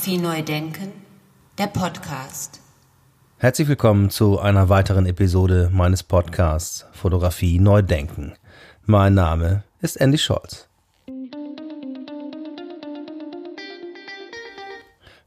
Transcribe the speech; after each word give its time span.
Fotografie 0.00 0.22
neu 0.22 0.42
denken, 0.42 0.92
der 1.58 1.66
Podcast. 1.66 2.62
Herzlich 3.36 3.68
willkommen 3.68 4.08
zu 4.08 4.38
einer 4.38 4.70
weiteren 4.70 5.04
Episode 5.04 5.68
meines 5.70 6.02
Podcasts 6.02 6.86
Fotografie 6.92 7.58
neu 7.58 7.82
denken. 7.82 8.32
Mein 8.86 9.12
Name 9.12 9.62
ist 9.82 9.96
Andy 9.96 10.16
Scholz. 10.16 10.68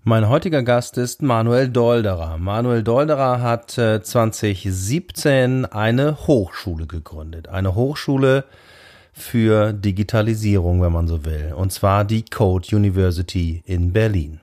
Mein 0.03 0.27
heutiger 0.27 0.63
Gast 0.63 0.97
ist 0.97 1.21
Manuel 1.21 1.69
Dolderer. 1.69 2.39
Manuel 2.39 2.81
Dolderer 2.81 3.41
hat 3.41 3.69
2017 3.69 5.65
äh, 5.65 5.67
eine 5.69 6.25
Hochschule 6.25 6.87
gegründet. 6.87 7.47
Eine 7.47 7.75
Hochschule 7.75 8.45
für 9.11 9.71
Digitalisierung, 9.71 10.81
wenn 10.81 10.93
man 10.93 11.07
so 11.07 11.25
will. 11.25 11.53
Und 11.55 11.71
zwar 11.71 12.05
die 12.05 12.25
Code 12.25 12.75
University 12.75 13.61
in 13.67 13.93
Berlin. 13.93 14.39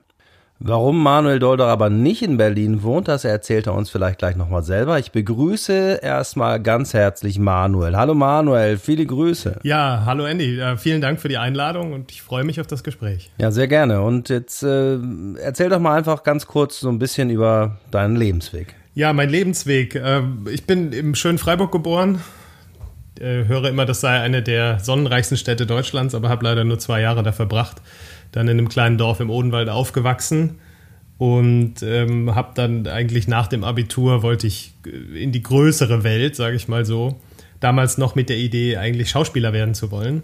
Warum 0.63 1.01
Manuel 1.01 1.39
Dolder 1.39 1.65
aber 1.65 1.89
nicht 1.89 2.21
in 2.21 2.37
Berlin 2.37 2.83
wohnt, 2.83 3.07
das 3.07 3.25
erzählt 3.25 3.65
er 3.65 3.73
uns 3.73 3.89
vielleicht 3.89 4.19
gleich 4.19 4.35
nochmal 4.35 4.61
selber. 4.61 4.99
Ich 4.99 5.11
begrüße 5.11 6.01
erstmal 6.03 6.61
ganz 6.61 6.93
herzlich 6.93 7.39
Manuel. 7.39 7.97
Hallo 7.97 8.13
Manuel, 8.13 8.77
viele 8.77 9.07
Grüße. 9.07 9.61
Ja, 9.63 10.03
hallo 10.05 10.23
Andy, 10.23 10.59
äh, 10.59 10.77
vielen 10.77 11.01
Dank 11.01 11.19
für 11.19 11.29
die 11.29 11.39
Einladung 11.39 11.93
und 11.93 12.11
ich 12.11 12.21
freue 12.21 12.43
mich 12.43 12.61
auf 12.61 12.67
das 12.67 12.83
Gespräch. 12.83 13.31
Ja, 13.39 13.49
sehr 13.49 13.67
gerne. 13.67 14.03
Und 14.03 14.29
jetzt 14.29 14.61
äh, 14.61 14.99
erzähl 15.41 15.69
doch 15.69 15.79
mal 15.79 15.97
einfach 15.97 16.21
ganz 16.21 16.45
kurz 16.45 16.79
so 16.79 16.89
ein 16.89 16.99
bisschen 16.99 17.31
über 17.31 17.79
deinen 17.89 18.15
Lebensweg. 18.15 18.75
Ja, 18.93 19.13
mein 19.13 19.31
Lebensweg. 19.31 19.95
Äh, 19.95 20.21
ich 20.51 20.67
bin 20.67 20.93
im 20.93 21.15
schönen 21.15 21.39
Freiburg 21.39 21.71
geboren, 21.71 22.21
äh, 23.19 23.45
höre 23.45 23.65
immer, 23.69 23.87
das 23.87 23.99
sei 24.01 24.19
eine 24.19 24.43
der 24.43 24.79
sonnenreichsten 24.79 25.37
Städte 25.37 25.65
Deutschlands, 25.65 26.13
aber 26.13 26.29
habe 26.29 26.45
leider 26.45 26.63
nur 26.65 26.77
zwei 26.77 27.01
Jahre 27.01 27.23
da 27.23 27.31
verbracht. 27.31 27.77
Dann 28.31 28.47
in 28.47 28.57
einem 28.57 28.69
kleinen 28.69 28.97
Dorf 28.97 29.19
im 29.19 29.29
Odenwald 29.29 29.69
aufgewachsen 29.69 30.59
und 31.17 31.83
ähm, 31.83 32.33
habe 32.33 32.53
dann 32.55 32.87
eigentlich 32.87 33.27
nach 33.27 33.45
dem 33.45 33.63
Abitur 33.63 34.23
wollte 34.23 34.47
ich 34.47 34.73
äh, 34.87 35.23
in 35.23 35.31
die 35.31 35.43
größere 35.43 36.03
Welt, 36.03 36.35
sage 36.35 36.55
ich 36.55 36.67
mal 36.67 36.83
so. 36.83 37.19
Damals 37.59 37.99
noch 37.99 38.15
mit 38.15 38.27
der 38.29 38.37
Idee, 38.37 38.77
eigentlich 38.77 39.11
Schauspieler 39.11 39.53
werden 39.53 39.75
zu 39.75 39.91
wollen. 39.91 40.23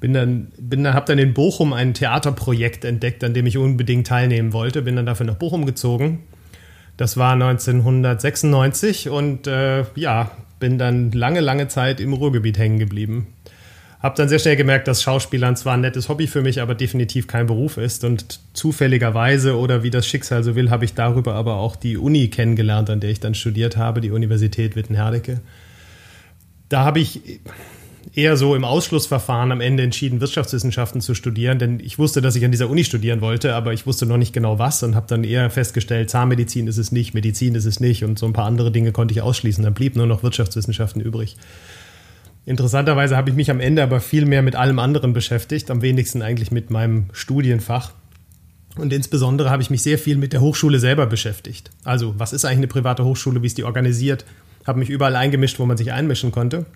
Bin 0.00 0.12
dann, 0.12 0.48
bin 0.58 0.82
dann, 0.82 0.94
habe 0.94 1.06
dann 1.06 1.18
in 1.18 1.32
Bochum 1.32 1.72
ein 1.72 1.94
Theaterprojekt 1.94 2.84
entdeckt, 2.84 3.22
an 3.22 3.34
dem 3.34 3.46
ich 3.46 3.56
unbedingt 3.56 4.08
teilnehmen 4.08 4.52
wollte. 4.52 4.82
Bin 4.82 4.96
dann 4.96 5.06
dafür 5.06 5.26
nach 5.26 5.36
Bochum 5.36 5.64
gezogen. 5.64 6.24
Das 6.96 7.16
war 7.16 7.34
1996 7.34 9.08
und 9.08 9.46
äh, 9.46 9.84
ja, 9.94 10.32
bin 10.58 10.76
dann 10.76 11.12
lange, 11.12 11.40
lange 11.40 11.68
Zeit 11.68 12.00
im 12.00 12.12
Ruhrgebiet 12.12 12.58
hängen 12.58 12.78
geblieben. 12.78 13.28
Hab 14.00 14.14
dann 14.14 14.28
sehr 14.28 14.38
schnell 14.38 14.56
gemerkt, 14.56 14.88
dass 14.88 15.02
Schauspielern 15.02 15.56
zwar 15.56 15.74
ein 15.74 15.80
nettes 15.80 16.08
Hobby 16.08 16.26
für 16.26 16.42
mich, 16.42 16.60
aber 16.60 16.74
definitiv 16.74 17.26
kein 17.26 17.46
Beruf 17.46 17.76
ist. 17.78 18.04
Und 18.04 18.40
zufälligerweise 18.52 19.56
oder 19.56 19.82
wie 19.82 19.90
das 19.90 20.06
Schicksal 20.06 20.44
so 20.44 20.54
will, 20.54 20.70
habe 20.70 20.84
ich 20.84 20.94
darüber 20.94 21.34
aber 21.34 21.56
auch 21.56 21.76
die 21.76 21.96
Uni 21.96 22.28
kennengelernt, 22.28 22.90
an 22.90 23.00
der 23.00 23.10
ich 23.10 23.20
dann 23.20 23.34
studiert 23.34 23.76
habe, 23.76 24.00
die 24.00 24.10
Universität 24.10 24.76
Wittenherdecke. 24.76 25.40
Da 26.68 26.84
habe 26.84 27.00
ich 27.00 27.40
eher 28.14 28.36
so 28.36 28.54
im 28.54 28.64
Ausschlussverfahren 28.64 29.52
am 29.52 29.60
Ende 29.60 29.82
entschieden, 29.82 30.20
Wirtschaftswissenschaften 30.20 31.00
zu 31.00 31.14
studieren, 31.14 31.58
denn 31.58 31.80
ich 31.80 31.98
wusste, 31.98 32.20
dass 32.20 32.36
ich 32.36 32.44
an 32.44 32.50
dieser 32.50 32.70
Uni 32.70 32.84
studieren 32.84 33.20
wollte, 33.20 33.54
aber 33.54 33.72
ich 33.72 33.86
wusste 33.86 34.06
noch 34.06 34.16
nicht 34.16 34.32
genau 34.32 34.58
was 34.58 34.82
und 34.82 34.94
habe 34.94 35.06
dann 35.08 35.24
eher 35.24 35.50
festgestellt, 35.50 36.10
Zahnmedizin 36.10 36.66
ist 36.66 36.78
es 36.78 36.92
nicht, 36.92 37.14
Medizin 37.14 37.54
ist 37.54 37.64
es 37.64 37.80
nicht 37.80 38.04
und 38.04 38.18
so 38.18 38.26
ein 38.26 38.32
paar 38.32 38.46
andere 38.46 38.70
Dinge 38.70 38.92
konnte 38.92 39.12
ich 39.12 39.22
ausschließen. 39.22 39.64
Dann 39.64 39.74
blieb 39.74 39.96
nur 39.96 40.06
noch 40.06 40.22
Wirtschaftswissenschaften 40.22 41.02
übrig. 41.02 41.36
Interessanterweise 42.46 43.16
habe 43.16 43.28
ich 43.28 43.36
mich 43.36 43.50
am 43.50 43.58
Ende 43.58 43.82
aber 43.82 44.00
viel 44.00 44.24
mehr 44.24 44.40
mit 44.40 44.54
allem 44.54 44.78
anderen 44.78 45.12
beschäftigt, 45.12 45.68
am 45.68 45.82
wenigsten 45.82 46.22
eigentlich 46.22 46.52
mit 46.52 46.70
meinem 46.70 47.06
Studienfach. 47.12 47.90
Und 48.76 48.92
insbesondere 48.92 49.50
habe 49.50 49.62
ich 49.62 49.70
mich 49.70 49.82
sehr 49.82 49.98
viel 49.98 50.16
mit 50.16 50.32
der 50.32 50.40
Hochschule 50.40 50.78
selber 50.78 51.06
beschäftigt. 51.06 51.70
Also, 51.82 52.14
was 52.18 52.32
ist 52.32 52.44
eigentlich 52.44 52.58
eine 52.58 52.66
private 52.68 53.04
Hochschule, 53.04 53.42
wie 53.42 53.46
ist 53.46 53.58
die 53.58 53.64
organisiert? 53.64 54.24
Habe 54.64 54.78
mich 54.78 54.90
überall 54.90 55.16
eingemischt, 55.16 55.58
wo 55.58 55.66
man 55.66 55.76
sich 55.76 55.92
einmischen 55.92 56.30
konnte. 56.30 56.66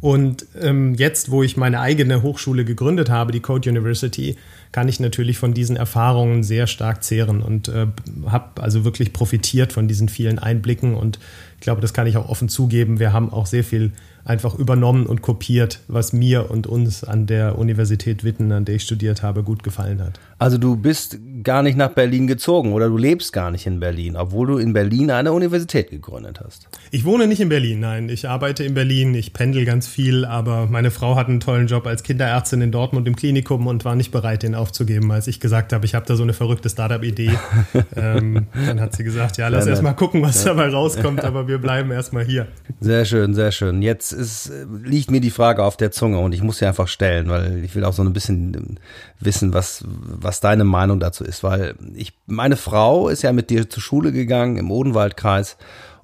Und 0.00 0.46
ähm, 0.60 0.94
jetzt, 0.94 1.30
wo 1.30 1.42
ich 1.42 1.56
meine 1.56 1.80
eigene 1.80 2.22
Hochschule 2.22 2.64
gegründet 2.64 3.08
habe, 3.10 3.32
die 3.32 3.40
Code 3.40 3.68
University, 3.70 4.36
kann 4.70 4.88
ich 4.88 5.00
natürlich 5.00 5.38
von 5.38 5.54
diesen 5.54 5.76
Erfahrungen 5.76 6.42
sehr 6.42 6.66
stark 6.66 7.02
zehren 7.04 7.40
und 7.40 7.68
äh, 7.68 7.86
habe 8.26 8.62
also 8.62 8.84
wirklich 8.84 9.12
profitiert 9.12 9.72
von 9.72 9.86
diesen 9.86 10.08
vielen 10.08 10.38
Einblicken. 10.38 10.94
Und 10.94 11.18
ich 11.54 11.60
glaube, 11.60 11.80
das 11.80 11.94
kann 11.94 12.06
ich 12.06 12.16
auch 12.16 12.28
offen 12.28 12.48
zugeben. 12.48 12.98
Wir 12.98 13.12
haben 13.12 13.32
auch 13.32 13.46
sehr 13.46 13.64
viel 13.64 13.92
einfach 14.24 14.54
übernommen 14.54 15.06
und 15.06 15.22
kopiert, 15.22 15.80
was 15.88 16.12
mir 16.12 16.50
und 16.50 16.66
uns 16.66 17.04
an 17.04 17.26
der 17.26 17.58
Universität 17.58 18.24
Witten, 18.24 18.52
an 18.52 18.64
der 18.64 18.76
ich 18.76 18.82
studiert 18.82 19.22
habe, 19.22 19.42
gut 19.42 19.62
gefallen 19.62 20.02
hat. 20.02 20.20
Also 20.38 20.58
du 20.58 20.76
bist 20.76 21.18
gar 21.44 21.62
nicht 21.62 21.76
nach 21.76 21.90
Berlin 21.90 22.26
gezogen 22.26 22.72
oder 22.72 22.88
du 22.88 22.96
lebst 22.96 23.32
gar 23.32 23.50
nicht 23.50 23.66
in 23.66 23.80
Berlin, 23.80 24.16
obwohl 24.16 24.46
du 24.46 24.58
in 24.58 24.72
Berlin 24.72 25.10
eine 25.10 25.32
Universität 25.32 25.90
gegründet 25.90 26.40
hast. 26.44 26.68
Ich 26.90 27.04
wohne 27.04 27.26
nicht 27.26 27.40
in 27.40 27.48
Berlin, 27.48 27.80
nein. 27.80 28.08
Ich 28.08 28.28
arbeite 28.28 28.64
in 28.64 28.74
Berlin, 28.74 29.14
ich 29.14 29.32
pendel 29.32 29.64
ganz 29.64 29.86
viel, 29.86 30.24
aber 30.24 30.66
meine 30.66 30.90
Frau 30.90 31.16
hat 31.16 31.28
einen 31.28 31.40
tollen 31.40 31.66
Job 31.66 31.86
als 31.86 32.02
Kinderärztin 32.02 32.60
in 32.60 32.72
Dortmund 32.72 33.06
im 33.08 33.16
Klinikum 33.16 33.66
und 33.66 33.84
war 33.84 33.94
nicht 33.94 34.10
bereit, 34.10 34.42
den 34.42 34.54
aufzugeben, 34.54 35.10
als 35.10 35.26
ich 35.26 35.40
gesagt 35.40 35.72
habe, 35.72 35.84
ich 35.84 35.94
habe 35.94 36.06
da 36.06 36.16
so 36.16 36.22
eine 36.22 36.32
verrückte 36.32 36.68
Startup-Idee. 36.68 37.32
ähm, 37.96 38.46
dann 38.66 38.80
hat 38.80 38.96
sie 38.96 39.04
gesagt, 39.04 39.36
ja, 39.36 39.48
lass 39.48 39.66
erst 39.66 39.82
mal 39.82 39.92
gucken, 39.92 40.22
was 40.22 40.44
dabei 40.44 40.68
rauskommt, 40.68 41.24
aber 41.24 41.48
wir 41.48 41.58
bleiben 41.58 41.90
erstmal 41.90 42.24
hier. 42.24 42.46
Sehr 42.80 43.04
schön, 43.04 43.34
sehr 43.34 43.52
schön. 43.52 43.82
Jetzt 43.82 44.11
ist, 44.12 44.50
liegt 44.82 45.10
mir 45.10 45.20
die 45.20 45.30
Frage 45.30 45.64
auf 45.64 45.76
der 45.76 45.90
Zunge 45.90 46.18
und 46.18 46.32
ich 46.32 46.42
muss 46.42 46.58
sie 46.58 46.66
einfach 46.66 46.88
stellen, 46.88 47.28
weil 47.28 47.64
ich 47.64 47.74
will 47.74 47.84
auch 47.84 47.92
so 47.92 48.02
ein 48.02 48.12
bisschen 48.12 48.78
wissen, 49.20 49.54
was, 49.54 49.84
was 49.86 50.40
deine 50.40 50.64
Meinung 50.64 51.00
dazu 51.00 51.24
ist, 51.24 51.42
weil 51.42 51.74
ich, 51.94 52.12
meine 52.26 52.56
Frau 52.56 53.08
ist 53.08 53.22
ja 53.22 53.32
mit 53.32 53.50
dir 53.50 53.68
zur 53.68 53.82
Schule 53.82 54.12
gegangen 54.12 54.56
im 54.56 54.70
Odenwaldkreis 54.70 55.56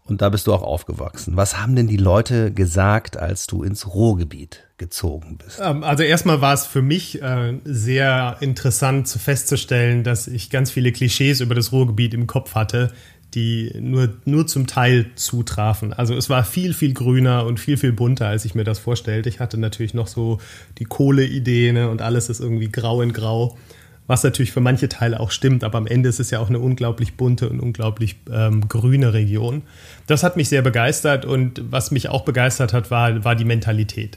und 0.08 0.22
da 0.22 0.30
bist 0.30 0.46
du 0.46 0.54
auch 0.54 0.62
aufgewachsen. 0.62 1.36
Was 1.36 1.60
haben 1.60 1.76
denn 1.76 1.86
die 1.86 1.98
Leute 1.98 2.50
gesagt, 2.50 3.18
als 3.18 3.46
du 3.46 3.62
ins 3.62 3.86
Ruhrgebiet 3.86 4.64
gezogen 4.78 5.36
bist? 5.36 5.60
Ähm, 5.62 5.84
also 5.84 6.02
erstmal 6.02 6.40
war 6.40 6.54
es 6.54 6.64
für 6.66 6.80
mich 6.80 7.20
äh, 7.20 7.58
sehr 7.64 8.38
interessant 8.40 9.08
festzustellen, 9.08 10.04
dass 10.04 10.26
ich 10.26 10.48
ganz 10.48 10.70
viele 10.70 10.92
Klischees 10.92 11.40
über 11.40 11.54
das 11.54 11.72
Ruhrgebiet 11.72 12.14
im 12.14 12.26
Kopf 12.26 12.54
hatte, 12.54 12.90
die 13.34 13.72
nur, 13.78 14.08
nur 14.24 14.46
zum 14.46 14.66
Teil 14.66 15.06
zutrafen. 15.14 15.92
Also 15.92 16.14
es 16.14 16.30
war 16.30 16.44
viel, 16.44 16.72
viel 16.72 16.94
grüner 16.94 17.44
und 17.44 17.60
viel, 17.60 17.76
viel 17.76 17.92
bunter, 17.92 18.26
als 18.26 18.44
ich 18.44 18.54
mir 18.54 18.64
das 18.64 18.78
vorstellte. 18.78 19.28
Ich 19.28 19.40
hatte 19.40 19.58
natürlich 19.58 19.92
noch 19.94 20.06
so 20.06 20.40
die 20.78 20.84
Kohleidee 20.84 21.72
ne, 21.72 21.90
und 21.90 22.00
alles 22.00 22.30
ist 22.30 22.40
irgendwie 22.40 22.70
grau 22.70 23.02
in 23.02 23.12
grau, 23.12 23.58
was 24.06 24.24
natürlich 24.24 24.52
für 24.52 24.62
manche 24.62 24.88
Teile 24.88 25.20
auch 25.20 25.30
stimmt, 25.30 25.62
aber 25.62 25.76
am 25.76 25.86
Ende 25.86 26.08
ist 26.08 26.18
es 26.18 26.30
ja 26.30 26.38
auch 26.38 26.48
eine 26.48 26.58
unglaublich 26.58 27.14
bunte 27.18 27.50
und 27.50 27.60
unglaublich 27.60 28.16
ähm, 28.32 28.66
grüne 28.66 29.12
Region. 29.12 29.62
Das 30.06 30.22
hat 30.22 30.38
mich 30.38 30.48
sehr 30.48 30.62
begeistert 30.62 31.26
und 31.26 31.60
was 31.70 31.90
mich 31.90 32.08
auch 32.08 32.24
begeistert 32.24 32.72
hat, 32.72 32.90
war, 32.90 33.24
war 33.24 33.36
die 33.36 33.44
Mentalität. 33.44 34.16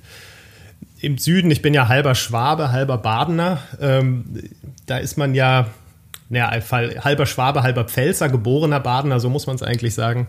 Im 1.01 1.17
Süden, 1.17 1.51
ich 1.51 1.61
bin 1.61 1.73
ja 1.73 1.89
halber 1.89 2.15
Schwabe, 2.15 2.71
halber 2.71 2.97
Badener, 2.97 3.59
ähm, 3.81 4.23
da 4.85 4.97
ist 4.97 5.17
man 5.17 5.35
ja 5.35 5.67
naja, 6.31 6.49
halber 6.49 7.25
Schwabe, 7.25 7.61
halber 7.61 7.83
Pfälzer, 7.83 8.29
geborener 8.29 8.79
Badener, 8.79 9.19
so 9.19 9.29
muss 9.29 9.47
man 9.47 9.55
es 9.57 9.63
eigentlich 9.63 9.93
sagen. 9.93 10.27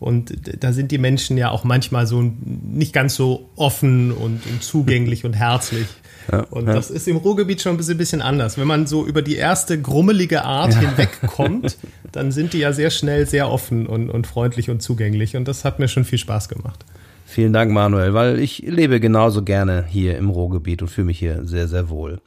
Und 0.00 0.32
da 0.64 0.72
sind 0.72 0.90
die 0.90 0.98
Menschen 0.98 1.36
ja 1.36 1.50
auch 1.50 1.62
manchmal 1.62 2.08
so 2.08 2.22
nicht 2.44 2.92
ganz 2.92 3.14
so 3.14 3.50
offen 3.54 4.10
und, 4.10 4.44
und 4.46 4.62
zugänglich 4.62 5.24
und 5.24 5.34
herzlich. 5.34 5.86
Ja, 6.30 6.40
und 6.50 6.66
ja. 6.66 6.74
das 6.74 6.90
ist 6.90 7.06
im 7.06 7.18
Ruhrgebiet 7.18 7.60
schon 7.60 7.74
ein 7.74 7.76
bisschen, 7.76 7.98
bisschen, 7.98 8.22
anders. 8.22 8.58
Wenn 8.58 8.66
man 8.66 8.86
so 8.86 9.06
über 9.06 9.22
die 9.22 9.36
erste 9.36 9.80
grummelige 9.80 10.44
Art 10.44 10.74
ja. 10.74 10.80
hinwegkommt, 10.80 11.76
dann 12.12 12.32
sind 12.32 12.52
die 12.52 12.58
ja 12.58 12.72
sehr 12.72 12.90
schnell 12.90 13.28
sehr 13.28 13.48
offen 13.48 13.86
und, 13.86 14.10
und 14.10 14.26
freundlich 14.26 14.70
und 14.70 14.82
zugänglich. 14.82 15.36
Und 15.36 15.46
das 15.46 15.64
hat 15.64 15.78
mir 15.78 15.86
schon 15.86 16.04
viel 16.04 16.18
Spaß 16.18 16.48
gemacht. 16.48 16.84
Vielen 17.26 17.52
Dank, 17.52 17.70
Manuel, 17.70 18.12
weil 18.12 18.40
ich 18.40 18.58
lebe 18.58 18.98
genauso 18.98 19.42
gerne 19.42 19.84
hier 19.88 20.18
im 20.18 20.30
Ruhrgebiet 20.30 20.82
und 20.82 20.88
fühle 20.88 21.06
mich 21.06 21.18
hier 21.18 21.44
sehr, 21.44 21.68
sehr 21.68 21.88
wohl. 21.88 22.20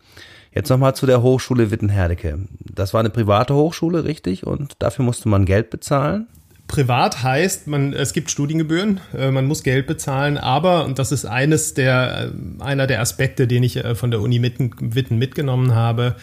Jetzt 0.55 0.69
nochmal 0.69 0.95
zu 0.95 1.05
der 1.05 1.21
Hochschule 1.21 1.69
Wittenherdecke. 1.69 2.39
Das 2.73 2.93
war 2.93 3.01
eine 3.01 3.09
private 3.09 3.53
Hochschule, 3.53 4.05
richtig? 4.05 4.47
Und 4.47 4.73
dafür 4.79 5.03
musste 5.03 5.27
man 5.27 5.45
Geld 5.45 5.69
bezahlen? 5.69 6.27
Privat 6.67 7.21
heißt, 7.21 7.67
man, 7.67 7.93
es 7.93 8.13
gibt 8.13 8.31
Studiengebühren, 8.31 8.99
äh, 9.15 9.29
man 9.31 9.45
muss 9.45 9.61
Geld 9.61 9.85
bezahlen, 9.85 10.37
aber, 10.37 10.85
und 10.85 10.97
das 10.97 11.11
ist 11.11 11.25
eines 11.25 11.75
der, 11.75 12.31
äh, 12.31 12.63
einer 12.63 12.87
der 12.87 13.01
Aspekte, 13.01 13.47
den 13.47 13.61
ich 13.61 13.77
äh, 13.77 13.93
von 13.93 14.09
der 14.09 14.21
Uni 14.21 14.41
Witten 14.41 15.19
mitgenommen 15.19 15.75
habe, 15.75 16.15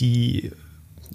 die 0.00 0.52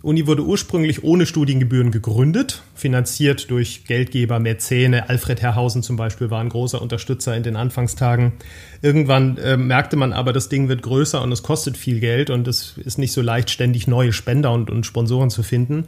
Uni 0.02 0.28
wurde 0.28 0.44
ursprünglich 0.44 1.04
ohne 1.04 1.26
Studiengebühren 1.26 1.92
gegründet, 1.92 2.64
finanziert 2.74 3.52
durch 3.52 3.84
Geldgeber, 3.86 4.40
Mäzene. 4.40 5.10
Alfred 5.10 5.42
Herrhausen 5.42 5.84
zum 5.84 5.98
Beispiel 5.98 6.30
war 6.30 6.40
ein 6.40 6.48
großer 6.48 6.82
Unterstützer 6.82 7.36
in 7.36 7.44
den 7.44 7.58
Anfangstagen. 7.58 8.34
Irgendwann 8.82 9.38
äh, 9.38 9.58
merkte 9.58 9.98
man 9.98 10.14
aber, 10.14 10.32
das 10.32 10.48
Ding 10.48 10.70
wird 10.70 10.84
größer 10.84 11.22
und 11.22 11.32
es 11.34 11.44
kostet 11.44 11.76
viel 11.76 12.00
Geld 12.00 12.30
und 12.30 12.48
es 12.48 12.78
ist 12.78 12.98
nicht 12.98 13.12
so 13.12 13.22
leicht, 13.22 13.50
ständig 13.50 13.88
neue 13.88 14.14
Spender 14.14 14.54
und, 14.54 14.70
und 14.70 14.86
Sponsoren 14.86 15.30
zu 15.30 15.44
finden. 15.44 15.86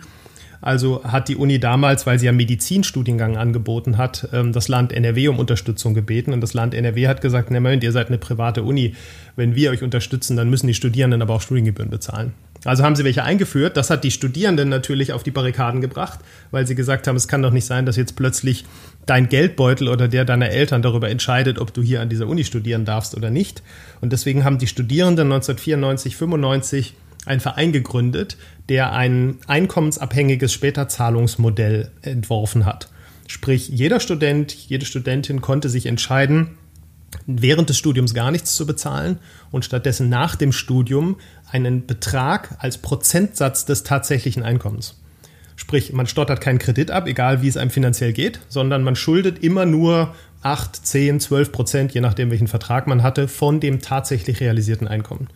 Also 0.60 1.04
hat 1.04 1.30
die 1.30 1.38
Uni 1.38 1.60
damals, 1.60 2.06
weil 2.06 2.20
sie 2.20 2.28
ja 2.28 2.34
Medizinstudiengang 2.34 3.38
angeboten 3.38 3.98
hat, 3.98 4.28
ähm, 4.34 4.52
das 4.52 4.68
Land 4.68 4.92
NRW 4.92 5.30
um 5.30 5.40
Unterstützung 5.40 5.94
gebeten. 5.94 6.34
Und 6.34 6.42
das 6.42 6.54
Land 6.54 6.74
NRW 6.74 7.08
hat 7.08 7.22
gesagt, 7.22 7.50
Moment, 7.50 7.82
ihr 7.84 7.94
seid 7.94 8.10
eine 8.10 8.18
private 8.18 8.64
Uni. 8.64 8.94
Wenn 9.38 9.56
wir 9.56 9.72
euch 9.72 9.84
unterstützen, 9.84 10.36
dann 10.36 10.50
müssen 10.50 10.68
die 10.68 10.74
Studierenden 10.74 11.22
aber 11.22 11.36
auch 11.36 11.42
Studiengebühren 11.42 11.90
bezahlen. 11.90 12.34
Also 12.64 12.84
haben 12.84 12.96
sie 12.96 13.04
welche 13.04 13.24
eingeführt. 13.24 13.76
Das 13.76 13.90
hat 13.90 14.04
die 14.04 14.12
Studierenden 14.12 14.70
natürlich 14.70 15.14
auf 15.14 15.24
die 15.24 15.32
Barrikaden 15.32 15.82
gebracht, 15.82 16.20
weil 16.52 16.68
sie 16.68 16.76
gesagt 16.76 17.08
haben, 17.08 17.16
es 17.16 17.28
kann 17.28 17.42
doch 17.42 17.52
nicht 17.52 17.66
sein, 17.66 17.86
dass 17.86 17.96
jetzt 17.96 18.16
plötzlich 18.16 18.66
dein 19.06 19.30
Geldbeutel 19.30 19.88
oder 19.88 20.08
der 20.08 20.26
deiner 20.26 20.50
Eltern 20.50 20.82
darüber 20.82 21.10
entscheidet, 21.10 21.58
ob 21.58 21.74
du 21.74 21.82
hier 21.82 22.02
an 22.02 22.10
dieser 22.10 22.28
Uni 22.28 22.44
studieren 22.44 22.86
darfst 22.86 23.16
oder 23.16 23.32
nicht. 23.32 23.64
Und 24.00 24.14
deswegen 24.14 24.44
haben 24.44 24.60
die 24.60 24.68
Studierenden 24.68 25.32
1994, 25.32 26.16
95 26.16 26.94
einen 27.26 27.40
Verein 27.40 27.72
gegründet, 27.72 28.38
der 28.70 28.94
ein 28.94 29.38
einkommensabhängiges 29.48 30.54
Späterzahlungsmodell 30.54 31.92
entworfen 32.02 32.66
hat. 32.66 32.90
Sprich, 33.28 33.70
jeder 33.70 34.00
Student, 34.00 34.54
jede 34.54 34.86
Studentin 34.86 35.42
konnte 35.42 35.70
sich 35.70 35.86
entscheiden, 35.86 36.58
während 37.26 37.70
des 37.70 37.78
Studiums 37.78 38.14
gar 38.14 38.32
nichts 38.32 38.56
zu 38.56 38.66
bezahlen 38.66 39.20
und 39.52 39.66
stattdessen 39.66 40.10
nach 40.10 40.36
dem 40.36 40.52
Studium 40.52 41.18
einen 41.52 41.86
Betrag 41.86 42.56
als 42.60 42.78
Prozentsatz 42.78 43.66
des 43.66 43.84
tatsächlichen 43.84 44.44
Einkommens. 44.44 44.98
Sprich, 45.56 45.94
man 45.94 46.08
stottert 46.08 46.42
keinen 46.42 46.60
Kredit 46.60 46.90
ab, 46.90 47.08
egal 47.08 47.42
wie 47.42 47.48
es 47.48 47.58
einem 47.58 47.70
finanziell 47.70 48.14
geht, 48.14 48.40
sondern 48.48 48.84
man 48.84 48.96
schuldet 48.96 49.44
immer 49.44 49.66
nur 49.66 50.16
8, 50.42 50.76
10, 50.76 51.20
12 51.20 51.52
Prozent, 51.52 51.94
je 51.94 52.02
nachdem 52.02 52.32
welchen 52.32 52.48
Vertrag 52.48 52.88
man 52.88 53.04
hatte, 53.04 53.28
von 53.28 53.60
dem 53.60 53.80
tatsächlich 53.80 54.40
realisierten 54.40 54.88
Einkommen. 54.88 55.28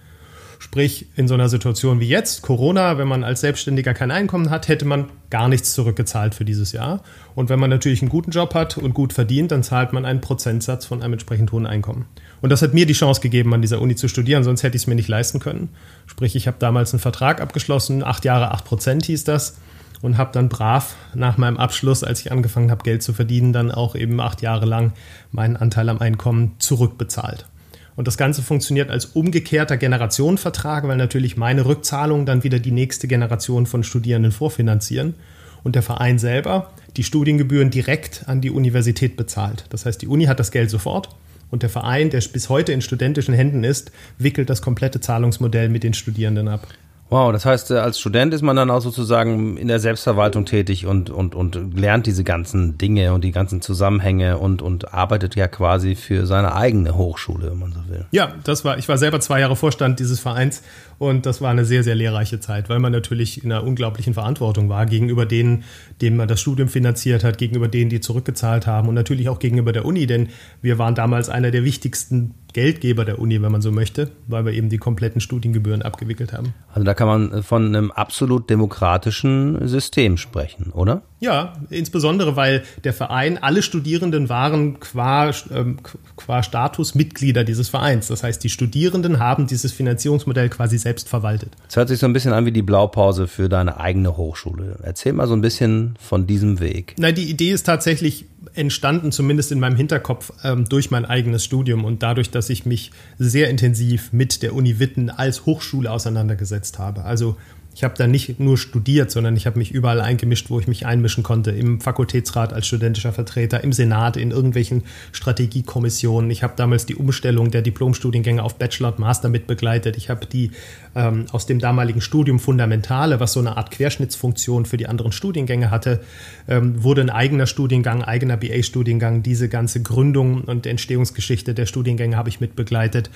Sprich, 0.60 1.08
in 1.16 1.28
so 1.28 1.34
einer 1.34 1.50
Situation 1.50 2.00
wie 2.00 2.08
jetzt, 2.08 2.42
Corona, 2.42 2.98
wenn 2.98 3.08
man 3.08 3.24
als 3.24 3.42
Selbstständiger 3.42 3.94
kein 3.94 4.12
Einkommen 4.12 4.50
hat, 4.50 4.68
hätte 4.68 4.86
man 4.86 5.10
gar 5.30 5.48
nichts 5.48 5.74
zurückgezahlt 5.74 6.36
für 6.36 6.46
dieses 6.46 6.72
Jahr. 6.72 7.04
Und 7.36 7.50
wenn 7.50 7.60
man 7.60 7.70
natürlich 7.70 8.02
einen 8.02 8.10
guten 8.10 8.32
Job 8.32 8.54
hat 8.54 8.78
und 8.78 8.94
gut 8.94 9.14
verdient, 9.14 9.52
dann 9.52 9.64
zahlt 9.64 9.94
man 9.94 10.06
einen 10.06 10.22
Prozentsatz 10.22 10.86
von 10.86 11.02
einem 11.02 11.14
entsprechend 11.14 11.52
hohen 11.52 11.66
Einkommen. 11.66 12.06
Und 12.42 12.50
das 12.50 12.62
hat 12.62 12.74
mir 12.74 12.86
die 12.86 12.94
Chance 12.94 13.22
gegeben, 13.22 13.54
an 13.54 13.62
dieser 13.62 13.82
Uni 13.82 13.96
zu 13.96 14.08
studieren, 14.08 14.44
sonst 14.44 14.64
hätte 14.64 14.76
ich 14.76 14.84
es 14.84 14.88
mir 14.88 14.96
nicht 14.96 15.10
leisten 15.10 15.40
können. 15.40 15.70
Sprich, 16.06 16.36
ich 16.36 16.48
habe 16.48 16.58
damals 16.60 16.94
einen 16.94 17.00
Vertrag 17.00 17.42
abgeschlossen, 17.42 18.04
acht 18.04 18.26
Jahre, 18.26 18.52
acht 18.52 18.66
Prozent 18.66 19.06
hieß 19.06 19.24
das 19.24 19.58
und 20.02 20.18
habe 20.18 20.32
dann 20.34 20.50
brav 20.50 20.96
nach 21.14 21.38
meinem 21.38 21.58
Abschluss, 21.58 22.04
als 22.04 22.22
ich 22.22 22.32
angefangen 22.32 22.72
habe, 22.72 22.84
Geld 22.84 23.04
zu 23.04 23.14
verdienen, 23.14 23.54
dann 23.54 23.72
auch 23.72 23.96
eben 23.96 24.20
acht 24.20 24.42
Jahre 24.42 24.66
lang 24.66 24.94
meinen 25.32 25.58
Anteil 25.58 25.90
am 25.90 26.00
Einkommen 26.00 26.56
zurückbezahlt. 26.60 27.48
Und 27.96 28.08
das 28.08 28.18
Ganze 28.18 28.42
funktioniert 28.42 28.92
als 28.92 29.06
umgekehrter 29.06 29.78
Generationenvertrag, 29.78 30.88
weil 30.88 30.98
natürlich 30.98 31.38
meine 31.38 31.66
Rückzahlungen 31.66 32.26
dann 32.26 32.44
wieder 32.44 32.60
die 32.60 32.72
nächste 32.72 33.08
Generation 33.08 33.66
von 33.66 33.84
Studierenden 33.84 34.32
vorfinanzieren 34.32 35.16
und 35.64 35.76
der 35.76 35.82
Verein 35.82 36.20
selber 36.20 36.72
die 36.98 37.04
Studiengebühren 37.04 37.72
direkt 37.72 38.24
an 38.28 38.42
die 38.42 38.52
Universität 38.52 39.18
bezahlt. 39.18 39.66
Das 39.70 39.86
heißt, 39.86 40.02
die 40.02 40.08
Uni 40.08 40.26
hat 40.26 40.40
das 40.40 40.52
Geld 40.52 40.70
sofort 40.70 41.10
und 41.52 41.64
der 41.64 41.70
Verein, 41.70 42.10
der 42.10 42.22
bis 42.34 42.50
heute 42.50 42.74
in 42.74 42.82
studentischen 42.82 43.34
Händen 43.34 43.64
ist, 43.64 43.92
wickelt 44.18 44.50
das 44.50 44.62
komplette 44.62 45.00
Zahlungsmodell 45.00 45.70
mit 45.70 45.84
den 45.84 45.94
Studierenden 45.94 46.48
ab. 46.48 46.68
Wow, 47.08 47.32
das 47.32 47.46
heißt, 47.46 47.70
äh, 47.70 47.76
als 47.76 48.00
Student 48.00 48.34
ist 48.34 48.42
man 48.42 48.56
dann 48.56 48.72
auch 48.72 48.82
sozusagen 48.82 49.58
in 49.58 49.68
der 49.68 49.80
Selbstverwaltung 49.80 50.46
tätig 50.46 50.88
und, 50.88 51.12
und, 51.12 51.36
und 51.36 51.78
lernt 51.78 52.08
diese 52.08 52.24
ganzen 52.24 52.80
Dinge 52.80 53.14
und 53.14 53.24
die 53.24 53.32
ganzen 53.32 53.62
Zusammenhänge 53.62 54.40
und, 54.40 54.64
und 54.64 54.92
arbeitet 54.92 55.36
ja 55.36 55.48
quasi 55.48 55.94
für 55.94 56.26
seine 56.26 56.56
eigene 56.56 56.98
Hochschule, 56.98 57.52
wenn 57.52 57.60
man 57.60 57.74
so 57.74 57.88
will. 57.90 58.06
Ja, 58.10 58.34
das 58.44 58.66
war, 58.66 58.80
ich 58.80 58.90
war 58.90 58.98
selber 58.98 59.20
zwei 59.20 59.40
Jahre 59.40 59.56
Vorstand 59.56 60.00
dieses 60.00 60.20
Vereins 60.20 60.64
und 60.98 61.28
das 61.28 61.42
war 61.42 61.52
eine 61.52 61.64
sehr, 61.64 61.84
sehr 61.84 61.94
lehrreiche 61.94 62.40
Zeit, 62.40 62.70
weil 62.70 62.80
man 62.80 62.92
natürlich 62.92 63.44
in 63.44 63.52
einer 63.52 63.64
unglaublichen 63.64 64.16
Verantwortung 64.16 64.70
war 64.70 64.88
gegenüber 64.88 65.28
denen, 65.28 65.64
denen 66.02 66.18
man 66.18 66.28
das 66.28 66.42
Studium 66.42 66.70
finanziert 66.70 67.24
hat, 67.24 67.38
gegenüber 67.38 67.68
denen, 67.68 67.92
die 67.92 68.00
zurückgezahlt 68.00 68.66
haben 68.66 68.88
und 68.88 68.96
natürlich 68.96 69.30
auch 69.30 69.38
gegenüber 69.38 69.74
der 69.74 69.86
Uni, 69.86 70.08
denn 70.08 70.30
wir 70.64 70.80
waren 70.80 70.96
damals 70.96 71.30
einer 71.30 71.52
der 71.52 71.64
wichtigsten 71.64 72.34
Geldgeber 72.56 73.04
der 73.04 73.20
Uni, 73.20 73.42
wenn 73.42 73.52
man 73.52 73.62
so 73.62 73.70
möchte, 73.70 74.12
weil 74.28 74.46
wir 74.46 74.54
eben 74.54 74.70
die 74.70 74.78
kompletten 74.78 75.20
Studiengebühren 75.20 75.82
abgewickelt 75.82 76.32
haben. 76.32 76.54
Also 76.74 76.86
da 76.86 76.94
kann 76.94 77.08
man 77.08 77.44
von 77.44 77.66
einem 77.66 77.92
absolut 77.92 78.50
demokratischen 78.50 79.68
System 79.68 80.16
sprechen, 80.16 80.72
oder? 80.72 81.02
Ja, 81.26 81.54
insbesondere 81.72 82.36
weil 82.36 82.64
der 82.84 82.94
Verein, 82.94 83.40
alle 83.42 83.64
Studierenden 83.64 84.30
waren 84.30 84.80
qua, 84.80 85.32
ähm, 85.52 85.78
qua 86.16 86.44
Status 86.44 86.94
Mitglieder 86.94 87.44
dieses 87.44 87.68
Vereins. 87.68 88.10
Das 88.10 88.22
heißt, 88.22 88.44
die 88.44 88.50
Studierenden 88.52 89.18
haben 89.18 89.48
dieses 89.48 89.72
Finanzierungsmodell 89.72 90.50
quasi 90.50 90.78
selbst 90.78 91.10
verwaltet. 91.10 91.54
Es 91.68 91.78
hört 91.78 91.88
sich 91.88 91.98
so 91.98 92.06
ein 92.06 92.14
bisschen 92.14 92.32
an 92.32 92.46
wie 92.46 92.52
die 92.52 92.62
Blaupause 92.62 93.28
für 93.28 93.50
deine 93.50 93.80
eigene 93.80 94.18
Hochschule. 94.18 94.78
Erzähl 94.84 95.14
mal 95.14 95.26
so 95.26 95.34
ein 95.34 95.42
bisschen 95.42 95.96
von 96.00 96.28
diesem 96.28 96.60
Weg. 96.60 96.94
Na, 97.00 97.12
die 97.12 97.28
Idee 97.28 97.50
ist 97.50 97.64
tatsächlich 97.64 98.26
entstanden, 98.54 99.12
zumindest 99.12 99.52
in 99.52 99.60
meinem 99.60 99.76
Hinterkopf, 99.76 100.32
ähm, 100.44 100.66
durch 100.70 100.92
mein 100.92 101.06
eigenes 101.06 101.44
Studium 101.44 101.86
und 101.86 102.04
dadurch, 102.04 102.30
dass 102.30 102.50
ich 102.50 102.68
mich 102.68 102.92
sehr 103.18 103.50
intensiv 103.50 104.14
mit 104.14 104.44
der 104.44 104.54
Uni 104.54 104.80
Witten 104.80 105.10
als 105.10 105.48
Hochschule 105.48 105.92
auseinandergesetzt 105.92 106.80
habe. 106.80 107.04
Also 107.04 107.36
ich 107.76 107.84
habe 107.84 107.94
da 107.98 108.08
nicht 108.08 108.40
nur 108.40 108.58
studiert, 108.58 109.12
sondern 109.12 109.36
ich 109.36 109.46
habe 109.46 109.60
mich 109.60 109.72
überall 109.72 110.00
eingemischt, 110.00 110.50
wo 110.50 110.62
ich 110.62 110.68
mich 110.68 110.86
einmischen 110.86 111.24
konnte. 111.24 111.52
Im 111.52 111.82
Fakultätsrat 111.82 112.54
als 112.54 112.68
studentischer 112.68 113.12
Vertreter, 113.12 113.66
im 113.66 113.74
Senat, 113.74 114.16
in 114.16 114.32
irgendwelchen 114.32 114.84
Strategiekommissionen. 115.12 116.32
Ich 116.32 116.42
habe 116.42 116.54
damals 116.56 116.86
die 116.86 116.96
Umstellung 116.96 117.52
der 117.52 117.62
Diplomstudiengänge 117.62 118.42
auf 118.42 118.56
Bachelor 118.56 118.94
und 118.94 119.00
Master 119.00 119.28
mitbegleitet. 119.28 119.98
Ich 119.98 120.10
habe 120.10 120.26
die 120.26 120.52
ähm, 120.96 121.26
aus 121.34 121.48
dem 121.48 121.60
damaligen 121.60 122.00
Studium 122.00 122.40
Fundamentale, 122.40 123.20
was 123.20 123.34
so 123.34 123.42
eine 123.42 123.58
Art 123.58 123.72
Querschnittsfunktion 123.72 124.66
für 124.66 124.78
die 124.78 124.88
anderen 124.88 125.12
Studiengänge 125.12 125.70
hatte, 125.70 126.00
ähm, 126.48 126.82
wurde 126.82 127.02
ein 127.02 127.10
eigener 127.10 127.46
Studiengang, 127.46 128.04
eigener 128.04 128.38
BA-Studiengang. 128.38 129.22
Diese 129.22 129.50
ganze 129.50 129.82
Gründung 129.82 130.46
und 130.46 130.66
Entstehungsgeschichte 130.66 131.54
der 131.54 131.66
Studiengänge 131.66 132.16
habe 132.16 132.30
ich 132.30 132.40
mitbegleitet. 132.40 133.10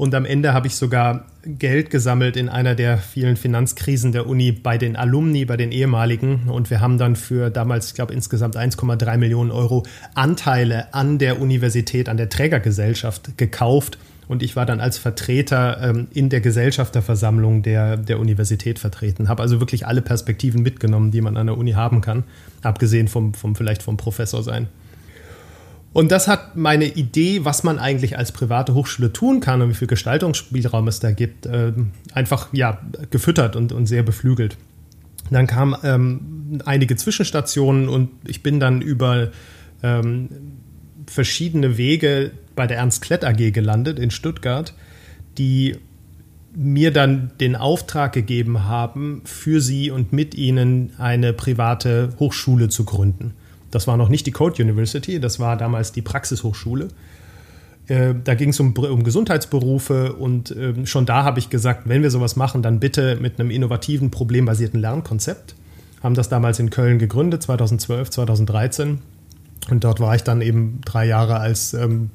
Und 0.00 0.14
am 0.14 0.24
Ende 0.24 0.54
habe 0.54 0.66
ich 0.66 0.76
sogar 0.76 1.26
Geld 1.44 1.90
gesammelt 1.90 2.38
in 2.38 2.48
einer 2.48 2.74
der 2.74 2.96
vielen 2.96 3.36
Finanzkrisen 3.36 4.12
der 4.12 4.26
Uni 4.26 4.50
bei 4.50 4.78
den 4.78 4.96
Alumni, 4.96 5.44
bei 5.44 5.58
den 5.58 5.72
ehemaligen. 5.72 6.48
Und 6.48 6.70
wir 6.70 6.80
haben 6.80 6.96
dann 6.96 7.16
für 7.16 7.50
damals, 7.50 7.88
ich 7.88 7.94
glaube, 7.96 8.14
insgesamt 8.14 8.56
1,3 8.56 9.18
Millionen 9.18 9.50
Euro 9.50 9.82
Anteile 10.14 10.94
an 10.94 11.18
der 11.18 11.38
Universität, 11.38 12.08
an 12.08 12.16
der 12.16 12.30
Trägergesellschaft 12.30 13.36
gekauft. 13.36 13.98
Und 14.26 14.42
ich 14.42 14.56
war 14.56 14.64
dann 14.64 14.80
als 14.80 14.96
Vertreter 14.96 15.76
ähm, 15.82 16.08
in 16.14 16.30
der 16.30 16.40
Gesellschafterversammlung 16.40 17.62
der, 17.62 17.98
der 17.98 18.20
Universität 18.20 18.78
vertreten. 18.78 19.28
Habe 19.28 19.42
also 19.42 19.60
wirklich 19.60 19.86
alle 19.86 20.00
Perspektiven 20.00 20.62
mitgenommen, 20.62 21.10
die 21.10 21.20
man 21.20 21.36
an 21.36 21.46
der 21.46 21.58
Uni 21.58 21.72
haben 21.72 22.00
kann, 22.00 22.24
abgesehen 22.62 23.06
vom, 23.06 23.34
vom 23.34 23.54
vielleicht 23.54 23.82
vom 23.82 23.98
Professor 23.98 24.42
sein. 24.42 24.68
Und 25.92 26.12
das 26.12 26.28
hat 26.28 26.56
meine 26.56 26.84
Idee, 26.84 27.44
was 27.44 27.64
man 27.64 27.78
eigentlich 27.78 28.16
als 28.16 28.30
private 28.30 28.74
Hochschule 28.74 29.12
tun 29.12 29.40
kann 29.40 29.60
und 29.60 29.70
wie 29.70 29.74
viel 29.74 29.88
Gestaltungsspielraum 29.88 30.86
es 30.86 31.00
da 31.00 31.10
gibt, 31.10 31.46
äh, 31.46 31.72
einfach 32.14 32.48
ja, 32.52 32.80
gefüttert 33.10 33.56
und, 33.56 33.72
und 33.72 33.86
sehr 33.86 34.04
beflügelt. 34.04 34.56
Dann 35.30 35.46
kamen 35.46 35.76
ähm, 35.82 36.60
einige 36.64 36.96
Zwischenstationen 36.96 37.88
und 37.88 38.10
ich 38.26 38.42
bin 38.42 38.60
dann 38.60 38.82
über 38.82 39.30
ähm, 39.82 40.28
verschiedene 41.06 41.76
Wege 41.76 42.32
bei 42.54 42.66
der 42.66 42.78
Ernst 42.78 43.02
Klett 43.02 43.24
AG 43.24 43.52
gelandet 43.52 43.98
in 43.98 44.10
Stuttgart, 44.10 44.74
die 45.38 45.76
mir 46.54 46.92
dann 46.92 47.30
den 47.40 47.56
Auftrag 47.56 48.12
gegeben 48.12 48.64
haben, 48.64 49.22
für 49.24 49.60
sie 49.60 49.90
und 49.90 50.12
mit 50.12 50.34
ihnen 50.34 50.92
eine 50.98 51.32
private 51.32 52.10
Hochschule 52.18 52.68
zu 52.68 52.84
gründen. 52.84 53.34
Das 53.70 53.86
war 53.86 53.96
noch 53.96 54.08
nicht 54.08 54.26
die 54.26 54.32
Code 54.32 54.62
University, 54.62 55.20
das 55.20 55.38
war 55.38 55.56
damals 55.56 55.92
die 55.92 56.02
Praxishochschule. 56.02 56.88
Äh, 57.86 58.14
da 58.22 58.34
ging 58.34 58.50
es 58.50 58.60
um, 58.60 58.72
um, 58.72 59.02
Gesundheitsberufe 59.02 60.12
und 60.12 60.50
äh, 60.52 60.86
schon 60.86 61.06
da 61.06 61.24
habe 61.24 61.38
ich 61.38 61.50
gesagt, 61.50 61.88
wenn 61.88 62.02
wir 62.02 62.10
sowas 62.10 62.36
machen, 62.36 62.62
dann 62.62 62.78
bitte 62.80 63.16
mit 63.20 63.40
einem 63.40 63.50
innovativen, 63.50 64.10
problembasierten 64.10 64.80
Lernkonzept. 64.80 65.54
Haben 66.02 66.14
das 66.14 66.28
damals 66.28 66.58
in 66.58 66.70
Köln 66.70 66.98
gegründet, 66.98 67.42
2012, 67.42 68.10
2013. 68.10 68.98
Und 69.70 69.84
dort 69.84 70.00
war 70.00 70.14
ich 70.14 70.22
dann 70.22 70.40
eben 70.40 70.80
drei 70.84 71.06
Jahre 71.06 71.40
als 71.40 71.74
ähm, 71.74 72.10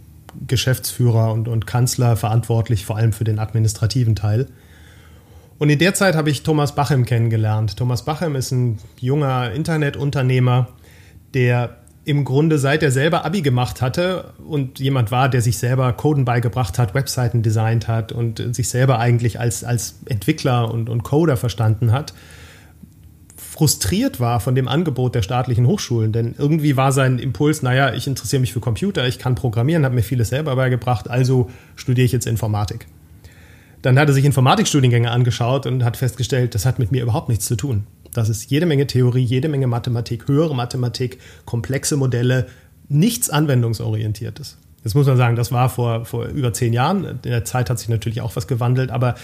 Geschäftsführer 0.48 1.34
und, 1.34 1.48
und 1.48 1.68
Kanzler 1.68 2.16
verantwortlich, 2.16 2.86
vor 2.86 2.98
allem 2.98 3.14
für 3.14 3.24
den 3.24 3.40
administrativen 3.40 4.16
Teil. 4.16 4.48
Und 5.58 5.70
in 5.70 5.80
der 5.80 5.94
Zeit 5.94 6.16
habe 6.16 6.30
ich 6.30 6.44
Thomas 6.44 6.76
Bachem 6.76 7.06
kennengelernt. 7.06 7.78
Thomas 7.78 8.04
Bachem 8.04 8.36
ist 8.36 8.52
ein 8.52 8.78
junger 9.00 9.52
Internetunternehmer, 9.52 10.68
der 11.36 11.78
im 12.06 12.24
Grunde 12.24 12.60
seit 12.60 12.84
er 12.84 12.92
selber 12.92 13.26
Abi 13.26 13.42
gemacht 13.42 13.82
hatte 13.82 14.34
und 14.48 14.80
jemand 14.80 15.12
war, 15.12 15.28
der 15.28 15.42
sich 15.42 15.58
selber 15.58 15.92
Coden 15.94 16.24
beigebracht 16.24 16.78
hat, 16.78 16.94
Webseiten 16.94 17.42
designt 17.42 17.88
hat 17.88 18.12
und 18.12 18.56
sich 18.56 18.70
selber 18.70 19.00
eigentlich 19.00 19.40
als, 19.40 19.64
als 19.64 20.00
Entwickler 20.06 20.72
und, 20.72 20.88
und 20.88 21.04
Coder 21.04 21.36
verstanden 21.36 21.92
hat, 21.92 22.14
frustriert 23.36 24.20
war 24.20 24.40
von 24.40 24.54
dem 24.54 24.68
Angebot 24.68 25.16
der 25.16 25.24
staatlichen 25.24 25.66
Hochschulen. 25.66 26.12
Denn 26.12 26.36
irgendwie 26.38 26.78
war 26.78 26.92
sein 26.92 27.18
Impuls, 27.18 27.64
naja, 27.64 27.94
ich 27.94 28.06
interessiere 28.06 28.40
mich 28.40 28.54
für 28.54 28.60
Computer, 28.60 29.08
ich 29.08 29.18
kann 29.18 29.34
programmieren, 29.34 29.84
habe 29.84 29.96
mir 29.96 30.04
vieles 30.04 30.30
selber 30.30 30.56
beigebracht, 30.56 31.10
also 31.10 31.50
studiere 31.76 32.06
ich 32.06 32.12
jetzt 32.12 32.28
Informatik. 32.28 32.86
Dann 33.82 33.98
hat 33.98 34.08
er 34.08 34.14
sich 34.14 34.26
Informatikstudiengänge 34.26 35.10
angeschaut 35.10 35.66
und 35.66 35.84
hat 35.84 35.98
festgestellt, 35.98 36.54
das 36.54 36.66
hat 36.66 36.78
mit 36.78 36.92
mir 36.92 37.02
überhaupt 37.02 37.30
nichts 37.30 37.46
zu 37.46 37.56
tun 37.56 37.88
Das 38.16 38.30
ist 38.30 38.50
jede 38.50 38.66
Menge 38.66 38.88
Theorie, 38.88 39.24
jede 39.24 39.50
Menge 39.50 39.68
Mathematik, 39.68 40.30
höhere 40.30 40.56
Mathematik, 40.56 41.20
komplexe 41.44 41.98
Modelle, 41.98 42.48
nichts 42.88 43.30
anwendungsorientiertes. 43.30 44.58
Jetzt 44.86 44.94
muss 44.94 45.06
man 45.06 45.18
sagen, 45.18 45.36
das 45.36 45.52
war 45.52 45.70
vor, 45.70 46.06
vor 46.06 46.28
über 46.28 46.54
zehn 46.54 46.72
Jahren. 46.72 47.04
In 47.04 47.20
der 47.24 47.44
Zeit 47.44 47.70
hat 47.70 47.78
sich 47.78 47.90
natürlich 47.90 48.22
auch 48.22 48.36
was 48.38 48.48
gewandelt, 48.48 48.90
aber 48.90 49.16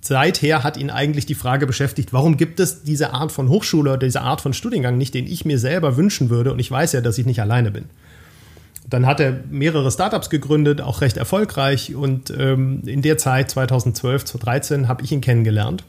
seither 0.00 0.64
hat 0.64 0.76
ihn 0.76 0.90
eigentlich 0.90 1.24
die 1.24 1.36
Frage 1.36 1.68
beschäftigt, 1.68 2.12
warum 2.12 2.36
gibt 2.36 2.58
es 2.58 2.82
diese 2.82 3.12
Art 3.12 3.30
von 3.30 3.48
Hochschule 3.48 3.92
oder 3.92 4.06
diese 4.06 4.22
Art 4.22 4.40
von 4.40 4.54
Studiengang 4.54 4.98
nicht, 4.98 5.14
den 5.14 5.26
ich 5.28 5.44
mir 5.44 5.60
selber 5.60 5.96
wünschen 5.96 6.30
würde 6.30 6.52
und 6.52 6.58
ich 6.58 6.70
weiß 6.70 6.92
ja, 6.92 7.02
dass 7.02 7.16
ich 7.16 7.26
nicht 7.26 7.40
alleine 7.40 7.70
bin. 7.70 7.84
Dann 8.88 9.06
hat 9.06 9.20
er 9.20 9.38
mehrere 9.50 9.88
Startups 9.92 10.30
gegründet, 10.30 10.80
auch 10.80 11.00
recht 11.00 11.16
erfolgreich 11.16 11.94
und 11.94 12.34
ähm, 12.36 12.82
in 12.86 13.02
der 13.02 13.18
Zeit 13.18 13.52
2012, 13.52 14.24
2013 14.24 14.88
habe 14.88 15.04
ich 15.04 15.12
ihn 15.12 15.20
kennengelernt. 15.20 15.84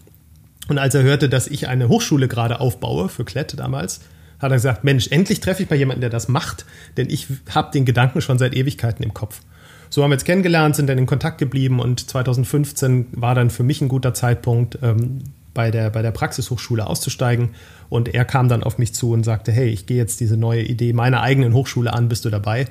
Und 0.72 0.78
als 0.78 0.96
er 0.96 1.04
hörte, 1.04 1.28
dass 1.28 1.48
ich 1.48 1.68
eine 1.68 1.90
Hochschule 1.90 2.30
gerade 2.30 2.62
aufbaue, 2.62 3.10
für 3.10 3.26
Klett 3.26 3.60
damals, 3.60 4.00
hat 4.40 4.52
er 4.52 4.56
gesagt, 4.56 4.86
Mensch, 4.86 5.10
endlich 5.10 5.42
treffe 5.42 5.64
ich 5.64 5.70
mal 5.70 5.76
jemanden, 5.76 6.00
der 6.00 6.10
das 6.10 6.30
macht, 6.30 6.66
denn 6.96 7.10
ich 7.10 7.28
habe 7.54 7.74
den 7.74 7.84
Gedanken 7.84 8.22
schon 8.22 8.40
seit 8.40 8.56
Ewigkeiten 8.56 9.04
im 9.04 9.14
Kopf. 9.14 9.42
So 9.90 10.02
haben 10.02 10.12
wir 10.12 10.16
jetzt 10.16 10.24
kennengelernt, 10.24 10.78
sind 10.78 10.88
dann 10.88 10.98
in 10.98 11.08
Kontakt 11.08 11.40
geblieben 11.40 11.82
und 11.82 12.10
2015 12.10 13.08
war 13.12 13.36
dann 13.36 13.50
für 13.50 13.64
mich 13.64 13.82
ein 13.82 13.90
guter 13.90 14.14
Zeitpunkt, 14.14 14.80
ähm, 14.82 15.20
bei 15.54 15.72
der, 15.72 15.90
bei 15.90 16.02
der 16.02 16.12
Praxishochschule 16.12 16.88
auszusteigen. 16.88 17.50
Und 17.90 18.08
er 18.08 18.24
kam 18.24 18.48
dann 18.48 18.64
auf 18.64 18.78
mich 18.78 18.94
zu 18.94 19.12
und 19.12 19.26
sagte, 19.26 19.52
hey, 19.52 19.68
ich 19.68 19.88
gehe 19.88 19.98
jetzt 19.98 20.22
diese 20.22 20.38
neue 20.38 20.62
Idee 20.62 20.94
meiner 20.94 21.20
eigenen 21.20 21.54
Hochschule 21.54 21.92
an, 21.92 22.08
bist 22.08 22.24
du 22.24 22.30
dabei? 22.30 22.68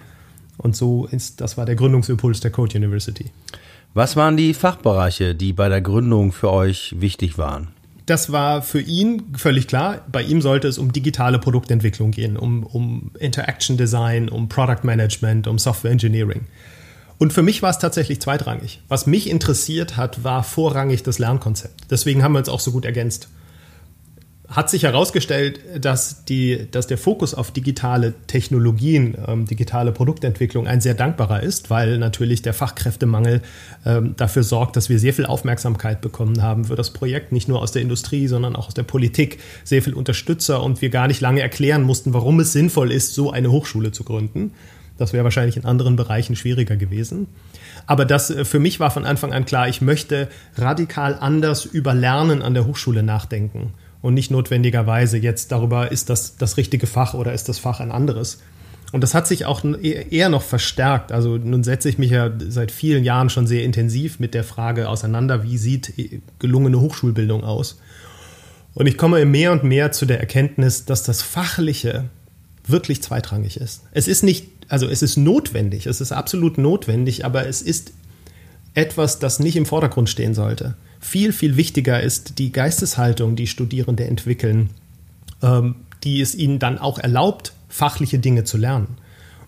Und 0.56 0.74
so 0.74 1.04
ist, 1.04 1.42
das 1.42 1.58
war 1.58 1.66
der 1.66 1.74
Gründungsimpuls 1.74 2.40
der 2.40 2.50
Code 2.50 2.78
University. 2.78 3.26
Was 3.92 4.16
waren 4.16 4.38
die 4.38 4.54
Fachbereiche, 4.54 5.34
die 5.34 5.52
bei 5.52 5.68
der 5.68 5.82
Gründung 5.82 6.32
für 6.32 6.50
euch 6.50 6.94
wichtig 6.98 7.36
waren? 7.36 7.68
Das 8.10 8.32
war 8.32 8.62
für 8.62 8.80
ihn 8.80 9.22
völlig 9.36 9.68
klar. 9.68 10.04
Bei 10.10 10.20
ihm 10.22 10.42
sollte 10.42 10.66
es 10.66 10.78
um 10.78 10.92
digitale 10.92 11.38
Produktentwicklung 11.38 12.10
gehen, 12.10 12.36
um, 12.36 12.64
um 12.64 13.12
Interaction 13.20 13.76
Design, 13.76 14.28
um 14.28 14.48
Product 14.48 14.82
Management, 14.82 15.46
um 15.46 15.58
Software 15.58 15.92
Engineering. 15.92 16.46
Und 17.18 17.32
für 17.32 17.42
mich 17.42 17.62
war 17.62 17.70
es 17.70 17.78
tatsächlich 17.78 18.20
zweitrangig. 18.20 18.82
Was 18.88 19.06
mich 19.06 19.30
interessiert 19.30 19.96
hat, 19.96 20.24
war 20.24 20.42
vorrangig 20.42 21.04
das 21.04 21.20
Lernkonzept. 21.20 21.90
Deswegen 21.90 22.24
haben 22.24 22.32
wir 22.32 22.40
uns 22.40 22.48
auch 22.48 22.58
so 22.58 22.72
gut 22.72 22.84
ergänzt 22.84 23.28
hat 24.50 24.68
sich 24.68 24.82
herausgestellt, 24.82 25.60
dass, 25.80 26.24
die, 26.24 26.66
dass 26.72 26.88
der 26.88 26.98
Fokus 26.98 27.34
auf 27.34 27.52
digitale 27.52 28.14
Technologien, 28.26 29.16
ähm, 29.28 29.46
digitale 29.46 29.92
Produktentwicklung 29.92 30.66
ein 30.66 30.80
sehr 30.80 30.94
dankbarer 30.94 31.40
ist, 31.40 31.70
weil 31.70 31.98
natürlich 31.98 32.42
der 32.42 32.52
Fachkräftemangel 32.52 33.42
ähm, 33.86 34.14
dafür 34.16 34.42
sorgt, 34.42 34.76
dass 34.76 34.88
wir 34.88 34.98
sehr 34.98 35.14
viel 35.14 35.26
Aufmerksamkeit 35.26 36.00
bekommen 36.00 36.42
haben 36.42 36.64
für 36.64 36.74
das 36.74 36.92
Projekt, 36.92 37.30
nicht 37.30 37.46
nur 37.46 37.62
aus 37.62 37.70
der 37.70 37.82
Industrie, 37.82 38.26
sondern 38.26 38.56
auch 38.56 38.66
aus 38.66 38.74
der 38.74 38.82
Politik, 38.82 39.38
sehr 39.62 39.82
viel 39.82 39.94
Unterstützer 39.94 40.64
und 40.64 40.82
wir 40.82 40.90
gar 40.90 41.06
nicht 41.06 41.20
lange 41.20 41.40
erklären 41.40 41.82
mussten, 41.82 42.12
warum 42.12 42.40
es 42.40 42.52
sinnvoll 42.52 42.90
ist, 42.90 43.14
so 43.14 43.30
eine 43.30 43.52
Hochschule 43.52 43.92
zu 43.92 44.02
gründen. 44.02 44.52
Das 44.98 45.12
wäre 45.12 45.22
wahrscheinlich 45.22 45.56
in 45.56 45.64
anderen 45.64 45.94
Bereichen 45.94 46.34
schwieriger 46.34 46.76
gewesen. 46.76 47.28
Aber 47.86 48.04
das 48.04 48.30
äh, 48.30 48.44
für 48.44 48.58
mich 48.58 48.80
war 48.80 48.90
von 48.90 49.04
Anfang 49.04 49.32
an 49.32 49.44
klar, 49.44 49.68
ich 49.68 49.80
möchte 49.80 50.28
radikal 50.56 51.16
anders 51.20 51.66
über 51.66 51.94
Lernen 51.94 52.42
an 52.42 52.54
der 52.54 52.66
Hochschule 52.66 53.04
nachdenken 53.04 53.74
und 54.02 54.14
nicht 54.14 54.30
notwendigerweise 54.30 55.18
jetzt 55.18 55.52
darüber, 55.52 55.92
ist 55.92 56.10
das 56.10 56.36
das 56.36 56.56
richtige 56.56 56.86
Fach 56.86 57.14
oder 57.14 57.32
ist 57.32 57.48
das 57.48 57.58
Fach 57.58 57.80
ein 57.80 57.92
anderes. 57.92 58.38
Und 58.92 59.02
das 59.02 59.14
hat 59.14 59.26
sich 59.26 59.44
auch 59.44 59.62
e-, 59.64 60.06
eher 60.10 60.28
noch 60.28 60.42
verstärkt. 60.42 61.12
Also 61.12 61.36
nun 61.36 61.62
setze 61.62 61.88
ich 61.88 61.98
mich 61.98 62.10
ja 62.10 62.30
seit 62.48 62.72
vielen 62.72 63.04
Jahren 63.04 63.30
schon 63.30 63.46
sehr 63.46 63.64
intensiv 63.64 64.18
mit 64.18 64.34
der 64.34 64.44
Frage 64.44 64.88
auseinander, 64.88 65.42
wie 65.42 65.58
sieht 65.58 65.92
gelungene 66.38 66.80
Hochschulbildung 66.80 67.44
aus. 67.44 67.78
Und 68.74 68.86
ich 68.86 68.96
komme 68.96 69.24
mehr 69.24 69.52
und 69.52 69.64
mehr 69.64 69.92
zu 69.92 70.06
der 70.06 70.20
Erkenntnis, 70.20 70.84
dass 70.84 71.02
das 71.02 71.22
Fachliche 71.22 72.04
wirklich 72.66 73.02
zweitrangig 73.02 73.58
ist. 73.58 73.82
Es 73.92 74.08
ist 74.08 74.22
nicht, 74.22 74.48
also 74.68 74.88
es 74.88 75.02
ist 75.02 75.16
notwendig, 75.16 75.86
es 75.86 76.00
ist 76.00 76.12
absolut 76.12 76.56
notwendig, 76.56 77.24
aber 77.24 77.46
es 77.46 77.62
ist 77.62 77.92
etwas, 78.74 79.18
das 79.18 79.40
nicht 79.40 79.56
im 79.56 79.66
Vordergrund 79.66 80.08
stehen 80.08 80.34
sollte 80.34 80.76
viel, 81.00 81.32
viel 81.32 81.56
wichtiger 81.56 82.00
ist 82.00 82.38
die 82.38 82.52
Geisteshaltung, 82.52 83.34
die 83.34 83.46
Studierende 83.46 84.04
entwickeln, 84.04 84.70
ähm, 85.42 85.76
die 86.04 86.20
es 86.20 86.34
ihnen 86.34 86.58
dann 86.58 86.78
auch 86.78 86.98
erlaubt, 86.98 87.54
fachliche 87.68 88.18
Dinge 88.18 88.44
zu 88.44 88.58
lernen. 88.58 88.98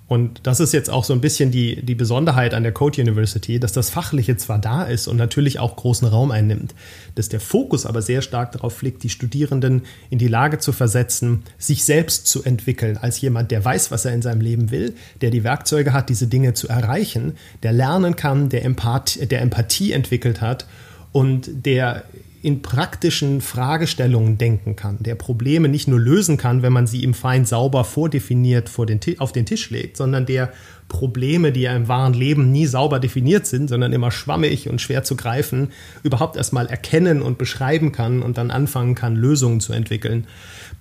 Und 0.09 0.41
das 0.43 0.61
ist 0.61 0.75
jetzt 0.75 0.91
auch 0.91 1.05
so 1.05 1.15
ein 1.15 1.23
bisschen 1.23 1.51
die, 1.51 1.83
die 1.83 1.95
Besonderheit 1.95 2.53
an 2.53 2.65
der 2.65 2.73
Code 2.73 3.01
University, 3.01 3.59
dass 3.59 3.73
das 3.73 3.89
Fachliche 3.89 4.37
zwar 4.37 4.59
da 4.59 4.83
ist 4.83 5.09
und 5.09 5.17
natürlich 5.17 5.59
auch 5.59 5.75
großen 5.75 6.07
Raum 6.07 6.31
einnimmt, 6.31 6.75
dass 7.15 7.31
der 7.31 7.41
Fokus 7.41 7.87
aber 7.87 8.03
sehr 8.03 8.21
stark 8.21 8.53
darauf 8.53 8.83
liegt, 8.83 9.05
die 9.05 9.09
Studierenden 9.09 9.83
in 10.11 10.19
die 10.19 10.29
Lage 10.29 10.59
zu 10.59 10.73
versetzen, 10.73 11.45
sich 11.57 11.85
selbst 11.85 12.27
zu 12.27 12.43
entwickeln, 12.43 12.99
als 12.99 13.23
jemand, 13.23 13.53
der 13.53 13.65
weiß, 13.65 13.91
was 13.91 14.05
er 14.05 14.13
in 14.13 14.21
seinem 14.21 14.43
Leben 14.43 14.71
will, 14.71 14.95
der 15.23 15.31
die 15.31 15.45
Werkzeuge 15.45 15.95
hat, 15.95 16.11
diese 16.11 16.27
Dinge 16.27 16.53
zu 16.53 16.69
erreichen, 16.69 17.33
der 17.63 17.73
lernen 17.73 18.15
kann, 18.15 18.51
der, 18.51 18.67
Empath 18.67 19.31
der 19.31 19.41
Empathie 19.41 19.93
entwickelt 19.93 20.43
hat 20.43 20.67
und 21.13 21.67
der 21.67 22.05
in 22.43 22.61
praktischen 22.61 23.41
Fragestellungen 23.41 24.37
denken 24.37 24.75
kann, 24.75 24.99
der 25.01 25.15
Probleme 25.15 25.69
nicht 25.69 25.87
nur 25.87 26.01
lösen 26.01 26.37
kann, 26.37 26.63
wenn 26.63 26.73
man 26.73 26.89
sie 26.89 27.03
ihm 27.03 27.15
fein 27.15 27.45
sauber 27.45 27.85
vordefiniert 27.85 28.69
vor 28.69 28.85
den, 28.85 28.99
auf 29.19 29.31
den 29.31 29.47
Tisch 29.47 29.71
legt, 29.71 29.97
sondern 29.97 30.27
der 30.27 30.53
Probleme, 30.89 31.53
die 31.53 31.63
ja 31.63 31.75
im 31.75 31.87
wahren 31.87 32.15
Leben 32.15 32.51
nie 32.51 32.67
sauber 32.67 32.99
definiert 32.99 33.47
sind, 33.47 33.69
sondern 33.69 33.93
immer 33.93 34.11
schwammig 34.11 34.69
und 34.69 34.81
schwer 34.81 35.05
zu 35.05 35.17
greifen, 35.17 35.69
überhaupt 36.03 36.37
erstmal 36.37 36.67
erkennen 36.67 37.23
und 37.23 37.39
beschreiben 37.39 37.93
kann 37.93 38.23
und 38.23 38.37
dann 38.39 38.51
anfangen 38.51 38.97
kann, 38.97 39.15
Lösungen 39.15 39.61
zu 39.61 39.73
entwickeln. 39.73 40.27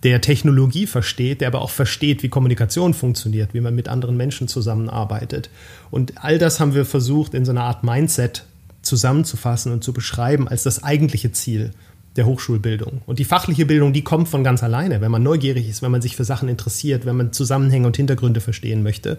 Der 0.04 0.20
Technologie 0.20 0.88
versteht, 0.88 1.42
der 1.42 1.48
aber 1.48 1.62
auch 1.62 1.70
versteht, 1.70 2.24
wie 2.24 2.30
Kommunikation 2.30 2.96
funktioniert, 2.96 3.54
wie 3.54 3.62
man 3.62 3.76
mit 3.76 3.88
anderen 3.88 4.18
Menschen 4.18 4.48
zusammenarbeitet. 4.48 5.52
Und 5.92 6.14
all 6.24 6.40
das 6.40 6.60
haben 6.60 6.74
wir 6.74 6.86
versucht, 6.86 7.36
in 7.36 7.46
so 7.46 7.52
einer 7.52 7.64
Art 7.64 7.84
Mindset 7.84 8.46
zusammenzufassen 8.92 9.72
und 9.72 9.86
zu 9.86 9.94
beschreiben 9.94 10.50
als 10.50 10.64
das 10.64 10.84
eigentliche 10.84 11.32
Ziel 11.32 11.72
der 12.18 12.26
Hochschulbildung. 12.26 13.02
Und 13.06 13.20
die 13.20 13.24
fachliche 13.24 13.66
Bildung, 13.66 13.94
die 13.94 14.04
kommt 14.04 14.28
von 14.28 14.44
ganz 14.44 14.64
alleine, 14.64 15.00
wenn 15.00 15.12
man 15.12 15.24
neugierig 15.24 15.70
ist, 15.70 15.82
wenn 15.82 15.92
man 15.92 16.02
sich 16.02 16.18
für 16.18 16.26
Sachen 16.26 16.50
interessiert, 16.50 17.06
wenn 17.06 17.16
man 17.16 17.32
Zusammenhänge 17.32 17.88
und 17.88 17.96
Hintergründe 17.96 18.42
verstehen 18.42 18.84
möchte. 18.84 19.18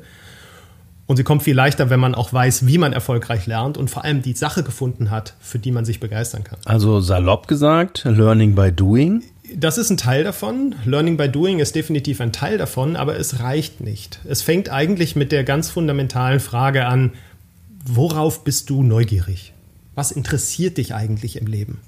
Und 1.06 1.16
sie 1.16 1.24
kommt 1.24 1.42
viel 1.42 1.56
leichter, 1.56 1.88
wenn 1.88 2.00
man 2.00 2.14
auch 2.14 2.34
weiß, 2.34 2.66
wie 2.66 2.76
man 2.76 2.92
erfolgreich 2.92 3.46
lernt 3.46 3.78
und 3.78 3.88
vor 3.88 4.04
allem 4.04 4.20
die 4.20 4.34
Sache 4.34 4.62
gefunden 4.62 5.10
hat, 5.10 5.32
für 5.40 5.58
die 5.58 5.72
man 5.72 5.86
sich 5.86 6.00
begeistern 6.00 6.44
kann. 6.44 6.58
Also 6.66 7.00
salopp 7.00 7.48
gesagt, 7.48 8.04
Learning 8.04 8.54
by 8.54 8.70
Doing. 8.70 9.22
Das 9.56 9.78
ist 9.78 9.88
ein 9.88 9.96
Teil 9.96 10.22
davon. 10.22 10.74
Learning 10.84 11.16
by 11.16 11.30
Doing 11.30 11.60
ist 11.60 11.74
definitiv 11.74 12.20
ein 12.20 12.32
Teil 12.32 12.58
davon, 12.58 12.96
aber 12.96 13.16
es 13.16 13.40
reicht 13.40 13.80
nicht. 13.80 14.20
Es 14.26 14.42
fängt 14.42 14.68
eigentlich 14.68 15.16
mit 15.16 15.32
der 15.32 15.44
ganz 15.44 15.70
fundamentalen 15.70 16.40
Frage 16.40 16.84
an, 16.84 17.12
worauf 17.86 18.44
bist 18.44 18.68
du 18.68 18.82
neugierig? 18.82 19.52
Was 19.94 20.10
interessiert 20.10 20.78
dich 20.78 20.94
eigentlich 20.94 21.36
im 21.36 21.46
Leben? 21.46 21.80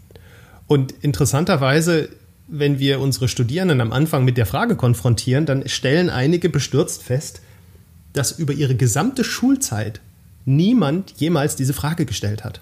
Und 0.66 0.92
interessanterweise, 1.02 2.08
wenn 2.48 2.78
wir 2.78 3.00
unsere 3.00 3.28
Studierenden 3.28 3.80
am 3.80 3.92
Anfang 3.92 4.24
mit 4.24 4.36
der 4.36 4.46
Frage 4.46 4.76
konfrontieren, 4.76 5.46
dann 5.46 5.68
stellen 5.68 6.10
einige 6.10 6.48
bestürzt 6.48 7.02
fest, 7.02 7.40
dass 8.12 8.32
über 8.32 8.52
ihre 8.52 8.74
gesamte 8.74 9.24
Schulzeit 9.24 10.00
niemand 10.44 11.14
jemals 11.16 11.56
diese 11.56 11.72
Frage 11.72 12.06
gestellt 12.06 12.44
hat. 12.44 12.60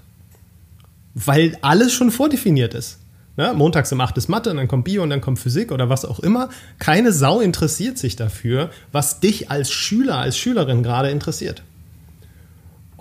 Weil 1.14 1.58
alles 1.62 1.92
schon 1.92 2.10
vordefiniert 2.10 2.74
ist. 2.74 2.98
Ja, 3.36 3.54
montags 3.54 3.90
um 3.92 4.00
8 4.00 4.16
ist 4.18 4.28
Mathe, 4.28 4.50
und 4.50 4.58
dann 4.58 4.68
kommt 4.68 4.84
Bio 4.84 5.02
und 5.02 5.10
dann 5.10 5.22
kommt 5.22 5.38
Physik 5.38 5.72
oder 5.72 5.88
was 5.88 6.04
auch 6.04 6.20
immer. 6.20 6.50
Keine 6.78 7.12
Sau 7.12 7.40
interessiert 7.40 7.96
sich 7.98 8.14
dafür, 8.14 8.70
was 8.92 9.20
dich 9.20 9.50
als 9.50 9.70
Schüler, 9.70 10.18
als 10.18 10.36
Schülerin 10.36 10.82
gerade 10.82 11.10
interessiert. 11.10 11.62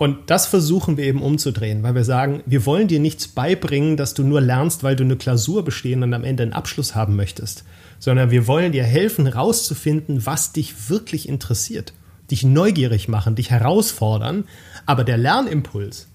Und 0.02 0.30
das 0.30 0.48
versuchen 0.48 0.96
wir 0.96 1.04
eben 1.04 1.22
umzudrehen, 1.22 1.84
weil 1.84 1.94
wir 1.94 2.02
sagen, 2.02 2.42
wir 2.44 2.66
wollen 2.66 2.88
dir 2.88 2.98
nichts 2.98 3.28
beibringen, 3.28 3.96
dass 3.96 4.14
du 4.14 4.24
nur 4.24 4.40
lernst, 4.40 4.82
weil 4.82 4.96
du 4.96 5.04
eine 5.04 5.14
Klausur 5.14 5.64
bestehen 5.64 6.02
und 6.02 6.12
am 6.12 6.24
Ende 6.24 6.42
einen 6.42 6.52
Abschluss 6.52 6.96
haben 6.96 7.14
möchtest, 7.14 7.62
sondern 8.00 8.32
wir 8.32 8.48
wollen 8.48 8.72
dir 8.72 8.82
helfen, 8.82 9.26
herauszufinden, 9.26 10.26
was 10.26 10.52
dich 10.52 10.90
wirklich 10.90 11.28
interessiert, 11.28 11.92
dich 12.32 12.42
neugierig 12.42 13.06
machen, 13.06 13.36
dich 13.36 13.52
herausfordern, 13.52 14.42
aber 14.86 15.04
der 15.04 15.18
Lernimpuls, 15.18 16.08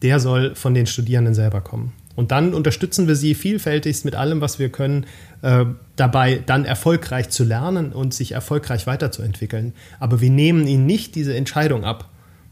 der 0.00 0.20
soll 0.20 0.54
von 0.54 0.72
den 0.72 0.86
Studierenden 0.86 1.34
selber 1.34 1.60
kommen. 1.60 1.92
Und 2.16 2.30
dann 2.30 2.54
unterstützen 2.54 3.08
wir 3.08 3.14
sie 3.14 3.34
vielfältigst 3.34 4.06
mit 4.06 4.14
allem, 4.14 4.40
was 4.40 4.58
wir 4.58 4.70
können, 4.70 5.04
äh, 5.42 5.66
dabei 5.96 6.42
dann 6.46 6.64
erfolgreich 6.64 7.28
zu 7.28 7.44
lernen 7.44 7.92
und 7.92 8.14
sich 8.14 8.32
erfolgreich 8.32 8.86
weiterzuentwickeln. 8.86 9.74
Aber 10.00 10.22
wir 10.22 10.30
nehmen 10.30 10.66
ihnen 10.66 10.86
nicht 10.86 11.14
diese 11.14 11.36
Entscheidung 11.36 11.84
ab, 11.84 12.08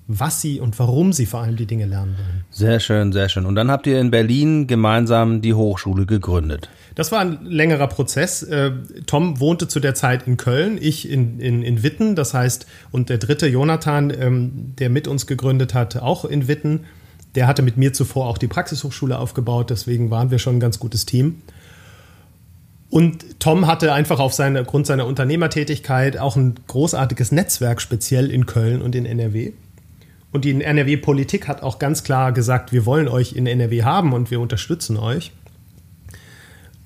was 0.08 0.40
sie 0.40 0.60
und 0.60 0.78
warum 0.78 1.12
sie 1.12 1.26
vor 1.26 1.40
allem 1.40 1.56
die 1.56 1.66
Dinge 1.66 1.86
lernen 1.86 2.16
wollen. 2.18 2.44
Sehr 2.50 2.80
schön, 2.80 3.12
sehr 3.12 3.28
schön. 3.28 3.46
Und 3.46 3.54
dann 3.54 3.70
habt 3.70 3.86
ihr 3.86 4.00
in 4.00 4.10
Berlin 4.10 4.66
gemeinsam 4.66 5.40
die 5.40 5.54
Hochschule 5.54 6.06
gegründet. 6.06 6.68
Das 6.94 7.12
war 7.12 7.20
ein 7.20 7.44
längerer 7.44 7.86
Prozess. 7.86 8.42
Äh, 8.42 8.72
Tom 9.06 9.40
wohnte 9.40 9.68
zu 9.68 9.80
der 9.80 9.94
Zeit 9.94 10.26
in 10.26 10.36
Köln, 10.36 10.78
ich 10.80 11.08
in, 11.08 11.40
in, 11.40 11.62
in 11.62 11.82
Witten. 11.82 12.16
Das 12.16 12.34
heißt, 12.34 12.66
und 12.90 13.08
der 13.08 13.18
dritte 13.18 13.46
Jonathan, 13.46 14.10
ähm, 14.10 14.74
der 14.78 14.90
mit 14.90 15.08
uns 15.08 15.26
gegründet 15.26 15.72
hat, 15.72 15.96
auch 15.96 16.24
in 16.24 16.48
Witten. 16.48 16.80
Der 17.34 17.46
hatte 17.46 17.62
mit 17.62 17.76
mir 17.78 17.92
zuvor 17.92 18.26
auch 18.26 18.38
die 18.38 18.48
Praxishochschule 18.48 19.18
aufgebaut. 19.18 19.70
Deswegen 19.70 20.10
waren 20.10 20.30
wir 20.30 20.38
schon 20.38 20.56
ein 20.56 20.60
ganz 20.60 20.78
gutes 20.78 21.06
Team. 21.06 21.42
Und 22.90 23.40
Tom 23.40 23.66
hatte 23.66 23.94
einfach 23.94 24.20
auf 24.20 24.34
seine, 24.34 24.60
aufgrund 24.60 24.86
seiner 24.86 25.06
Unternehmertätigkeit 25.06 26.18
auch 26.18 26.36
ein 26.36 26.56
großartiges 26.66 27.32
Netzwerk, 27.32 27.80
speziell 27.80 28.30
in 28.30 28.44
Köln 28.44 28.82
und 28.82 28.94
in 28.94 29.06
NRW. 29.06 29.52
Und 30.32 30.46
die 30.46 30.62
NRW-Politik 30.62 31.46
hat 31.46 31.62
auch 31.62 31.78
ganz 31.78 32.02
klar 32.02 32.32
gesagt, 32.32 32.72
wir 32.72 32.86
wollen 32.86 33.06
euch 33.06 33.34
in 33.34 33.46
NRW 33.46 33.84
haben 33.84 34.12
und 34.14 34.30
wir 34.30 34.40
unterstützen 34.40 34.96
euch. 34.96 35.30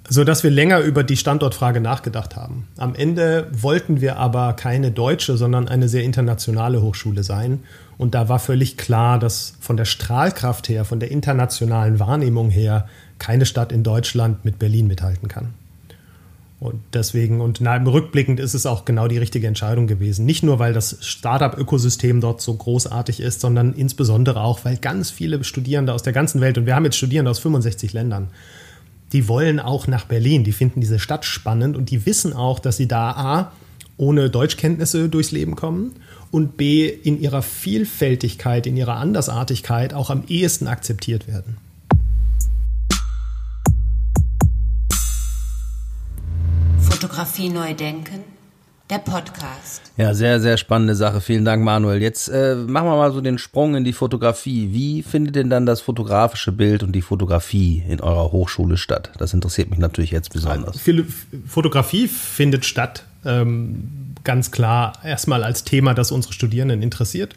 Sodass 0.09 0.45
wir 0.45 0.51
länger 0.51 0.81
über 0.81 1.03
die 1.03 1.17
Standortfrage 1.17 1.81
nachgedacht 1.81 2.37
haben. 2.37 2.69
Am 2.77 2.95
Ende 2.95 3.49
wollten 3.53 4.01
wir 4.01 4.19
aber 4.19 4.53
keine 4.53 4.93
deutsche, 4.93 5.37
sondern 5.37 5.67
eine 5.67 5.89
sehr 5.89 6.05
internationale 6.05 6.83
Hochschule 6.83 7.25
sein. 7.25 7.63
Und 7.99 8.15
da 8.15 8.29
war 8.29 8.39
völlig 8.39 8.77
klar, 8.77 9.19
dass 9.19 9.55
von 9.61 9.77
der 9.77 9.85
Strahlkraft 9.85 10.69
her, 10.69 10.85
von 10.85 11.01
der 11.01 11.11
internationalen 11.11 11.99
Wahrnehmung 11.99 12.51
her, 12.51 12.89
keine 13.19 13.47
Stadt 13.47 13.73
in 13.73 13.83
Deutschland 13.83 14.45
mit 14.45 14.59
Berlin 14.59 14.87
mithalten 14.87 15.29
kann. 15.29 15.55
Und 16.67 16.81
deswegen, 16.93 17.41
und 17.41 17.61
rückblickend 17.61 18.41
ist 18.41 18.55
es 18.55 18.67
auch 18.67 18.85
genau 18.85 19.09
die 19.09 19.19
richtige 19.19 19.47
Entscheidung 19.47 19.87
gewesen. 19.87 20.27
Nicht 20.27 20.43
nur, 20.43 20.59
weil 20.59 20.73
das 20.73 20.99
Startup-Ökosystem 21.01 22.21
dort 22.21 22.41
so 22.41 22.55
großartig 22.55 23.21
ist, 23.21 23.41
sondern 23.41 23.73
insbesondere 23.75 24.43
auch, 24.43 24.65
weil 24.65 24.77
ganz 24.77 25.11
viele 25.11 25.43
Studierende 25.45 25.93
aus 25.93 26.03
der 26.03 26.13
ganzen 26.13 26.41
Welt, 26.41 26.59
und 26.59 26.67
wir 26.67 26.75
haben 26.75 26.85
jetzt 26.85 26.97
Studierende 26.97 27.31
aus 27.31 27.39
65 27.39 27.93
Ländern, 27.93 28.29
die 29.13 29.29
wollen 29.29 29.61
auch 29.61 29.87
nach 29.87 30.05
Berlin, 30.05 30.45
die 30.45 30.53
finden 30.53 30.81
diese 30.81 30.99
Stadt 30.99 31.25
spannend 31.25 31.77
und 31.77 31.91
die 31.91 32.07
wissen 32.07 32.33
auch, 32.33 32.59
dass 32.59 32.77
sie 32.77 32.89
da 32.89 33.11
A, 33.13 33.53
ohne 33.97 34.29
Deutschkenntnisse 34.29 35.09
durchs 35.09 35.31
Leben 35.31 35.57
kommen 35.57 35.93
und 36.31 36.57
B, 36.57 36.87
in 36.89 37.21
ihrer 37.21 37.43
Vielfältigkeit, 37.43 38.67
in 38.67 38.77
ihrer 38.77 38.97
Andersartigkeit 38.97 39.95
auch 39.95 40.11
am 40.11 40.25
ehesten 40.29 40.67
akzeptiert 40.67 41.29
werden. 41.29 41.57
Fotografie 47.17 47.49
neu 47.49 47.73
denken, 47.73 48.25
der 48.91 48.99
Podcast. 48.99 49.91
Ja, 49.97 50.13
sehr, 50.13 50.39
sehr 50.39 50.59
spannende 50.59 50.95
Sache. 50.95 51.23
Vielen 51.23 51.47
Dank, 51.47 51.65
Manuel. 51.65 52.03
Jetzt 52.03 52.29
äh, 52.29 52.55
machen 52.57 52.89
wir 52.89 52.97
mal 52.99 53.11
so 53.11 53.23
den 53.23 53.39
Sprung 53.39 53.75
in 53.75 53.85
die 53.85 53.95
Fotografie. 53.95 54.69
Wie 54.75 55.03
findet 55.03 55.35
denn 55.35 55.49
dann 55.49 55.65
das 55.65 55.81
fotografische 55.81 56.53
Bild 56.53 56.83
und 56.83 56.93
die 56.93 57.01
Fotografie 57.01 57.83
in 57.89 58.03
eurer 58.03 58.33
Hochschule 58.33 58.77
statt? 58.77 59.13
Das 59.17 59.33
interessiert 59.33 59.71
mich 59.71 59.79
natürlich 59.79 60.11
jetzt 60.11 60.31
besonders. 60.35 60.79
Fotografie 61.47 62.07
findet 62.07 62.67
statt, 62.67 63.05
ähm, 63.25 63.89
ganz 64.23 64.51
klar 64.51 64.93
erstmal 65.03 65.43
als 65.43 65.65
Thema, 65.65 65.95
das 65.95 66.13
unsere 66.13 66.35
Studierenden 66.35 66.83
interessiert. 66.83 67.35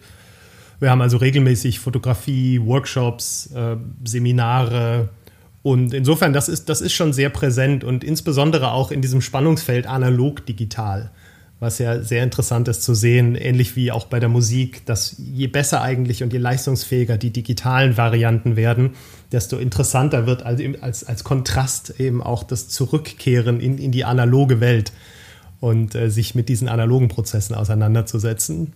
Wir 0.81 0.91
haben 0.91 1.01
also 1.01 1.15
regelmäßig 1.15 1.79
Fotografie, 1.79 2.59
Workshops, 2.61 3.49
äh, 3.53 3.77
Seminare, 4.03 5.07
und 5.61 5.93
insofern, 5.93 6.31
das 6.31 6.47
ist, 6.47 6.69
das 6.69 6.81
ist 6.81 6.93
schon 6.93 7.11
sehr 7.11 7.29
präsent 7.29 7.83
und 7.83 8.03
insbesondere 8.03 8.71
auch 8.71 8.91
in 8.91 9.01
diesem 9.01 9.21
Spannungsfeld 9.21 9.87
analog-digital, 9.87 11.11
was 11.59 11.79
ja 11.79 12.01
sehr 12.01 12.23
interessant 12.23 12.69
ist 12.69 12.83
zu 12.83 12.93
sehen, 12.93 13.35
ähnlich 13.35 13.75
wie 13.75 13.91
auch 13.91 14.05
bei 14.05 14.21
der 14.21 14.29
Musik, 14.29 14.85
dass 14.85 15.17
je 15.17 15.47
besser 15.47 15.81
eigentlich 15.81 16.23
und 16.23 16.31
je 16.31 16.39
leistungsfähiger 16.39 17.17
die 17.17 17.31
digitalen 17.31 17.97
Varianten 17.97 18.55
werden, 18.55 18.91
desto 19.33 19.57
interessanter 19.57 20.25
wird 20.25 20.43
als, 20.43 20.61
als, 20.81 21.03
als 21.03 21.23
Kontrast 21.25 21.99
eben 21.99 22.23
auch 22.23 22.43
das 22.43 22.69
Zurückkehren 22.69 23.59
in, 23.59 23.77
in 23.77 23.91
die 23.91 24.05
analoge 24.05 24.61
Welt 24.61 24.93
und 25.59 25.93
äh, 25.95 26.09
sich 26.09 26.35
mit 26.35 26.47
diesen 26.47 26.69
analogen 26.69 27.09
Prozessen 27.09 27.53
auseinanderzusetzen. 27.53 28.71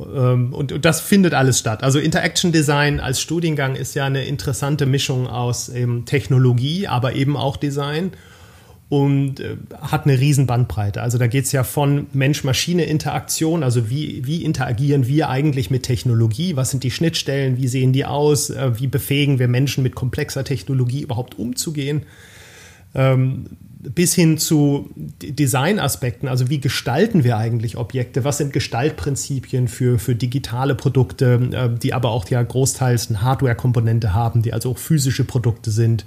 Ähm, 0.00 0.52
und, 0.52 0.84
das 0.84 1.00
findet 1.00 1.34
alles 1.34 1.58
statt. 1.58 1.82
Also 1.82 1.98
Interaction 1.98 2.52
Design 2.52 3.00
als 3.00 3.20
Studiengang 3.20 3.76
ist 3.76 3.94
ja 3.94 4.06
eine 4.06 4.24
interessante 4.24 4.86
Mischung 4.86 5.26
aus 5.26 5.68
eben 5.68 6.04
Technologie, 6.04 6.86
aber 6.88 7.14
eben 7.14 7.36
auch 7.36 7.56
Design 7.56 8.12
und 8.88 9.40
äh, 9.40 9.56
hat 9.80 10.04
eine 10.04 10.18
riesen 10.18 10.46
Bandbreite. 10.46 11.00
Also 11.00 11.18
da 11.18 11.26
geht 11.26 11.44
es 11.46 11.52
ja 11.52 11.64
von 11.64 12.06
Mensch-Maschine-Interaktion, 12.12 13.62
also 13.62 13.88
wie, 13.88 14.26
wie 14.26 14.44
interagieren 14.44 15.06
wir 15.06 15.28
eigentlich 15.30 15.70
mit 15.70 15.84
Technologie, 15.84 16.56
was 16.56 16.70
sind 16.70 16.84
die 16.84 16.90
Schnittstellen, 16.90 17.56
wie 17.56 17.68
sehen 17.68 17.92
die 17.92 18.04
aus, 18.04 18.50
äh, 18.50 18.78
wie 18.78 18.86
befähigen 18.86 19.38
wir 19.38 19.48
Menschen 19.48 19.82
mit 19.82 19.94
komplexer 19.94 20.44
Technologie 20.44 21.02
überhaupt 21.02 21.38
umzugehen. 21.38 22.02
Ähm, 22.94 23.46
bis 23.94 24.14
hin 24.14 24.38
zu 24.38 24.90
Designaspekten, 24.96 26.28
also 26.28 26.48
wie 26.48 26.60
gestalten 26.60 27.24
wir 27.24 27.36
eigentlich 27.36 27.76
Objekte, 27.76 28.24
was 28.24 28.38
sind 28.38 28.52
Gestaltprinzipien 28.52 29.68
für, 29.68 29.98
für 29.98 30.14
digitale 30.14 30.74
Produkte, 30.74 31.50
äh, 31.52 31.78
die 31.78 31.92
aber 31.92 32.10
auch 32.10 32.28
ja 32.28 32.42
großteils 32.42 33.10
eine 33.10 33.22
Hardware-Komponente 33.22 34.14
haben, 34.14 34.42
die 34.42 34.52
also 34.52 34.70
auch 34.70 34.78
physische 34.78 35.24
Produkte 35.24 35.70
sind. 35.70 36.04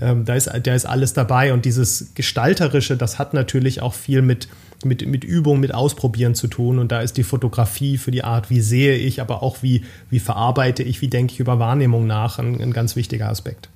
Ähm, 0.00 0.24
da, 0.24 0.34
ist, 0.34 0.50
da 0.62 0.74
ist 0.74 0.86
alles 0.86 1.12
dabei 1.12 1.52
und 1.52 1.64
dieses 1.64 2.14
Gestalterische, 2.14 2.96
das 2.96 3.18
hat 3.18 3.34
natürlich 3.34 3.82
auch 3.82 3.94
viel 3.94 4.22
mit, 4.22 4.48
mit, 4.84 5.06
mit 5.06 5.22
Übung, 5.22 5.60
mit 5.60 5.74
Ausprobieren 5.74 6.34
zu 6.34 6.48
tun 6.48 6.78
und 6.78 6.90
da 6.90 7.02
ist 7.02 7.18
die 7.18 7.24
Fotografie 7.24 7.98
für 7.98 8.10
die 8.10 8.24
Art, 8.24 8.48
wie 8.48 8.62
sehe 8.62 8.96
ich, 8.96 9.20
aber 9.20 9.42
auch 9.42 9.62
wie, 9.62 9.84
wie 10.08 10.18
verarbeite 10.18 10.82
ich, 10.82 11.02
wie 11.02 11.08
denke 11.08 11.34
ich 11.34 11.40
über 11.40 11.58
Wahrnehmung 11.58 12.06
nach, 12.06 12.38
ein, 12.38 12.60
ein 12.60 12.72
ganz 12.72 12.96
wichtiger 12.96 13.28
Aspekt. 13.28 13.68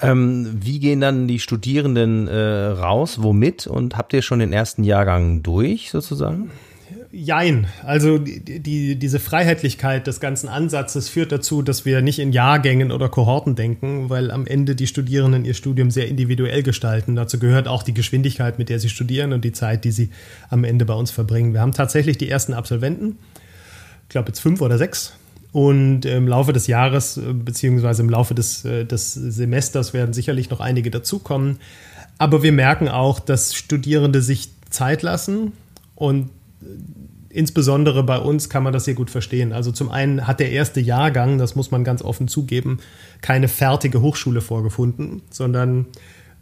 Ähm, 0.00 0.58
wie 0.60 0.78
gehen 0.78 1.00
dann 1.00 1.26
die 1.26 1.38
Studierenden 1.38 2.28
äh, 2.28 2.66
raus? 2.66 3.22
Womit? 3.22 3.66
Und 3.66 3.96
habt 3.96 4.12
ihr 4.12 4.22
schon 4.22 4.40
den 4.40 4.52
ersten 4.52 4.84
Jahrgang 4.84 5.42
durch, 5.42 5.90
sozusagen? 5.90 6.50
Jein. 7.10 7.66
Also 7.82 8.18
die, 8.18 8.60
die, 8.60 8.96
diese 8.96 9.18
Freiheitlichkeit 9.18 10.06
des 10.06 10.20
ganzen 10.20 10.48
Ansatzes 10.48 11.08
führt 11.08 11.32
dazu, 11.32 11.62
dass 11.62 11.86
wir 11.86 12.02
nicht 12.02 12.18
in 12.18 12.30
Jahrgängen 12.30 12.92
oder 12.92 13.08
Kohorten 13.08 13.54
denken, 13.54 14.10
weil 14.10 14.30
am 14.30 14.46
Ende 14.46 14.74
die 14.74 14.86
Studierenden 14.86 15.46
ihr 15.46 15.54
Studium 15.54 15.90
sehr 15.90 16.08
individuell 16.08 16.62
gestalten. 16.62 17.16
Dazu 17.16 17.38
gehört 17.38 17.68
auch 17.68 17.82
die 17.82 17.94
Geschwindigkeit, 17.94 18.58
mit 18.58 18.68
der 18.68 18.80
sie 18.80 18.90
studieren 18.90 19.32
und 19.32 19.44
die 19.44 19.52
Zeit, 19.52 19.84
die 19.84 19.92
sie 19.92 20.10
am 20.50 20.64
Ende 20.64 20.84
bei 20.84 20.94
uns 20.94 21.10
verbringen. 21.10 21.54
Wir 21.54 21.62
haben 21.62 21.72
tatsächlich 21.72 22.18
die 22.18 22.28
ersten 22.28 22.52
Absolventen, 22.52 23.18
ich 24.02 24.08
glaube 24.10 24.28
jetzt 24.28 24.40
fünf 24.40 24.60
oder 24.60 24.76
sechs, 24.76 25.14
und 25.52 26.04
im 26.04 26.28
Laufe 26.28 26.52
des 26.52 26.66
Jahres, 26.66 27.16
äh, 27.16 27.32
beziehungsweise 27.32 28.02
im 28.02 28.10
Laufe 28.10 28.34
des, 28.34 28.64
äh, 28.64 28.84
des 28.84 29.14
Semesters 29.14 29.94
werden 29.94 30.12
sicherlich 30.12 30.50
noch 30.50 30.60
einige 30.60 30.90
dazukommen. 30.90 31.58
Aber 32.18 32.42
wir 32.42 32.52
merken 32.52 32.88
auch, 32.88 33.20
dass 33.20 33.54
Studierende 33.54 34.22
sich 34.22 34.50
Zeit 34.70 35.02
lassen 35.02 35.52
und 35.94 36.30
äh, 36.62 36.66
insbesondere 37.30 38.02
bei 38.02 38.18
uns 38.18 38.48
kann 38.48 38.62
man 38.62 38.72
das 38.72 38.86
sehr 38.86 38.94
gut 38.94 39.10
verstehen. 39.10 39.52
Also 39.52 39.70
zum 39.70 39.90
einen 39.90 40.26
hat 40.26 40.40
der 40.40 40.50
erste 40.50 40.80
Jahrgang, 40.80 41.38
das 41.38 41.54
muss 41.54 41.70
man 41.70 41.84
ganz 41.84 42.00
offen 42.00 42.28
zugeben, 42.28 42.78
keine 43.20 43.48
fertige 43.48 44.00
Hochschule 44.00 44.40
vorgefunden, 44.40 45.20
sondern 45.30 45.86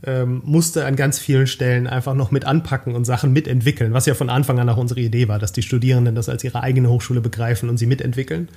ähm, 0.06 0.42
musste 0.44 0.84
an 0.84 0.96
ganz 0.96 1.18
vielen 1.18 1.46
Stellen 1.46 1.86
einfach 1.86 2.14
noch 2.14 2.30
mit 2.30 2.44
anpacken 2.44 2.94
und 2.94 3.04
Sachen 3.04 3.32
mitentwickeln, 3.32 3.92
was 3.92 4.06
ja 4.06 4.14
von 4.14 4.30
Anfang 4.30 4.58
an 4.60 4.68
auch 4.68 4.76
unsere 4.76 5.00
Idee 5.00 5.28
war, 5.28 5.38
dass 5.38 5.52
die 5.52 5.62
Studierenden 5.62 6.14
das 6.14 6.28
als 6.28 6.44
ihre 6.44 6.62
eigene 6.62 6.90
Hochschule 6.90 7.20
begreifen 7.20 7.68
und 7.68 7.78
sie 7.78 7.86
mitentwickeln. 7.86 8.48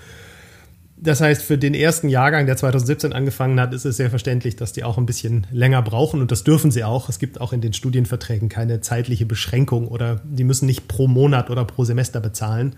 Das 1.00 1.22
heißt, 1.22 1.44
für 1.44 1.60
den 1.60 1.76
ersten 1.76 2.10
Jahrgang, 2.10 2.48
der 2.48 2.58
2017 2.58 3.14
angefangen 3.14 3.60
hat, 3.60 3.72
ist 3.72 3.86
es 3.86 3.98
sehr 3.98 4.10
verständlich, 4.10 4.56
dass 4.56 4.74
die 4.74 4.84
auch 4.84 4.98
ein 4.98 5.06
bisschen 5.06 5.46
länger 5.52 5.84
brauchen 5.84 6.22
und 6.22 6.32
das 6.32 6.44
dürfen 6.44 6.72
sie 6.72 6.84
auch. 6.84 7.08
Es 7.08 7.20
gibt 7.20 7.40
auch 7.40 7.54
in 7.54 7.62
den 7.62 7.74
Studienverträgen 7.74 8.50
keine 8.50 8.82
zeitliche 8.82 9.28
Beschränkung 9.28 9.88
oder 9.88 10.22
die 10.24 10.44
müssen 10.44 10.66
nicht 10.66 10.88
pro 10.88 11.08
Monat 11.08 11.52
oder 11.52 11.66
pro 11.66 11.84
Semester 11.84 12.20
bezahlen. 12.20 12.76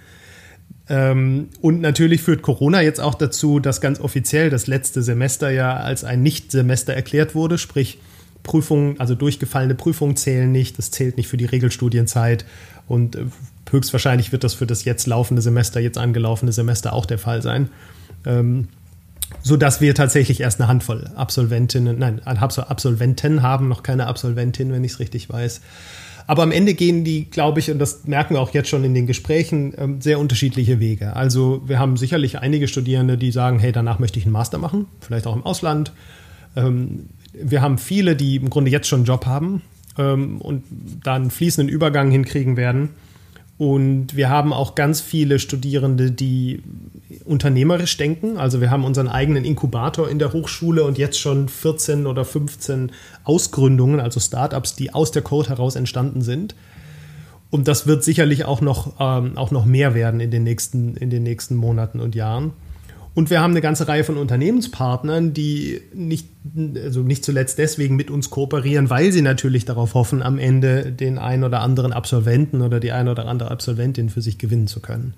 Ähm, 0.89 1.47
und 1.61 1.79
natürlich 1.79 2.21
führt 2.21 2.41
Corona 2.41 2.81
jetzt 2.81 2.99
auch 2.99 3.15
dazu, 3.15 3.59
dass 3.61 3.79
ganz 3.79 4.01
offiziell 4.01 4.49
das 4.49 4.67
letzte 4.67 5.01
Semester 5.01 5.49
ja 5.49 5.77
als 5.77 6.03
ein 6.03 6.21
Nicht-Semester 6.21 6.93
erklärt 6.93 7.35
wurde, 7.35 7.57
sprich 7.57 7.99
Prüfungen, 8.43 8.99
also 8.99 9.15
durchgefallene 9.15 9.75
Prüfungen 9.75 10.17
zählen 10.17 10.51
nicht, 10.51 10.77
das 10.77 10.91
zählt 10.91 11.15
nicht 11.15 11.29
für 11.29 11.37
die 11.37 11.45
Regelstudienzeit 11.45 12.43
und 12.87 13.15
äh, 13.15 13.25
höchstwahrscheinlich 13.69 14.33
wird 14.33 14.43
das 14.43 14.55
für 14.55 14.65
das 14.65 14.83
jetzt 14.83 15.07
laufende 15.07 15.41
Semester, 15.41 15.79
jetzt 15.79 15.97
angelaufene 15.97 16.51
Semester 16.51 16.91
auch 16.91 17.05
der 17.05 17.19
Fall 17.19 17.41
sein. 17.41 17.69
Ähm, 18.25 18.67
so 19.41 19.57
dass 19.57 19.79
wir 19.79 19.93
tatsächlich 19.95 20.41
erst 20.41 20.59
eine 20.59 20.67
Handvoll 20.67 21.09
Absolventinnen, 21.15 21.99
nein, 21.99 22.21
Absolventen 22.25 23.41
haben, 23.41 23.67
noch 23.67 23.83
keine 23.83 24.07
Absolventin, 24.07 24.71
wenn 24.71 24.83
ich 24.83 24.93
es 24.93 24.99
richtig 24.99 25.29
weiß. 25.29 25.61
Aber 26.27 26.43
am 26.43 26.51
Ende 26.51 26.75
gehen 26.75 27.03
die, 27.03 27.25
glaube 27.25 27.59
ich, 27.59 27.71
und 27.71 27.79
das 27.79 28.05
merken 28.05 28.35
wir 28.35 28.41
auch 28.41 28.53
jetzt 28.53 28.69
schon 28.69 28.83
in 28.83 28.93
den 28.93 29.07
Gesprächen, 29.07 29.73
ähm, 29.77 30.01
sehr 30.01 30.19
unterschiedliche 30.19 30.79
Wege. 30.79 31.15
Also 31.15 31.63
wir 31.65 31.79
haben 31.79 31.97
sicherlich 31.97 32.39
einige 32.39 32.67
Studierende, 32.67 33.17
die 33.17 33.31
sagen, 33.31 33.57
hey, 33.57 33.71
danach 33.71 33.97
möchte 33.97 34.19
ich 34.19 34.25
einen 34.25 34.33
Master 34.33 34.59
machen, 34.59 34.85
vielleicht 34.99 35.25
auch 35.25 35.35
im 35.35 35.43
Ausland. 35.43 35.91
Ähm, 36.55 37.07
wir 37.33 37.61
haben 37.61 37.77
viele, 37.77 38.15
die 38.15 38.35
im 38.35 38.49
Grunde 38.49 38.69
jetzt 38.69 38.87
schon 38.87 38.99
einen 38.99 39.05
Job 39.05 39.25
haben 39.25 39.63
ähm, 39.97 40.39
und 40.39 40.63
da 41.03 41.15
einen 41.15 41.31
fließenden 41.31 41.67
Übergang 41.67 42.11
hinkriegen 42.11 42.57
werden. 42.57 42.89
Und 43.57 44.15
wir 44.15 44.29
haben 44.29 44.53
auch 44.53 44.75
ganz 44.75 45.01
viele 45.01 45.39
Studierende, 45.39 46.11
die 46.11 46.61
unternehmerisch 47.25 47.97
denken. 47.97 48.37
Also 48.37 48.61
wir 48.61 48.71
haben 48.71 48.83
unseren 48.83 49.07
eigenen 49.07 49.45
Inkubator 49.45 50.09
in 50.09 50.19
der 50.19 50.33
Hochschule 50.33 50.83
und 50.83 50.97
jetzt 50.97 51.19
schon 51.19 51.49
14 51.49 52.05
oder 52.07 52.25
15 52.25 52.91
Ausgründungen, 53.23 53.99
also 53.99 54.19
Startups, 54.19 54.75
die 54.75 54.93
aus 54.93 55.11
der 55.11 55.21
Code 55.21 55.49
heraus 55.49 55.75
entstanden 55.75 56.21
sind. 56.21 56.55
Und 57.51 57.67
das 57.67 57.87
wird 57.87 58.03
sicherlich 58.03 58.45
auch 58.45 58.61
noch, 58.61 58.95
ähm, 58.99 59.37
auch 59.37 59.51
noch 59.51 59.65
mehr 59.65 59.95
werden 59.95 60.19
in 60.19 60.31
den, 60.31 60.43
nächsten, 60.43 60.95
in 60.95 61.09
den 61.09 61.23
nächsten 61.23 61.55
Monaten 61.55 61.99
und 61.99 62.15
Jahren. 62.15 62.53
Und 63.15 63.29
wir 63.29 63.41
haben 63.41 63.51
eine 63.51 63.61
ganze 63.61 63.87
Reihe 63.87 64.03
von 64.03 64.17
Unternehmenspartnern, 64.17 65.33
die 65.33 65.81
nicht, 65.93 66.29
also 66.75 67.01
nicht 67.01 67.25
zuletzt 67.25 67.57
deswegen 67.57 67.95
mit 67.95 68.11
uns 68.11 68.29
kooperieren, 68.29 68.89
weil 68.89 69.11
sie 69.11 69.21
natürlich 69.23 69.65
darauf 69.65 69.95
hoffen, 69.95 70.21
am 70.21 70.37
Ende 70.37 70.91
den 70.91 71.17
einen 71.17 71.43
oder 71.43 71.61
anderen 71.61 71.91
Absolventen 71.91 72.61
oder 72.61 72.79
die 72.79 72.91
eine 72.91 73.11
oder 73.11 73.27
andere 73.27 73.51
Absolventin 73.51 74.09
für 74.09 74.21
sich 74.21 74.37
gewinnen 74.37 74.67
zu 74.67 74.79
können. 74.79 75.15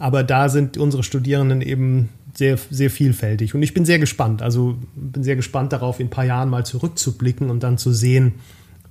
Aber 0.00 0.24
da 0.24 0.48
sind 0.48 0.78
unsere 0.78 1.02
Studierenden 1.02 1.60
eben 1.60 2.08
sehr, 2.34 2.58
sehr 2.70 2.90
vielfältig. 2.90 3.54
Und 3.54 3.62
ich 3.62 3.74
bin 3.74 3.84
sehr 3.84 3.98
gespannt. 3.98 4.40
Also 4.40 4.78
bin 4.96 5.22
sehr 5.22 5.36
gespannt 5.36 5.74
darauf, 5.74 6.00
in 6.00 6.06
ein 6.06 6.10
paar 6.10 6.24
Jahren 6.24 6.48
mal 6.48 6.64
zurückzublicken 6.64 7.50
und 7.50 7.62
dann 7.62 7.76
zu 7.76 7.92
sehen, 7.92 8.32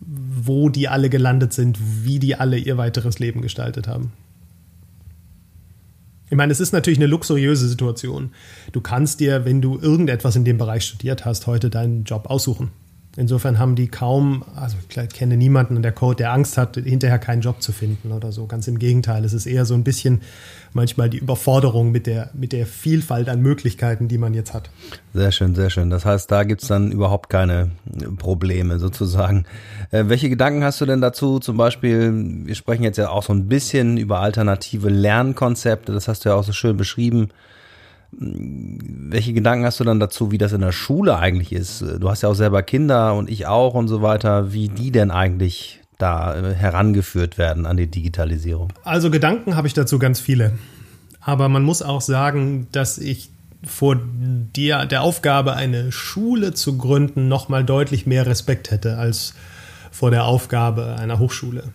wo 0.01 0.69
die 0.69 0.87
alle 0.87 1.09
gelandet 1.09 1.51
sind, 1.51 1.79
wie 2.03 2.19
die 2.19 2.35
alle 2.35 2.57
ihr 2.57 2.77
weiteres 2.77 3.17
Leben 3.17 3.41
gestaltet 3.41 3.87
haben. 3.87 4.13
Ich 6.29 6.37
meine, 6.37 6.51
es 6.51 6.59
ist 6.59 6.73
natürlich 6.73 6.99
eine 6.99 7.07
luxuriöse 7.07 7.67
Situation. 7.67 8.29
Du 8.71 8.79
kannst 8.79 9.19
dir, 9.19 9.45
wenn 9.45 9.61
du 9.61 9.79
irgendetwas 9.79 10.35
in 10.35 10.45
dem 10.45 10.59
Bereich 10.59 10.83
studiert 10.83 11.25
hast, 11.25 11.47
heute 11.47 11.71
deinen 11.71 12.03
Job 12.03 12.29
aussuchen. 12.29 12.69
Insofern 13.19 13.59
haben 13.59 13.75
die 13.75 13.89
kaum, 13.89 14.45
also 14.55 14.77
ich 14.87 15.09
kenne 15.09 15.35
niemanden 15.35 15.75
in 15.75 15.81
der 15.81 15.91
Code, 15.91 16.15
der 16.15 16.31
Angst 16.31 16.57
hat, 16.57 16.77
hinterher 16.77 17.19
keinen 17.19 17.41
Job 17.41 17.61
zu 17.61 17.73
finden 17.73 18.13
oder 18.13 18.31
so. 18.31 18.45
Ganz 18.45 18.65
im 18.69 18.79
Gegenteil. 18.79 19.25
Es 19.25 19.33
ist 19.33 19.45
eher 19.45 19.65
so 19.65 19.73
ein 19.73 19.83
bisschen 19.83 20.21
manchmal 20.71 21.09
die 21.09 21.17
Überforderung 21.17 21.91
mit 21.91 22.07
der, 22.07 22.29
mit 22.33 22.53
der 22.53 22.65
Vielfalt 22.65 23.27
an 23.27 23.41
Möglichkeiten, 23.41 24.07
die 24.07 24.17
man 24.17 24.33
jetzt 24.33 24.53
hat. 24.53 24.69
Sehr 25.13 25.33
schön, 25.33 25.53
sehr 25.53 25.69
schön. 25.69 25.89
Das 25.89 26.05
heißt, 26.05 26.31
da 26.31 26.45
gibt's 26.45 26.67
dann 26.67 26.93
überhaupt 26.93 27.29
keine 27.29 27.71
Probleme 28.17 28.79
sozusagen. 28.79 29.43
Äh, 29.91 30.05
welche 30.07 30.29
Gedanken 30.29 30.63
hast 30.63 30.79
du 30.79 30.85
denn 30.85 31.01
dazu? 31.01 31.39
Zum 31.39 31.57
Beispiel, 31.57 32.13
wir 32.45 32.55
sprechen 32.55 32.83
jetzt 32.83 32.95
ja 32.95 33.09
auch 33.09 33.23
so 33.23 33.33
ein 33.33 33.49
bisschen 33.49 33.97
über 33.97 34.21
alternative 34.21 34.87
Lernkonzepte. 34.87 35.91
Das 35.91 36.07
hast 36.07 36.23
du 36.23 36.29
ja 36.29 36.35
auch 36.35 36.45
so 36.45 36.53
schön 36.53 36.77
beschrieben. 36.77 37.31
Welche 38.11 39.33
Gedanken 39.33 39.65
hast 39.65 39.79
du 39.79 39.83
dann 39.83 39.99
dazu, 39.99 40.31
wie 40.31 40.37
das 40.37 40.51
in 40.51 40.61
der 40.61 40.71
Schule 40.71 41.17
eigentlich 41.17 41.53
ist? 41.53 41.81
Du 41.81 42.09
hast 42.09 42.23
ja 42.23 42.29
auch 42.29 42.35
selber 42.35 42.63
Kinder 42.63 43.13
und 43.13 43.29
ich 43.29 43.45
auch 43.47 43.75
und 43.75 43.87
so 43.87 44.01
weiter, 44.01 44.51
wie 44.51 44.67
die 44.67 44.91
denn 44.91 45.11
eigentlich 45.11 45.79
da 45.99 46.35
äh, 46.35 46.55
herangeführt 46.55 47.37
werden 47.37 47.67
an 47.67 47.77
die 47.77 47.87
Digitalisierung? 47.87 48.73
Also 48.83 49.11
Gedanken 49.11 49.55
habe 49.55 49.67
ich 49.67 49.75
dazu 49.75 49.99
ganz 49.99 50.19
viele. 50.19 50.53
Aber 51.21 51.49
man 51.49 51.63
muss 51.63 51.83
auch 51.83 52.01
sagen, 52.01 52.67
dass 52.71 52.97
ich 52.97 53.29
vor 53.63 53.99
der, 54.55 54.85
der 54.85 55.01
Aufgabe, 55.03 55.53
eine 55.53 55.91
Schule 55.91 56.53
zu 56.53 56.77
gründen, 56.77 57.27
noch 57.27 57.49
mal 57.49 57.63
deutlich 57.63 58.07
mehr 58.07 58.25
Respekt 58.25 58.71
hätte 58.71 58.97
als 58.97 59.33
vor 59.91 60.11
der 60.11 60.23
Aufgabe 60.23 60.95
einer 60.95 61.19
Hochschule. 61.19 61.65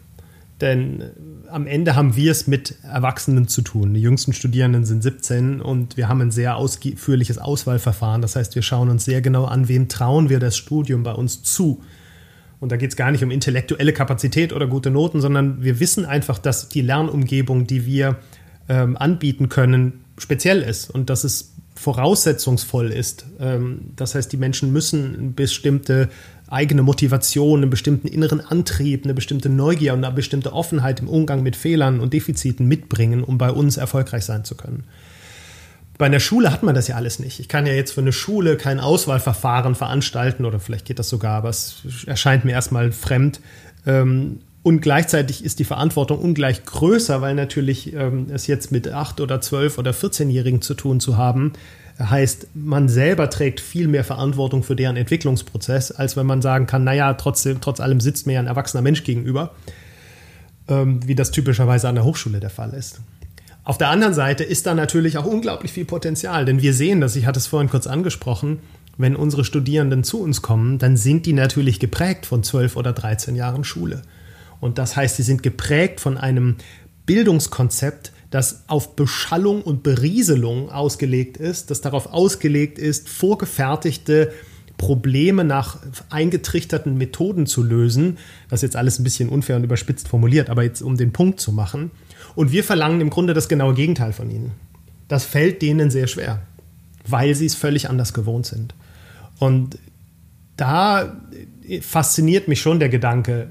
Denn 0.60 1.10
am 1.54 1.68
Ende 1.68 1.94
haben 1.94 2.16
wir 2.16 2.32
es 2.32 2.48
mit 2.48 2.74
Erwachsenen 2.82 3.46
zu 3.46 3.62
tun. 3.62 3.94
Die 3.94 4.00
jüngsten 4.00 4.32
Studierenden 4.32 4.84
sind 4.84 5.04
17 5.04 5.60
und 5.60 5.96
wir 5.96 6.08
haben 6.08 6.20
ein 6.20 6.32
sehr 6.32 6.56
ausführliches 6.56 7.38
Auswahlverfahren. 7.38 8.22
Das 8.22 8.34
heißt, 8.34 8.56
wir 8.56 8.62
schauen 8.62 8.90
uns 8.90 9.04
sehr 9.04 9.22
genau 9.22 9.44
an, 9.44 9.68
wem 9.68 9.88
trauen 9.88 10.30
wir 10.30 10.40
das 10.40 10.56
Studium 10.56 11.04
bei 11.04 11.12
uns 11.12 11.44
zu. 11.44 11.80
Und 12.58 12.72
da 12.72 12.76
geht 12.76 12.90
es 12.90 12.96
gar 12.96 13.12
nicht 13.12 13.22
um 13.22 13.30
intellektuelle 13.30 13.92
Kapazität 13.92 14.52
oder 14.52 14.66
gute 14.66 14.90
Noten, 14.90 15.20
sondern 15.20 15.62
wir 15.62 15.78
wissen 15.78 16.04
einfach, 16.04 16.38
dass 16.38 16.68
die 16.68 16.80
Lernumgebung, 16.80 17.68
die 17.68 17.86
wir 17.86 18.16
ähm, 18.68 18.96
anbieten 18.96 19.48
können, 19.48 20.00
speziell 20.18 20.60
ist 20.60 20.90
und 20.90 21.08
dass 21.08 21.22
es 21.22 21.54
voraussetzungsvoll 21.76 22.90
ist. 22.90 23.26
Ähm, 23.38 23.92
das 23.94 24.16
heißt, 24.16 24.32
die 24.32 24.38
Menschen 24.38 24.72
müssen 24.72 25.36
bestimmte 25.36 26.08
eigene 26.48 26.82
Motivation, 26.82 27.62
einen 27.62 27.70
bestimmten 27.70 28.06
inneren 28.06 28.40
Antrieb, 28.40 29.04
eine 29.04 29.14
bestimmte 29.14 29.48
Neugier 29.48 29.94
und 29.94 30.04
eine 30.04 30.14
bestimmte 30.14 30.52
Offenheit 30.52 31.00
im 31.00 31.08
Umgang 31.08 31.42
mit 31.42 31.56
Fehlern 31.56 32.00
und 32.00 32.12
Defiziten 32.12 32.66
mitbringen, 32.66 33.24
um 33.24 33.38
bei 33.38 33.50
uns 33.50 33.76
erfolgreich 33.76 34.24
sein 34.24 34.44
zu 34.44 34.54
können. 34.54 34.84
Bei 35.96 36.06
einer 36.06 36.20
Schule 36.20 36.52
hat 36.52 36.62
man 36.62 36.74
das 36.74 36.88
ja 36.88 36.96
alles 36.96 37.18
nicht. 37.20 37.38
Ich 37.38 37.48
kann 37.48 37.66
ja 37.66 37.72
jetzt 37.72 37.92
für 37.92 38.00
eine 38.00 38.12
Schule 38.12 38.56
kein 38.56 38.80
Auswahlverfahren 38.80 39.74
veranstalten 39.74 40.44
oder 40.44 40.58
vielleicht 40.58 40.86
geht 40.86 40.98
das 40.98 41.08
sogar, 41.08 41.36
aber 41.36 41.50
es 41.50 41.82
erscheint 42.06 42.44
mir 42.44 42.52
erstmal 42.52 42.90
fremd. 42.90 43.40
Ähm, 43.86 44.40
und 44.64 44.80
gleichzeitig 44.80 45.44
ist 45.44 45.58
die 45.58 45.64
Verantwortung 45.64 46.18
ungleich 46.18 46.64
größer, 46.64 47.20
weil 47.20 47.34
natürlich 47.34 47.92
ähm, 47.92 48.26
es 48.32 48.46
jetzt 48.46 48.72
mit 48.72 48.88
acht 48.88 49.20
oder 49.20 49.40
zwölf 49.40 49.78
oder 49.78 49.92
14-Jährigen 49.92 50.62
zu 50.62 50.74
tun 50.74 51.00
zu 51.00 51.16
haben, 51.16 51.52
heißt, 51.98 52.48
man 52.54 52.88
selber 52.88 53.30
trägt 53.30 53.60
viel 53.60 53.88
mehr 53.88 54.04
Verantwortung 54.04 54.62
für 54.62 54.74
deren 54.74 54.96
Entwicklungsprozess, 54.96 55.92
als 55.92 56.16
wenn 56.16 56.26
man 56.26 56.42
sagen 56.42 56.66
kann, 56.66 56.84
naja, 56.84 57.14
trotzdem, 57.14 57.60
trotz 57.60 57.80
allem 57.80 58.00
sitzt 58.00 58.26
mir 58.26 58.34
ja 58.34 58.40
ein 58.40 58.46
erwachsener 58.46 58.82
Mensch 58.82 59.04
gegenüber, 59.04 59.54
ähm, 60.68 61.00
wie 61.06 61.14
das 61.14 61.30
typischerweise 61.30 61.88
an 61.88 61.94
der 61.94 62.04
Hochschule 62.04 62.40
der 62.40 62.50
Fall 62.50 62.74
ist. 62.74 63.00
Auf 63.62 63.78
der 63.78 63.88
anderen 63.88 64.12
Seite 64.12 64.44
ist 64.44 64.66
da 64.66 64.74
natürlich 64.74 65.16
auch 65.16 65.24
unglaublich 65.24 65.72
viel 65.72 65.84
Potenzial, 65.84 66.44
denn 66.44 66.60
wir 66.60 66.74
sehen 66.74 67.00
das, 67.00 67.16
ich 67.16 67.26
hatte 67.26 67.38
es 67.38 67.46
vorhin 67.46 67.70
kurz 67.70 67.86
angesprochen, 67.86 68.58
wenn 68.98 69.16
unsere 69.16 69.44
Studierenden 69.44 70.04
zu 70.04 70.20
uns 70.20 70.42
kommen, 70.42 70.78
dann 70.78 70.96
sind 70.96 71.26
die 71.26 71.32
natürlich 71.32 71.80
geprägt 71.80 72.26
von 72.26 72.42
12 72.42 72.76
oder 72.76 72.92
13 72.92 73.34
Jahren 73.34 73.64
Schule. 73.64 74.02
Und 74.60 74.78
das 74.78 74.96
heißt, 74.96 75.16
sie 75.16 75.22
sind 75.22 75.42
geprägt 75.42 76.00
von 76.00 76.16
einem 76.16 76.56
Bildungskonzept, 77.06 78.12
das 78.34 78.64
auf 78.66 78.96
Beschallung 78.96 79.62
und 79.62 79.84
Berieselung 79.84 80.68
ausgelegt 80.68 81.36
ist, 81.36 81.70
das 81.70 81.82
darauf 81.82 82.12
ausgelegt 82.12 82.80
ist, 82.80 83.08
vorgefertigte 83.08 84.32
Probleme 84.76 85.44
nach 85.44 85.78
eingetrichterten 86.10 86.98
Methoden 86.98 87.46
zu 87.46 87.62
lösen. 87.62 88.18
Das 88.48 88.58
ist 88.58 88.62
jetzt 88.62 88.76
alles 88.76 88.98
ein 88.98 89.04
bisschen 89.04 89.28
unfair 89.28 89.54
und 89.54 89.62
überspitzt 89.62 90.08
formuliert, 90.08 90.50
aber 90.50 90.64
jetzt 90.64 90.82
um 90.82 90.96
den 90.96 91.12
Punkt 91.12 91.38
zu 91.38 91.52
machen. 91.52 91.92
Und 92.34 92.50
wir 92.50 92.64
verlangen 92.64 93.00
im 93.00 93.08
Grunde 93.08 93.34
das 93.34 93.48
genaue 93.48 93.74
Gegenteil 93.74 94.12
von 94.12 94.28
ihnen. 94.28 94.50
Das 95.06 95.24
fällt 95.24 95.62
denen 95.62 95.92
sehr 95.92 96.08
schwer, 96.08 96.42
weil 97.06 97.36
sie 97.36 97.46
es 97.46 97.54
völlig 97.54 97.88
anders 97.88 98.14
gewohnt 98.14 98.46
sind. 98.46 98.74
Und 99.38 99.78
da 100.56 101.20
fasziniert 101.82 102.48
mich 102.48 102.60
schon 102.60 102.80
der 102.80 102.88
Gedanke, 102.88 103.46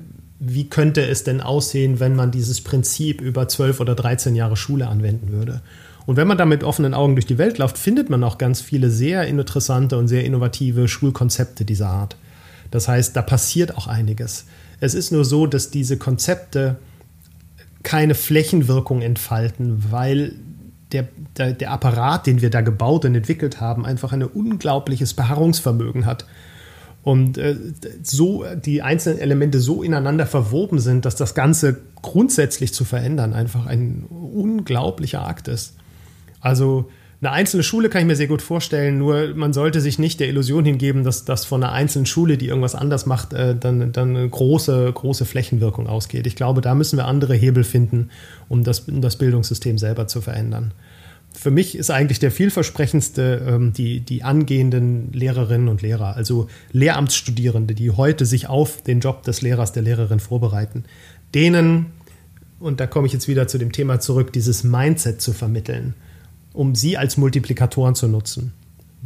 wie 0.45 0.69
könnte 0.69 1.01
es 1.05 1.23
denn 1.23 1.39
aussehen, 1.39 1.99
wenn 2.01 2.15
man 2.15 2.31
dieses 2.31 2.61
Prinzip 2.61 3.21
über 3.21 3.47
12 3.47 3.79
oder 3.79 3.95
13 3.95 4.35
Jahre 4.35 4.57
Schule 4.57 4.87
anwenden 4.87 5.31
würde. 5.31 5.61
Und 6.05 6.17
wenn 6.17 6.27
man 6.27 6.37
da 6.37 6.45
mit 6.45 6.65
offenen 6.65 6.93
Augen 6.93 7.15
durch 7.15 7.25
die 7.25 7.37
Welt 7.37 7.59
läuft, 7.59 7.77
findet 7.77 8.09
man 8.09 8.23
auch 8.25 8.37
ganz 8.37 8.59
viele 8.59 8.89
sehr 8.89 9.25
interessante 9.25 9.97
und 9.97 10.09
sehr 10.09 10.25
innovative 10.25 10.89
Schulkonzepte 10.89 11.63
dieser 11.63 11.87
Art. 11.87 12.17
Das 12.71 12.89
heißt, 12.89 13.15
da 13.15 13.21
passiert 13.21 13.77
auch 13.77 13.87
einiges. 13.87 14.45
Es 14.81 14.95
ist 14.95 15.11
nur 15.11 15.23
so, 15.23 15.47
dass 15.47 15.71
diese 15.71 15.97
Konzepte 15.97 16.75
keine 17.83 18.15
Flächenwirkung 18.15 19.01
entfalten, 19.01 19.91
weil 19.91 20.33
der, 20.91 21.07
der, 21.37 21.53
der 21.53 21.71
Apparat, 21.71 22.27
den 22.27 22.41
wir 22.41 22.49
da 22.49 22.59
gebaut 22.59 23.05
und 23.05 23.15
entwickelt 23.15 23.61
haben, 23.61 23.85
einfach 23.85 24.11
ein 24.11 24.23
unglaubliches 24.23 25.13
Beharrungsvermögen 25.13 26.05
hat 26.05 26.25
und 27.03 27.37
äh, 27.37 27.55
so 28.01 28.45
die 28.55 28.81
einzelnen 28.81 29.19
Elemente 29.19 29.59
so 29.59 29.83
ineinander 29.83 30.25
verwoben 30.25 30.79
sind, 30.79 31.05
dass 31.05 31.15
das 31.15 31.35
Ganze 31.35 31.81
grundsätzlich 32.01 32.73
zu 32.73 32.85
verändern 32.85 33.33
einfach 33.33 33.65
ein 33.65 34.05
unglaublicher 34.09 35.27
Akt 35.27 35.49
ist. 35.49 35.75
Also 36.39 36.89
eine 37.19 37.31
einzelne 37.31 37.63
Schule 37.63 37.89
kann 37.89 38.01
ich 38.01 38.07
mir 38.07 38.15
sehr 38.15 38.27
gut 38.27 38.41
vorstellen, 38.41 38.97
nur 38.97 39.33
man 39.35 39.53
sollte 39.53 39.79
sich 39.79 39.99
nicht 39.99 40.19
der 40.19 40.27
Illusion 40.27 40.65
hingeben, 40.65 41.03
dass 41.03 41.23
das 41.23 41.45
von 41.45 41.63
einer 41.63 41.71
einzelnen 41.73 42.05
Schule, 42.05 42.37
die 42.37 42.47
irgendwas 42.47 42.75
anders 42.75 43.05
macht, 43.05 43.33
äh, 43.33 43.55
dann, 43.55 43.91
dann 43.91 44.15
eine 44.15 44.27
große, 44.27 44.91
große 44.93 45.25
Flächenwirkung 45.25 45.87
ausgeht. 45.87 46.25
Ich 46.25 46.35
glaube, 46.35 46.61
da 46.61 46.73
müssen 46.73 46.97
wir 46.97 47.05
andere 47.05 47.35
Hebel 47.35 47.63
finden, 47.63 48.09
um 48.49 48.63
das, 48.63 48.81
um 48.81 49.01
das 49.01 49.17
Bildungssystem 49.17 49.77
selber 49.77 50.07
zu 50.07 50.21
verändern 50.21 50.73
für 51.43 51.51
mich 51.51 51.77
ist 51.77 51.91
eigentlich 51.91 52.19
der 52.19 52.31
vielversprechendste 52.31 53.45
ähm, 53.45 53.73
die, 53.73 53.99
die 53.99 54.23
angehenden 54.23 55.11
Lehrerinnen 55.11 55.67
und 55.67 55.81
Lehrer, 55.81 56.15
also 56.15 56.47
Lehramtsstudierende, 56.71 57.75
die 57.75 57.91
heute 57.91 58.25
sich 58.25 58.47
auf 58.47 58.81
den 58.81 59.01
Job 59.01 59.23
des 59.23 59.41
Lehrers, 59.41 59.73
der 59.73 59.83
Lehrerin 59.83 60.21
vorbereiten. 60.21 60.85
Denen, 61.35 61.87
und 62.61 62.79
da 62.79 62.87
komme 62.87 63.07
ich 63.07 63.13
jetzt 63.13 63.27
wieder 63.27 63.49
zu 63.49 63.57
dem 63.57 63.73
Thema 63.73 63.99
zurück, 63.99 64.31
dieses 64.31 64.63
Mindset 64.63 65.21
zu 65.21 65.33
vermitteln, 65.33 65.95
um 66.53 66.75
sie 66.75 66.97
als 66.97 67.17
Multiplikatoren 67.17 67.93
zu 67.93 68.07
nutzen 68.07 68.53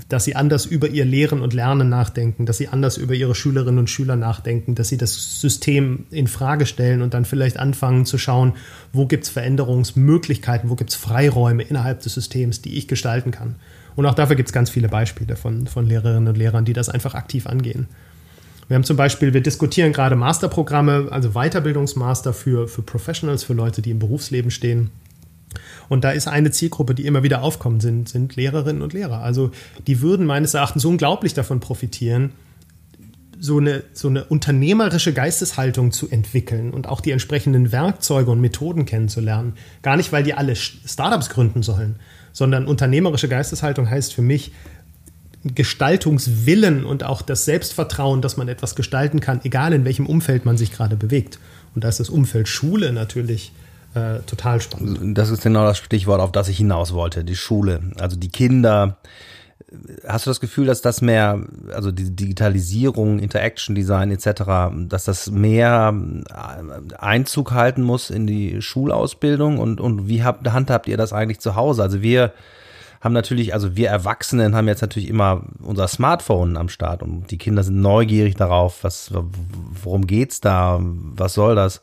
dass 0.10 0.26
sie 0.26 0.36
anders 0.36 0.66
über 0.66 0.88
ihr 0.88 1.06
Lehren 1.06 1.42
und 1.42 1.54
Lernen 1.54 1.90
nachdenken, 1.90 2.46
dass 2.46 2.58
sie 2.58 2.68
anders 2.68 2.98
über 2.98 3.16
ihre 3.16 3.34
Schülerinnen 3.34 3.80
und 3.80 3.90
Schüler 3.90 4.16
nachdenken, 4.16 4.76
dass 4.76 4.90
sie 4.90 4.98
das 4.98 5.42
System 5.42 6.06
in 6.12 6.28
Frage 6.28 6.68
stellen 6.68 7.02
und 7.02 7.14
dann 7.14 7.26
vielleicht 7.26 7.58
anfangen 7.58 8.06
zu 8.06 8.18
schauen, 8.18 8.54
wo 8.94 9.08
gibt 9.08 9.24
es 9.24 9.30
Veränderungsmöglichkeiten, 9.30 10.70
wo 10.70 10.76
gibt 10.76 10.92
es 10.92 10.96
Freiräume 10.96 11.64
innerhalb 11.64 12.02
des 12.02 12.14
Systems, 12.14 12.62
die 12.62 12.78
ich 12.78 12.88
gestalten 12.88 13.32
kann. 13.32 13.56
Und 13.96 14.06
auch 14.06 14.14
dafür 14.14 14.36
gibt 14.36 14.50
es 14.50 14.54
ganz 14.54 14.70
viele 14.70 14.88
Beispiele 14.88 15.36
von, 15.36 15.66
von 15.66 15.88
Lehrerinnen 15.88 16.28
und 16.28 16.38
Lehrern, 16.38 16.66
die 16.66 16.74
das 16.74 16.90
einfach 16.90 17.16
aktiv 17.16 17.48
angehen. 17.48 17.88
Wir 18.68 18.76
haben 18.76 18.84
zum 18.84 18.98
Beispiel, 18.98 19.34
wir 19.34 19.42
diskutieren 19.42 19.94
gerade 19.94 20.16
Masterprogramme, 20.16 21.08
also 21.10 21.32
Weiterbildungsmaster 21.32 22.34
für, 22.34 22.68
für 22.68 22.84
Professionals, 22.84 23.44
für 23.44 23.54
Leute, 23.54 23.82
die 23.82 23.92
im 23.92 24.00
Berufsleben 24.00 24.52
stehen. 24.52 24.92
Und 25.90 26.04
da 26.04 26.12
ist 26.12 26.28
eine 26.28 26.52
Zielgruppe, 26.52 26.96
die 26.96 27.06
immer 27.06 27.24
wieder 27.24 27.42
aufkommen, 27.42 27.80
sind, 27.80 28.10
sind 28.10 28.36
Lehrerinnen 28.36 28.82
und 28.82 28.94
Lehrer. 28.94 29.22
Also 29.22 29.52
die 29.86 30.02
würden 30.02 30.26
meines 30.26 30.54
Erachtens 30.54 30.86
unglaublich 30.86 31.34
davon 31.34 31.60
profitieren, 31.60 32.34
so 33.40 33.60
eine, 33.60 33.84
so 33.94 34.08
eine 34.08 34.24
unternehmerische 34.26 35.14
Geisteshaltung 35.14 35.92
zu 35.92 36.10
entwickeln 36.10 36.72
und 36.72 36.88
auch 36.88 37.02
die 37.02 37.12
entsprechenden 37.12 37.72
Werkzeuge 37.72 38.32
und 38.32 38.42
Methoden 38.42 38.86
kennenzulernen. 38.86 39.54
Gar 39.84 39.98
nicht, 39.98 40.12
weil 40.12 40.24
die 40.24 40.34
alle 40.34 40.56
Startups 40.56 41.30
gründen 41.30 41.62
sollen, 41.62 41.98
sondern 42.34 42.66
unternehmerische 42.66 43.28
Geisteshaltung 43.28 43.90
heißt 43.90 44.14
für 44.14 44.22
mich 44.22 44.52
Gestaltungswillen 45.44 46.84
und 46.84 47.04
auch 47.04 47.22
das 47.22 47.46
Selbstvertrauen, 47.46 48.22
dass 48.22 48.38
man 48.38 48.48
etwas 48.48 48.76
gestalten 48.76 49.20
kann, 49.20 49.40
egal 49.44 49.72
in 49.74 49.86
welchem 49.86 50.08
Umfeld 50.08 50.46
man 50.46 50.58
sich 50.58 50.72
gerade 50.72 50.96
bewegt. 50.96 51.40
Und 51.76 51.84
da 51.84 51.90
ist 51.90 52.00
das 52.00 52.10
Umfeld 52.10 52.48
Schule 52.48 52.92
natürlich 52.92 53.52
äh, 53.98 54.20
total 54.26 54.62
spannend. 54.62 55.18
Das 55.18 55.30
ist 55.30 55.44
genau 55.44 55.66
das 55.66 55.78
Stichwort, 55.78 56.22
auf 56.22 56.32
das 56.32 56.50
ich 56.50 56.58
hinaus 56.58 56.94
wollte, 56.94 57.24
die 57.24 57.36
Schule. 57.36 57.82
Also 58.00 58.16
die 58.16 58.30
Kinder 58.30 58.98
Hast 60.08 60.26
du 60.26 60.30
das 60.30 60.40
Gefühl, 60.40 60.66
dass 60.66 60.82
das 60.82 61.02
mehr, 61.02 61.42
also 61.74 61.92
die 61.92 62.16
Digitalisierung, 62.16 63.20
Interaction 63.20 63.76
Design 63.76 64.12
etc., 64.12 64.44
dass 64.88 65.04
das 65.04 65.30
mehr 65.30 65.94
äh, 66.30 66.96
Einzug 66.96 67.52
halten 67.52 67.82
muss 67.82 68.10
in 68.10 68.28
die 68.28 68.62
Schulausbildung 68.62 69.58
und, 69.60 69.82
und 69.82 70.08
wie 70.08 70.24
habt, 70.24 70.50
handhabt 70.50 70.88
ihr 70.88 70.96
das 70.96 71.12
eigentlich 71.12 71.40
zu 71.40 71.56
Hause? 71.56 71.84
Also 71.84 72.02
wir 72.02 72.32
haben 73.02 73.12
natürlich, 73.12 73.54
also 73.54 73.76
wir 73.76 73.90
Erwachsenen 73.90 74.56
haben 74.56 74.70
jetzt 74.70 74.82
natürlich 74.82 75.10
immer 75.10 75.44
unser 75.62 75.90
Smartphone 75.90 76.56
am 76.56 76.70
Start 76.70 77.04
und 77.04 77.30
die 77.30 77.38
Kinder 77.38 77.64
sind 77.64 77.82
neugierig 77.82 78.36
darauf, 78.36 78.86
was, 78.86 79.12
worum 79.84 80.08
geht's 80.08 80.40
da, 80.40 80.80
was 80.82 81.34
soll 81.34 81.56
das? 81.56 81.82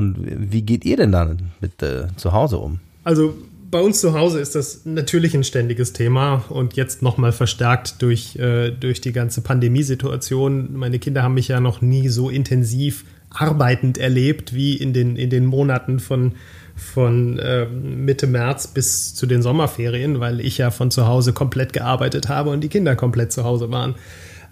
Und 0.00 0.16
wie 0.50 0.62
geht 0.62 0.86
ihr 0.86 0.96
denn 0.96 1.12
dann 1.12 1.50
mit 1.60 1.82
äh, 1.82 2.06
zu 2.16 2.32
Hause 2.32 2.56
um? 2.56 2.80
Also 3.04 3.34
bei 3.70 3.82
uns 3.82 4.00
zu 4.00 4.14
Hause 4.14 4.40
ist 4.40 4.54
das 4.54 4.86
natürlich 4.86 5.34
ein 5.34 5.44
ständiges 5.44 5.92
Thema 5.92 6.42
und 6.48 6.72
jetzt 6.72 7.02
nochmal 7.02 7.32
verstärkt 7.32 8.00
durch, 8.00 8.36
äh, 8.36 8.70
durch 8.70 9.02
die 9.02 9.12
ganze 9.12 9.42
Pandemiesituation. 9.42 10.74
Meine 10.74 10.98
Kinder 10.98 11.22
haben 11.22 11.34
mich 11.34 11.48
ja 11.48 11.60
noch 11.60 11.82
nie 11.82 12.08
so 12.08 12.30
intensiv 12.30 13.04
arbeitend 13.28 13.98
erlebt 13.98 14.54
wie 14.54 14.74
in 14.74 14.94
den, 14.94 15.16
in 15.16 15.28
den 15.28 15.44
Monaten 15.44 16.00
von, 16.00 16.32
von 16.76 17.38
äh, 17.38 17.66
Mitte 17.66 18.26
März 18.26 18.68
bis 18.68 19.14
zu 19.14 19.26
den 19.26 19.42
Sommerferien, 19.42 20.18
weil 20.18 20.40
ich 20.40 20.56
ja 20.56 20.70
von 20.70 20.90
zu 20.90 21.06
Hause 21.06 21.34
komplett 21.34 21.74
gearbeitet 21.74 22.30
habe 22.30 22.48
und 22.48 22.62
die 22.62 22.68
Kinder 22.68 22.96
komplett 22.96 23.32
zu 23.32 23.44
Hause 23.44 23.70
waren. 23.70 23.96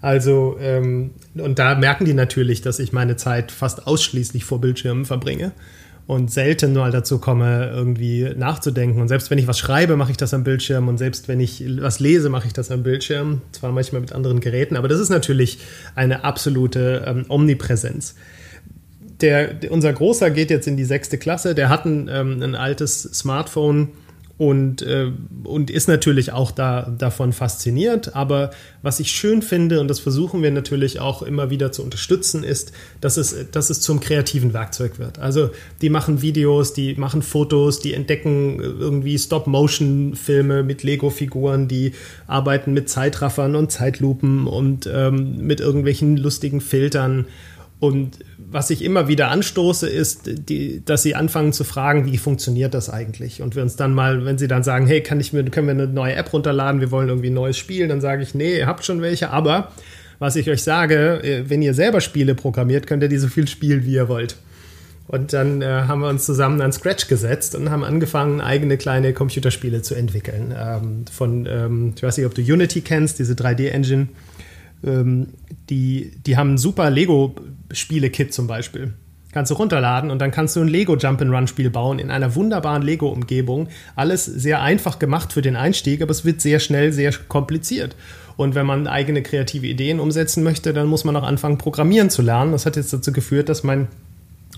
Also, 0.01 0.57
ähm, 0.61 1.11
und 1.35 1.59
da 1.59 1.75
merken 1.75 2.05
die 2.05 2.13
natürlich, 2.13 2.61
dass 2.61 2.79
ich 2.79 2.93
meine 2.93 3.17
Zeit 3.17 3.51
fast 3.51 3.85
ausschließlich 3.85 4.45
vor 4.45 4.61
Bildschirmen 4.61 5.05
verbringe 5.05 5.51
und 6.09 6.31
selten 6.31 6.73
mal 6.73 6.89
dazu 6.89 7.19
komme, 7.19 7.69
irgendwie 7.71 8.31
nachzudenken. 8.35 8.99
Und 8.99 9.09
selbst 9.09 9.29
wenn 9.29 9.37
ich 9.37 9.45
was 9.45 9.59
schreibe, 9.59 9.95
mache 9.95 10.09
ich 10.09 10.17
das 10.17 10.33
am 10.33 10.43
Bildschirm 10.43 10.87
und 10.87 10.97
selbst 10.97 11.27
wenn 11.27 11.39
ich 11.39 11.63
was 11.81 11.99
lese, 11.99 12.29
mache 12.29 12.47
ich 12.47 12.53
das 12.53 12.71
am 12.71 12.81
Bildschirm. 12.81 13.41
Zwar 13.51 13.71
manchmal 13.71 14.01
mit 14.01 14.13
anderen 14.13 14.39
Geräten, 14.39 14.75
aber 14.75 14.87
das 14.87 14.99
ist 14.99 15.09
natürlich 15.09 15.59
eine 15.93 16.23
absolute 16.23 17.03
ähm, 17.05 17.25
Omnipräsenz. 17.27 18.15
Der, 19.21 19.51
unser 19.69 19.93
Großer 19.93 20.31
geht 20.31 20.49
jetzt 20.49 20.67
in 20.67 20.77
die 20.77 20.85
sechste 20.85 21.17
Klasse, 21.17 21.53
der 21.53 21.69
hat 21.69 21.85
ein, 21.85 22.09
ähm, 22.11 22.41
ein 22.41 22.55
altes 22.55 23.03
Smartphone 23.03 23.89
und, 24.39 24.81
äh, 24.83 25.11
und 25.43 25.69
ist 25.69 25.89
natürlich 25.89 26.31
auch 26.31 26.51
da, 26.51 26.89
davon 26.97 27.33
fasziniert. 27.33 28.15
Aber 28.15 28.51
was 28.81 29.01
ich 29.01 29.11
schön 29.11 29.41
finde, 29.41 29.81
und 29.81 29.89
das 29.89 29.99
versuchen 29.99 30.41
wir 30.41 30.49
natürlich 30.49 31.01
auch 31.01 31.21
immer 31.23 31.49
wieder 31.49 31.73
zu 31.73 31.83
unterstützen, 31.83 32.45
ist, 32.45 32.71
dass 33.01 33.17
es, 33.17 33.51
dass 33.51 33.69
es 33.69 33.81
zum 33.81 33.99
kreativen 33.99 34.53
Werkzeug 34.53 34.97
wird. 34.97 35.19
Also 35.19 35.49
die 35.81 35.89
machen 35.89 36.21
Videos, 36.21 36.71
die 36.71 36.95
machen 36.95 37.21
Fotos, 37.21 37.81
die 37.81 37.93
entdecken 37.93 38.61
irgendwie 38.61 39.19
Stop-Motion-Filme 39.19 40.63
mit 40.63 40.83
Lego-Figuren, 40.83 41.67
die 41.67 41.91
arbeiten 42.25 42.71
mit 42.71 42.87
Zeitraffern 42.87 43.57
und 43.57 43.73
Zeitlupen 43.73 44.47
und 44.47 44.89
ähm, 44.89 45.45
mit 45.45 45.59
irgendwelchen 45.59 46.15
lustigen 46.15 46.61
Filtern. 46.61 47.25
Und 47.79 48.19
was 48.37 48.69
ich 48.71 48.83
immer 48.83 49.07
wieder 49.07 49.29
anstoße, 49.29 49.87
ist, 49.87 50.49
die, 50.49 50.83
dass 50.83 51.01
sie 51.01 51.15
anfangen 51.15 51.53
zu 51.53 51.63
fragen, 51.63 52.05
wie 52.05 52.17
funktioniert 52.17 52.73
das 52.73 52.89
eigentlich? 52.89 53.41
Und 53.41 53.55
wir 53.55 53.63
uns 53.63 53.77
dann 53.77 53.93
mal, 53.93 54.25
wenn 54.25 54.37
sie 54.37 54.49
dann 54.49 54.63
sagen, 54.63 54.85
hey, 54.85 55.01
kann 55.01 55.19
ich 55.21 55.31
mir, 55.31 55.45
können 55.45 55.67
wir 55.67 55.73
eine 55.73 55.87
neue 55.87 56.15
App 56.15 56.33
runterladen, 56.33 56.81
wir 56.81 56.91
wollen 56.91 57.07
irgendwie 57.07 57.29
ein 57.29 57.35
neues 57.35 57.57
Spiel, 57.57 57.87
dann 57.87 58.01
sage 58.01 58.21
ich, 58.21 58.35
nee, 58.35 58.57
ihr 58.57 58.67
habt 58.67 58.83
schon 58.83 59.01
welche, 59.01 59.29
aber 59.29 59.71
was 60.19 60.35
ich 60.35 60.49
euch 60.49 60.61
sage, 60.61 61.23
äh, 61.23 61.49
wenn 61.49 61.61
ihr 61.61 61.73
selber 61.73 62.01
Spiele 62.01 62.35
programmiert, 62.35 62.85
könnt 62.85 63.01
ihr 63.01 63.09
die 63.09 63.17
so 63.17 63.29
viel 63.29 63.47
spielen, 63.47 63.85
wie 63.85 63.93
ihr 63.93 64.09
wollt. 64.09 64.35
Und 65.07 65.33
dann 65.33 65.61
äh, 65.61 65.65
haben 65.65 66.01
wir 66.01 66.09
uns 66.09 66.25
zusammen 66.25 66.61
an 66.61 66.71
Scratch 66.71 67.07
gesetzt 67.07 67.55
und 67.55 67.71
haben 67.71 67.83
angefangen, 67.83 68.41
eigene 68.41 68.77
kleine 68.77 69.11
Computerspiele 69.13 69.81
zu 69.81 69.95
entwickeln. 69.95 70.53
Ähm, 70.55 71.05
von, 71.11 71.47
ähm, 71.47 71.93
ich 71.95 72.03
weiß 72.03 72.17
nicht, 72.17 72.27
ob 72.27 72.35
du 72.35 72.41
Unity 72.41 72.81
kennst, 72.81 73.17
diese 73.17 73.33
3D-Engine. 73.33 74.09
Ähm, 74.85 75.29
die, 75.69 76.11
die 76.25 76.37
haben 76.37 76.53
ein 76.53 76.57
super 76.59 76.91
Lego-Spiele-Kit 77.69 78.33
zum 78.33 78.47
Beispiel. 78.47 78.93
Kannst 79.31 79.51
du 79.51 79.55
runterladen 79.55 80.09
und 80.09 80.19
dann 80.19 80.31
kannst 80.31 80.55
du 80.55 80.61
ein 80.61 80.67
Lego 80.67 80.93
Jump'n'Run-Spiel 80.93 81.69
bauen 81.69 81.99
in 81.99 82.09
einer 82.09 82.33
wunderbaren 82.33 82.81
Lego-Umgebung. 82.81 83.67
Alles 83.95 84.25
sehr 84.25 84.61
einfach 84.61 84.97
gemacht 84.97 85.33
für 85.33 85.43
den 85.43 85.55
Einstieg, 85.55 86.01
aber 86.01 86.11
es 86.11 86.25
wird 86.25 86.41
sehr 86.41 86.59
schnell 86.59 86.91
sehr 86.91 87.13
kompliziert. 87.27 87.95
Und 88.37 88.55
wenn 88.55 88.65
man 88.65 88.87
eigene 88.87 89.21
kreative 89.21 89.67
Ideen 89.67 89.99
umsetzen 89.99 90.43
möchte, 90.43 90.73
dann 90.73 90.87
muss 90.87 91.03
man 91.03 91.15
auch 91.15 91.23
anfangen, 91.23 91.59
Programmieren 91.59 92.09
zu 92.09 92.23
lernen. 92.23 92.53
Das 92.53 92.65
hat 92.65 92.75
jetzt 92.75 92.91
dazu 92.91 93.11
geführt, 93.11 93.49
dass 93.49 93.63
mein 93.63 93.87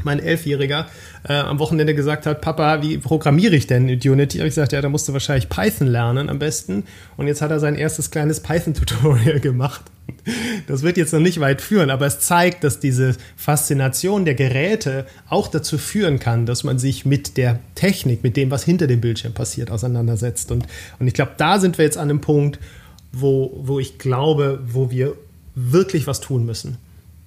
mein 0.04 0.20
Elfjähriger 0.20 0.88
äh, 1.28 1.34
am 1.34 1.60
Wochenende 1.60 1.94
gesagt 1.94 2.26
hat, 2.26 2.42
Papa, 2.42 2.82
wie 2.82 2.98
programmiere 2.98 3.56
ich 3.56 3.68
denn 3.68 3.90
in 3.90 4.00
Unity? 4.00 4.38
Habe 4.38 4.48
ich 4.48 4.56
gesagt, 4.56 4.72
ja, 4.72 4.82
da 4.82 4.90
musst 4.90 5.08
du 5.08 5.14
wahrscheinlich 5.14 5.50
Python 5.50 5.88
lernen 5.88 6.30
am 6.30 6.40
besten. 6.40 6.84
Und 7.18 7.28
jetzt 7.28 7.42
hat 7.42 7.52
er 7.52 7.60
sein 7.60 7.76
erstes 7.76 8.10
kleines 8.10 8.40
Python-Tutorial 8.40 9.40
gemacht. 9.42 9.82
Das 10.68 10.82
wird 10.82 10.98
jetzt 10.98 11.14
noch 11.14 11.20
nicht 11.20 11.40
weit 11.40 11.62
führen, 11.62 11.90
aber 11.90 12.06
es 12.06 12.20
zeigt, 12.20 12.64
dass 12.64 12.80
diese 12.80 13.16
Faszination 13.36 14.26
der 14.26 14.36
Geräte 14.36 15.06
auch 15.30 15.48
dazu 15.48 15.78
führen 15.78 16.20
kann, 16.20 16.46
dass 16.46 16.64
man 16.64 16.80
sich 16.80 17.06
mit 17.06 17.38
der 17.38 17.60
Technik, 17.76 18.24
mit 18.24 18.38
dem, 18.38 18.52
was 18.52 18.64
hinter 18.64 18.88
dem 18.88 19.02
Bildschirm 19.02 19.34
passiert, 19.34 19.72
auseinandersetzt. 19.72 20.52
Und, 20.52 20.66
und 21.00 21.08
ich 21.08 21.14
glaube, 21.14 21.32
da 21.38 21.60
sind 21.60 21.78
wir 21.78 21.86
jetzt 21.86 21.98
an 21.98 22.10
einem 22.10 22.22
Punkt, 22.22 22.60
wo, 23.12 23.60
wo 23.64 23.80
ich 23.80 23.98
glaube, 23.98 24.62
wo 24.66 24.90
wir 24.90 25.16
wirklich 25.56 26.08
was 26.08 26.22
tun 26.22 26.46
müssen 26.46 26.78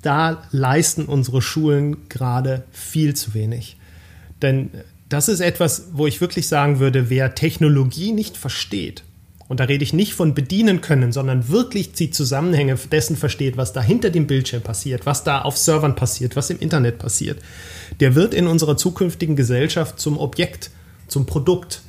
da 0.04 0.42
leisten 0.50 1.06
unsere 1.06 1.42
Schulen 1.42 2.08
gerade 2.08 2.64
viel 2.72 3.14
zu 3.14 3.34
wenig. 3.34 3.76
Denn 4.42 4.70
das 5.08 5.28
ist 5.28 5.40
etwas, 5.40 5.88
wo 5.92 6.06
ich 6.06 6.20
wirklich 6.20 6.48
sagen 6.48 6.78
würde, 6.78 7.10
wer 7.10 7.34
Technologie 7.34 8.12
nicht 8.12 8.36
versteht, 8.36 9.04
und 9.46 9.60
da 9.60 9.64
rede 9.64 9.84
ich 9.84 9.92
nicht 9.92 10.14
von 10.14 10.34
bedienen 10.34 10.80
können, 10.80 11.12
sondern 11.12 11.48
wirklich 11.48 11.92
die 11.92 12.10
Zusammenhänge 12.10 12.76
dessen 12.90 13.16
versteht, 13.16 13.56
was 13.56 13.72
da 13.72 13.82
hinter 13.82 14.10
dem 14.10 14.26
Bildschirm 14.26 14.62
passiert, 14.62 15.04
was 15.04 15.22
da 15.22 15.42
auf 15.42 15.58
Servern 15.58 15.94
passiert, 15.94 16.34
was 16.34 16.48
im 16.50 16.58
Internet 16.60 16.98
passiert, 16.98 17.38
der 18.00 18.14
wird 18.14 18.32
in 18.32 18.46
unserer 18.46 18.76
zukünftigen 18.76 19.36
Gesellschaft 19.36 20.00
zum 20.00 20.18
Objekt, 20.18 20.70
zum 21.08 21.26
Produkt, 21.26 21.82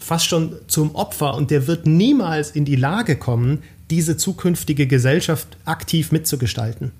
fast 0.00 0.26
schon 0.26 0.56
zum 0.66 0.94
Opfer 0.94 1.34
und 1.34 1.50
der 1.50 1.66
wird 1.66 1.86
niemals 1.86 2.50
in 2.50 2.64
die 2.64 2.76
Lage 2.76 3.16
kommen, 3.16 3.62
diese 3.90 4.16
zukünftige 4.16 4.86
Gesellschaft 4.86 5.58
aktiv 5.66 6.10
mitzugestalten. 6.10 6.92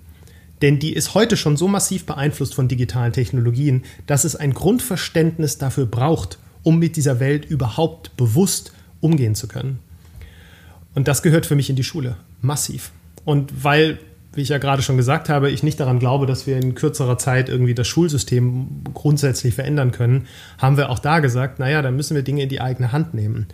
Denn 0.62 0.78
die 0.78 0.92
ist 0.92 1.14
heute 1.14 1.36
schon 1.36 1.56
so 1.56 1.68
massiv 1.68 2.04
beeinflusst 2.06 2.54
von 2.54 2.68
digitalen 2.68 3.12
Technologien, 3.12 3.84
dass 4.06 4.24
es 4.24 4.36
ein 4.36 4.54
Grundverständnis 4.54 5.58
dafür 5.58 5.86
braucht, 5.86 6.38
um 6.62 6.78
mit 6.78 6.96
dieser 6.96 7.20
Welt 7.20 7.44
überhaupt 7.44 8.16
bewusst 8.16 8.72
umgehen 9.00 9.34
zu 9.34 9.48
können. 9.48 9.78
Und 10.94 11.06
das 11.06 11.22
gehört 11.22 11.46
für 11.46 11.54
mich 11.54 11.70
in 11.70 11.76
die 11.76 11.84
Schule, 11.84 12.16
massiv. 12.40 12.90
Und 13.24 13.62
weil, 13.62 13.98
wie 14.32 14.42
ich 14.42 14.48
ja 14.48 14.58
gerade 14.58 14.82
schon 14.82 14.96
gesagt 14.96 15.28
habe, 15.28 15.50
ich 15.50 15.62
nicht 15.62 15.78
daran 15.78 16.00
glaube, 16.00 16.26
dass 16.26 16.46
wir 16.46 16.56
in 16.56 16.74
kürzerer 16.74 17.18
Zeit 17.18 17.48
irgendwie 17.48 17.74
das 17.74 17.86
Schulsystem 17.86 18.82
grundsätzlich 18.94 19.54
verändern 19.54 19.92
können, 19.92 20.26
haben 20.58 20.76
wir 20.76 20.90
auch 20.90 20.98
da 20.98 21.20
gesagt, 21.20 21.60
naja, 21.60 21.82
dann 21.82 21.94
müssen 21.94 22.16
wir 22.16 22.22
Dinge 22.22 22.42
in 22.42 22.48
die 22.48 22.60
eigene 22.60 22.90
Hand 22.90 23.14
nehmen. 23.14 23.46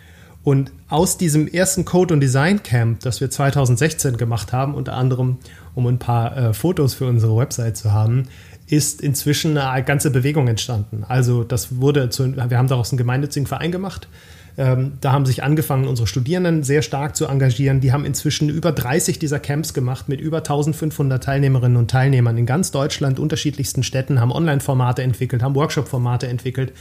Und 0.45 0.71
aus 0.89 1.17
diesem 1.17 1.47
ersten 1.47 1.85
Code- 1.85 2.13
und 2.13 2.19
Design 2.19 2.61
Camp, 2.61 2.99
das 2.99 3.19
wir 3.19 3.31
2016 3.31 4.15
gemacht 4.15 4.53
haben, 4.53 4.75
unter 4.75 4.93
anderem 4.93 5.37
um 5.73 5.87
ein 5.87 5.97
paar 5.97 6.37
äh, 6.37 6.53
Fotos 6.53 6.93
für 6.93 7.07
unsere 7.07 7.35
Website 7.35 7.75
zu 7.75 7.91
haben, 7.91 8.27
ist 8.67 9.01
inzwischen 9.01 9.57
eine 9.57 9.83
ganze 9.83 10.11
Bewegung 10.11 10.47
entstanden. 10.47 11.03
Also 11.07 11.43
das 11.43 11.77
wurde 11.77 12.11
zu, 12.11 12.35
wir 12.35 12.57
haben 12.59 12.67
daraus 12.67 12.91
einen 12.91 12.99
gemeinnützigen 12.99 13.47
Verein 13.47 13.71
gemacht. 13.71 14.07
Ähm, 14.55 14.93
da 15.01 15.13
haben 15.13 15.25
sich 15.25 15.41
angefangen, 15.41 15.87
unsere 15.87 16.07
Studierenden 16.07 16.61
sehr 16.61 16.83
stark 16.83 17.15
zu 17.15 17.25
engagieren. 17.25 17.81
Die 17.81 17.91
haben 17.91 18.05
inzwischen 18.05 18.47
über 18.47 18.71
30 18.71 19.17
dieser 19.17 19.39
Camps 19.39 19.73
gemacht 19.73 20.09
mit 20.09 20.21
über 20.21 20.37
1500 20.37 21.23
Teilnehmerinnen 21.23 21.75
und 21.75 21.89
Teilnehmern 21.89 22.37
in 22.37 22.45
ganz 22.45 22.69
Deutschland, 22.69 23.19
unterschiedlichsten 23.19 23.81
Städten, 23.81 24.21
haben 24.21 24.31
Online-Formate 24.31 25.01
entwickelt, 25.01 25.41
haben 25.41 25.55
Workshop-Formate 25.55 26.27
entwickelt. 26.27 26.71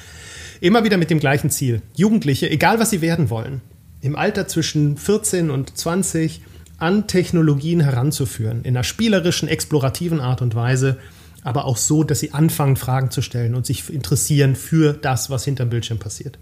Immer 0.61 0.85
wieder 0.85 0.97
mit 0.97 1.11
dem 1.11 1.21
gleichen 1.21 1.51
Ziel. 1.51 1.83
Jugendliche, 1.95 2.51
egal 2.51 2.79
was 2.79 2.91
sie 2.91 3.01
werden 3.01 3.31
wollen, 3.31 3.61
im 4.01 4.17
Alter 4.17 4.47
zwischen 4.47 4.97
14 4.97 5.51
und 5.51 5.77
20 5.77 6.43
an 6.79 7.07
Technologien 7.07 7.81
heranzuführen, 7.81 8.63
in 8.65 8.77
einer 8.77 8.85
spielerischen, 8.85 9.49
explorativen 9.49 10.21
Art 10.21 10.43
und 10.43 10.55
Weise, 10.55 10.99
aber 11.43 11.65
auch 11.67 11.77
so, 11.77 12.05
dass 12.05 12.21
sie 12.21 12.33
anfangen, 12.33 12.77
Fragen 12.77 13.11
zu 13.11 13.23
stellen 13.23 13.55
und 13.55 13.67
sich 13.67 13.93
interessieren 13.93 14.57
für 14.57 14.93
das, 14.93 15.31
was 15.31 15.45
hinterm 15.45 15.71
Bildschirm 15.71 15.99
passiert. 15.99 16.39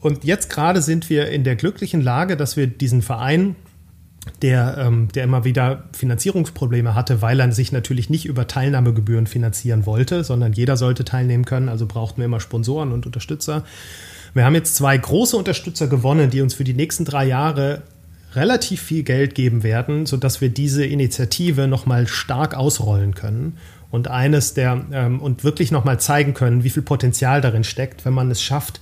Und 0.00 0.24
jetzt 0.24 0.50
gerade 0.50 0.82
sind 0.82 1.10
wir 1.10 1.28
in 1.30 1.44
der 1.44 1.56
glücklichen 1.56 2.00
Lage, 2.00 2.36
dass 2.36 2.56
wir 2.56 2.66
diesen 2.66 3.02
Verein 3.02 3.56
der, 4.42 4.76
ähm, 4.78 5.08
der 5.14 5.24
immer 5.24 5.44
wieder 5.44 5.84
Finanzierungsprobleme 5.92 6.94
hatte, 6.94 7.22
weil 7.22 7.40
er 7.40 7.52
sich 7.52 7.72
natürlich 7.72 8.10
nicht 8.10 8.26
über 8.26 8.46
Teilnahmegebühren 8.46 9.26
finanzieren 9.26 9.86
wollte, 9.86 10.24
sondern 10.24 10.52
jeder 10.52 10.76
sollte 10.76 11.04
teilnehmen 11.04 11.44
können. 11.44 11.68
Also 11.68 11.86
brauchten 11.86 12.18
wir 12.18 12.26
immer 12.26 12.40
Sponsoren 12.40 12.92
und 12.92 13.06
Unterstützer. 13.06 13.64
Wir 14.34 14.44
haben 14.44 14.54
jetzt 14.54 14.76
zwei 14.76 14.96
große 14.96 15.36
Unterstützer 15.36 15.86
gewonnen, 15.86 16.30
die 16.30 16.42
uns 16.42 16.54
für 16.54 16.64
die 16.64 16.74
nächsten 16.74 17.04
drei 17.04 17.26
Jahre 17.26 17.82
relativ 18.34 18.82
viel 18.82 19.02
Geld 19.02 19.34
geben 19.34 19.62
werden, 19.62 20.04
sodass 20.04 20.40
wir 20.40 20.50
diese 20.50 20.84
Initiative 20.84 21.66
nochmal 21.66 22.06
stark 22.06 22.54
ausrollen 22.54 23.14
können 23.14 23.56
und 23.90 24.08
eines 24.08 24.52
der 24.52 24.84
ähm, 24.92 25.20
und 25.20 25.42
wirklich 25.42 25.70
nochmal 25.70 25.98
zeigen 25.98 26.34
können, 26.34 26.62
wie 26.64 26.70
viel 26.70 26.82
Potenzial 26.82 27.40
darin 27.40 27.64
steckt, 27.64 28.04
wenn 28.04 28.12
man 28.12 28.30
es 28.30 28.42
schafft, 28.42 28.80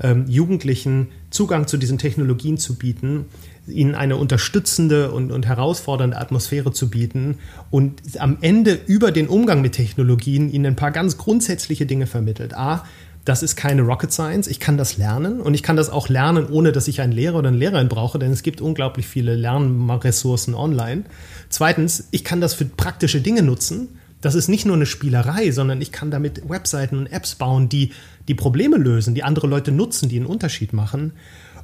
ähm, 0.00 0.24
Jugendlichen 0.26 1.08
Zugang 1.30 1.66
zu 1.66 1.76
diesen 1.76 1.98
Technologien 1.98 2.56
zu 2.56 2.76
bieten, 2.76 3.26
ihnen 3.66 3.94
eine 3.94 4.16
unterstützende 4.16 5.12
und, 5.12 5.32
und 5.32 5.46
herausfordernde 5.46 6.16
Atmosphäre 6.16 6.72
zu 6.72 6.90
bieten 6.90 7.38
und 7.70 8.00
am 8.18 8.38
Ende 8.40 8.78
über 8.86 9.10
den 9.10 9.28
Umgang 9.28 9.62
mit 9.62 9.72
Technologien 9.72 10.50
ihnen 10.50 10.66
ein 10.66 10.76
paar 10.76 10.90
ganz 10.90 11.16
grundsätzliche 11.16 11.86
Dinge 11.86 12.06
vermittelt. 12.06 12.54
A, 12.54 12.84
das 13.24 13.42
ist 13.42 13.56
keine 13.56 13.82
Rocket 13.82 14.12
Science. 14.12 14.46
Ich 14.48 14.60
kann 14.60 14.76
das 14.76 14.98
lernen 14.98 15.40
und 15.40 15.54
ich 15.54 15.62
kann 15.62 15.76
das 15.76 15.88
auch 15.88 16.08
lernen, 16.08 16.46
ohne 16.46 16.72
dass 16.72 16.88
ich 16.88 17.00
einen 17.00 17.12
Lehrer 17.12 17.38
oder 17.38 17.48
eine 17.48 17.56
Lehrerin 17.56 17.88
brauche, 17.88 18.18
denn 18.18 18.32
es 18.32 18.42
gibt 18.42 18.60
unglaublich 18.60 19.06
viele 19.06 19.34
Lernressourcen 19.34 20.54
online. 20.54 21.04
Zweitens, 21.48 22.08
ich 22.10 22.22
kann 22.24 22.42
das 22.42 22.52
für 22.52 22.66
praktische 22.66 23.22
Dinge 23.22 23.42
nutzen. 23.42 23.88
Das 24.20 24.34
ist 24.34 24.48
nicht 24.48 24.66
nur 24.66 24.76
eine 24.76 24.86
Spielerei, 24.86 25.50
sondern 25.50 25.80
ich 25.80 25.92
kann 25.92 26.10
damit 26.10 26.48
Webseiten 26.48 26.98
und 26.98 27.06
Apps 27.06 27.34
bauen, 27.34 27.68
die 27.68 27.92
die 28.28 28.34
Probleme 28.34 28.76
lösen, 28.76 29.14
die 29.14 29.22
andere 29.22 29.46
Leute 29.46 29.72
nutzen, 29.72 30.08
die 30.08 30.16
einen 30.16 30.26
Unterschied 30.26 30.72
machen. 30.72 31.12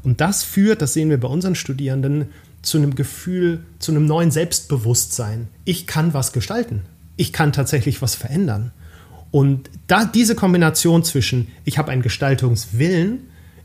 Und 0.02 0.20
das 0.20 0.42
führt, 0.42 0.82
das 0.82 0.94
sehen 0.94 1.10
wir 1.10 1.20
bei 1.20 1.28
unseren 1.28 1.54
Studierenden, 1.54 2.26
zu 2.62 2.78
einem 2.78 2.94
Gefühl, 2.94 3.64
zu 3.78 3.92
einem 3.92 4.06
neuen 4.06 4.30
Selbstbewusstsein. 4.30 5.48
Ich 5.64 5.86
kann 5.86 6.12
was 6.12 6.32
gestalten. 6.32 6.82
Ich 7.16 7.32
kann 7.32 7.52
tatsächlich 7.52 8.02
was 8.02 8.14
verändern. 8.14 8.72
Und 9.30 9.70
da 9.86 10.04
diese 10.04 10.34
Kombination 10.34 11.04
zwischen, 11.04 11.48
ich 11.64 11.78
habe 11.78 11.90
einen 11.90 12.02
Gestaltungswillen, 12.02 13.20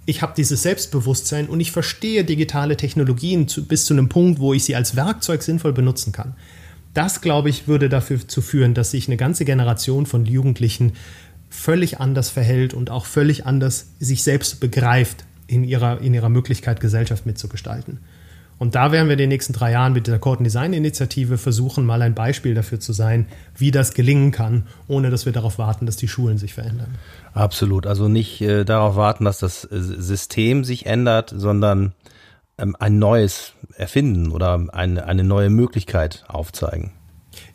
ich 0.05 0.21
habe 0.21 0.33
dieses 0.37 0.61
Selbstbewusstsein 0.61 1.47
und 1.47 1.59
ich 1.59 1.71
verstehe 1.71 2.23
digitale 2.23 2.77
Technologien 2.77 3.47
zu, 3.47 3.65
bis 3.65 3.85
zu 3.85 3.93
einem 3.93 4.07
Punkt, 4.07 4.39
wo 4.39 4.53
ich 4.53 4.63
sie 4.63 4.75
als 4.75 4.95
Werkzeug 4.95 5.41
sinnvoll 5.41 5.73
benutzen 5.73 6.11
kann. 6.11 6.35
Das, 6.93 7.21
glaube 7.21 7.49
ich, 7.49 7.67
würde 7.67 7.89
dafür 7.89 8.25
zu 8.25 8.41
führen, 8.41 8.75
dass 8.75 8.91
sich 8.91 9.07
eine 9.07 9.17
ganze 9.17 9.45
Generation 9.45 10.05
von 10.05 10.25
Jugendlichen 10.25 10.93
völlig 11.49 11.99
anders 11.99 12.29
verhält 12.29 12.73
und 12.73 12.91
auch 12.91 13.05
völlig 13.05 13.45
anders 13.45 13.87
sich 13.99 14.23
selbst 14.23 14.59
begreift 14.59 15.25
in 15.47 15.63
ihrer, 15.63 16.01
in 16.01 16.13
ihrer 16.13 16.29
Möglichkeit, 16.29 16.79
Gesellschaft 16.79 17.25
mitzugestalten. 17.25 17.99
Und 18.57 18.75
da 18.75 18.91
werden 18.91 19.07
wir 19.07 19.13
in 19.13 19.19
den 19.19 19.29
nächsten 19.29 19.51
drei 19.51 19.71
Jahren 19.71 19.91
mit 19.91 20.07
dieser 20.07 20.19
Code 20.19 20.43
Design 20.43 20.71
Initiative 20.71 21.37
versuchen, 21.37 21.85
mal 21.85 22.01
ein 22.01 22.15
Beispiel 22.15 22.53
dafür 22.53 22.79
zu 22.79 22.93
sein, 22.93 23.27
wie 23.57 23.71
das 23.71 23.93
gelingen 23.93 24.31
kann, 24.31 24.67
ohne 24.87 25.09
dass 25.09 25.25
wir 25.25 25.33
darauf 25.33 25.57
warten, 25.57 25.85
dass 25.85 25.97
die 25.97 26.07
Schulen 26.07 26.37
sich 26.37 26.53
verändern. 26.53 26.95
Absolut. 27.33 27.85
Also 27.85 28.07
nicht 28.07 28.39
äh, 28.41 28.63
darauf 28.63 28.95
warten, 28.95 29.25
dass 29.25 29.39
das 29.39 29.65
äh, 29.65 29.67
System 29.71 30.63
sich 30.63 30.85
ändert, 30.85 31.33
sondern 31.35 31.93
ähm, 32.57 32.77
ein 32.79 32.97
neues 32.97 33.53
erfinden 33.75 34.31
oder 34.31 34.67
eine, 34.71 35.05
eine 35.05 35.25
neue 35.25 35.49
Möglichkeit 35.49 36.23
aufzeigen. 36.29 36.91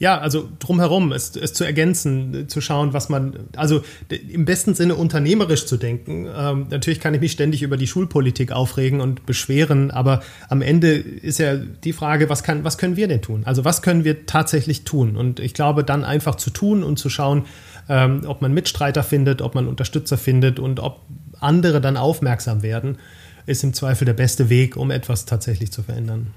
Ja, 0.00 0.18
also 0.18 0.48
drumherum, 0.58 1.12
es, 1.12 1.36
es 1.36 1.52
zu 1.52 1.62
ergänzen, 1.62 2.48
zu 2.48 2.62
schauen, 2.62 2.94
was 2.94 3.10
man, 3.10 3.34
also 3.54 3.82
im 4.08 4.46
besten 4.46 4.74
Sinne 4.74 4.94
unternehmerisch 4.94 5.66
zu 5.66 5.76
denken. 5.76 6.26
Ähm, 6.34 6.68
natürlich 6.70 7.00
kann 7.00 7.12
ich 7.12 7.20
mich 7.20 7.32
ständig 7.32 7.62
über 7.62 7.76
die 7.76 7.86
Schulpolitik 7.86 8.50
aufregen 8.50 9.02
und 9.02 9.26
beschweren, 9.26 9.90
aber 9.90 10.22
am 10.48 10.62
Ende 10.62 10.92
ist 10.92 11.38
ja 11.38 11.56
die 11.56 11.92
Frage, 11.92 12.30
was, 12.30 12.42
kann, 12.42 12.64
was 12.64 12.78
können 12.78 12.96
wir 12.96 13.08
denn 13.08 13.20
tun? 13.20 13.42
Also 13.44 13.66
was 13.66 13.82
können 13.82 14.04
wir 14.04 14.24
tatsächlich 14.24 14.84
tun? 14.84 15.18
Und 15.18 15.38
ich 15.38 15.52
glaube, 15.52 15.84
dann 15.84 16.02
einfach 16.02 16.36
zu 16.36 16.48
tun 16.48 16.82
und 16.82 16.98
zu 16.98 17.10
schauen, 17.10 17.44
ähm, 17.90 18.22
ob 18.26 18.40
man 18.40 18.54
Mitstreiter 18.54 19.02
findet, 19.02 19.42
ob 19.42 19.54
man 19.54 19.68
Unterstützer 19.68 20.16
findet 20.16 20.58
und 20.58 20.80
ob 20.80 21.02
andere 21.40 21.82
dann 21.82 21.98
aufmerksam 21.98 22.62
werden, 22.62 22.96
ist 23.44 23.64
im 23.64 23.74
Zweifel 23.74 24.06
der 24.06 24.14
beste 24.14 24.48
Weg, 24.48 24.78
um 24.78 24.90
etwas 24.90 25.26
tatsächlich 25.26 25.72
zu 25.72 25.82
verändern. 25.82 26.28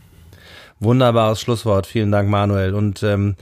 Wunderbares 0.84 1.42
Schlusswort. 1.42 1.88
Vielen 1.88 2.12
Dank, 2.12 2.30
Manuel. 2.30 2.74
Und 2.74 3.04
ähm, 3.04 3.36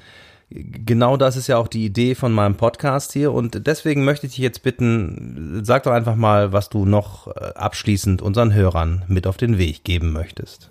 genau 0.49 1.17
das 1.17 1.37
ist 1.37 1.47
ja 1.47 1.57
auch 1.57 1.67
die 1.67 1.85
Idee 1.85 2.15
von 2.15 2.31
meinem 2.31 2.55
Podcast 2.55 3.13
hier. 3.13 3.31
Und 3.31 3.65
deswegen 3.67 4.03
möchte 4.03 4.27
ich 4.27 4.33
dich 4.33 4.43
jetzt 4.43 4.63
bitten, 4.63 5.61
sag 5.63 5.83
doch 5.83 5.91
einfach 5.91 6.15
mal, 6.15 6.51
was 6.51 6.69
du 6.69 6.85
noch 6.85 7.27
äh, 7.27 7.53
abschließend 7.55 8.21
unseren 8.21 8.53
Hörern 8.53 9.03
mit 9.07 9.27
auf 9.27 9.37
den 9.37 9.57
Weg 9.57 9.83
geben 9.83 10.11
möchtest. 10.11 10.69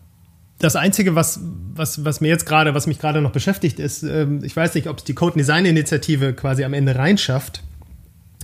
Das 0.59 0.77
Einzige, 0.77 1.15
was, 1.15 1.41
was, 1.75 2.05
was 2.05 2.21
mir 2.21 2.29
jetzt 2.29 2.45
gerade, 2.45 2.75
was 2.75 2.87
mich 2.87 2.99
gerade 2.99 3.23
noch 3.23 3.33
beschäftigt, 3.33 3.79
ist, 3.79 4.03
ähm, 4.03 4.45
ich 4.45 4.55
weiß 4.55 4.75
nicht, 4.75 4.89
ob 4.89 4.99
es 4.99 5.05
die 5.05 5.15
Code 5.15 5.39
Design 5.39 5.65
Initiative 5.65 6.35
quasi 6.35 6.65
am 6.65 6.75
Ende 6.75 6.97
reinschafft, 6.97 7.63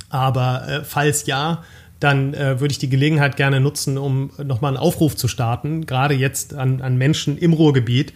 aber 0.09 0.67
äh, 0.67 0.85
falls 0.85 1.27
ja, 1.27 1.63
dann 2.01 2.35
äh, 2.35 2.61
würde 2.61 2.73
ich 2.73 2.79
die 2.79 2.91
Gelegenheit 2.91 3.37
gerne 3.37 3.61
nutzen, 3.61 3.99
um 3.99 4.31
nochmal 4.43 4.71
einen 4.71 4.77
Aufruf 4.77 5.17
zu 5.17 5.29
starten, 5.29 5.87
gerade 5.87 6.15
jetzt 6.15 6.55
an, 6.55 6.81
an 6.81 6.97
Menschen 6.97 7.39
im 7.39 7.53
Ruhrgebiet. 7.53 8.13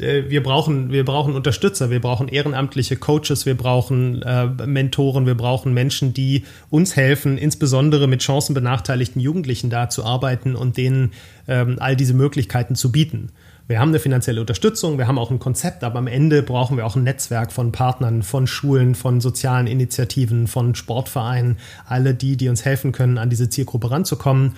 Äh, 0.00 0.28
wir, 0.28 0.42
brauchen, 0.42 0.92
wir 0.92 1.04
brauchen 1.04 1.34
Unterstützer, 1.34 1.90
wir 1.90 2.00
brauchen 2.00 2.28
ehrenamtliche 2.28 2.96
Coaches, 2.96 3.46
wir 3.46 3.56
brauchen 3.56 4.22
äh, 4.22 4.46
Mentoren, 4.66 5.26
wir 5.26 5.36
brauchen 5.36 5.74
Menschen, 5.74 6.14
die 6.14 6.44
uns 6.70 6.96
helfen, 6.96 7.38
insbesondere 7.38 8.06
mit 8.06 8.22
chancenbenachteiligten 8.22 9.20
Jugendlichen 9.20 9.70
da 9.70 9.88
zu 9.88 10.04
arbeiten 10.04 10.56
und 10.56 10.76
denen 10.76 11.12
ähm, 11.46 11.76
all 11.78 11.96
diese 11.96 12.14
Möglichkeiten 12.14 12.74
zu 12.74 12.92
bieten. 12.92 13.30
Wir 13.66 13.80
haben 13.80 13.90
eine 13.90 13.98
finanzielle 13.98 14.40
Unterstützung, 14.40 14.96
wir 14.96 15.06
haben 15.06 15.18
auch 15.18 15.30
ein 15.30 15.38
Konzept, 15.38 15.84
aber 15.84 15.98
am 15.98 16.06
Ende 16.06 16.42
brauchen 16.42 16.78
wir 16.78 16.86
auch 16.86 16.96
ein 16.96 17.02
Netzwerk 17.02 17.52
von 17.52 17.70
Partnern, 17.70 18.22
von 18.22 18.46
Schulen, 18.46 18.94
von 18.94 19.20
sozialen 19.20 19.66
Initiativen, 19.66 20.46
von 20.46 20.74
Sportvereinen, 20.74 21.58
alle 21.86 22.14
die, 22.14 22.38
die 22.38 22.48
uns 22.48 22.64
helfen 22.64 22.92
können, 22.92 23.18
an 23.18 23.28
diese 23.28 23.50
Zielgruppe 23.50 23.90
ranzukommen 23.90 24.54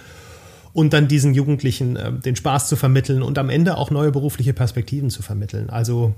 und 0.72 0.92
dann 0.92 1.08
diesen 1.08 1.34
Jugendlichen 1.34 1.96
äh, 1.96 2.12
den 2.12 2.36
Spaß 2.36 2.68
zu 2.68 2.76
vermitteln 2.76 3.22
und 3.22 3.38
am 3.38 3.50
Ende 3.50 3.76
auch 3.76 3.90
neue 3.90 4.10
berufliche 4.10 4.52
Perspektiven 4.52 5.10
zu 5.10 5.22
vermitteln. 5.22 5.70
Also 5.70 6.14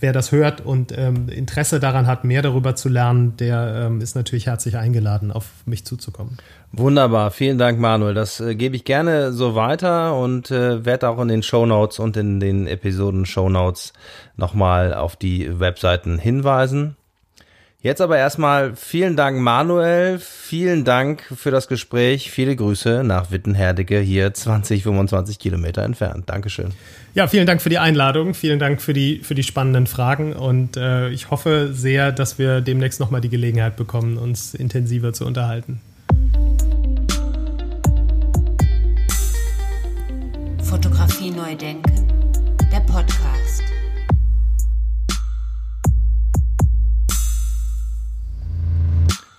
wer 0.00 0.12
das 0.12 0.32
hört 0.32 0.60
und 0.60 0.92
ähm, 0.96 1.28
Interesse 1.28 1.80
daran 1.80 2.06
hat, 2.06 2.24
mehr 2.24 2.42
darüber 2.42 2.76
zu 2.76 2.88
lernen, 2.88 3.36
der 3.38 3.86
ähm, 3.86 4.00
ist 4.00 4.14
natürlich 4.14 4.46
herzlich 4.46 4.76
eingeladen, 4.76 5.32
auf 5.32 5.46
mich 5.64 5.84
zuzukommen. 5.84 6.36
Wunderbar, 6.72 7.30
vielen 7.30 7.56
Dank, 7.56 7.78
Manuel. 7.78 8.14
Das 8.14 8.40
äh, 8.40 8.54
gebe 8.54 8.76
ich 8.76 8.84
gerne 8.84 9.32
so 9.32 9.54
weiter 9.54 10.18
und 10.18 10.50
äh, 10.50 10.84
werde 10.84 11.08
auch 11.08 11.20
in 11.20 11.28
den 11.28 11.42
Show 11.42 11.64
Notes 11.64 11.98
und 11.98 12.16
in 12.16 12.40
den 12.40 12.66
Episoden 12.66 13.24
Show 13.24 13.48
Notes 13.48 13.92
nochmal 14.36 14.92
auf 14.92 15.16
die 15.16 15.58
Webseiten 15.58 16.18
hinweisen. 16.18 16.96
Jetzt 17.84 18.00
aber 18.00 18.16
erstmal 18.16 18.74
vielen 18.76 19.14
Dank, 19.14 19.38
Manuel. 19.38 20.18
Vielen 20.18 20.84
Dank 20.84 21.22
für 21.36 21.50
das 21.50 21.68
Gespräch. 21.68 22.30
Viele 22.30 22.56
Grüße 22.56 23.04
nach 23.04 23.30
Wittenherdecke, 23.30 24.00
hier 24.00 24.32
20, 24.32 24.84
25 24.84 25.38
Kilometer 25.38 25.82
entfernt. 25.82 26.30
Dankeschön. 26.30 26.70
Ja, 27.12 27.26
vielen 27.26 27.46
Dank 27.46 27.60
für 27.60 27.68
die 27.68 27.76
Einladung. 27.76 28.32
Vielen 28.32 28.58
Dank 28.58 28.80
für 28.80 28.94
die, 28.94 29.18
für 29.18 29.34
die 29.34 29.42
spannenden 29.42 29.86
Fragen. 29.86 30.32
Und 30.32 30.78
äh, 30.78 31.10
ich 31.10 31.30
hoffe 31.30 31.74
sehr, 31.74 32.10
dass 32.10 32.38
wir 32.38 32.62
demnächst 32.62 33.00
nochmal 33.00 33.20
die 33.20 33.28
Gelegenheit 33.28 33.76
bekommen, 33.76 34.16
uns 34.16 34.54
intensiver 34.54 35.12
zu 35.12 35.26
unterhalten. 35.26 35.82
Fotografie 40.62 41.30
neu 41.32 41.54
denken, 41.54 42.08
der 42.72 42.80
Podcast. 42.80 43.23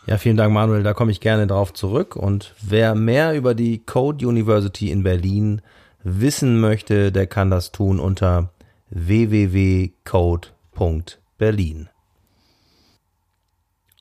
Ja, 0.08 0.20
vielen 0.20 0.38
Dank, 0.38 0.54
Manuel. 0.54 0.84
Da 0.84 0.94
komme 0.94 1.12
ich 1.12 1.20
gerne 1.20 1.48
drauf 1.48 1.74
zurück. 1.74 2.15
Und 2.15 2.54
wer 2.62 2.94
mehr 2.94 3.36
über 3.36 3.56
die 3.56 3.80
Code 3.80 4.28
University 4.28 4.91
in 4.91 5.02
Berlin 5.02 5.63
wissen 6.04 6.60
möchte, 6.60 7.12
der 7.12 7.26
kann 7.26 7.50
das 7.50 7.72
tun 7.72 8.00
unter 8.00 8.52
www.code.berlin. 8.91 11.89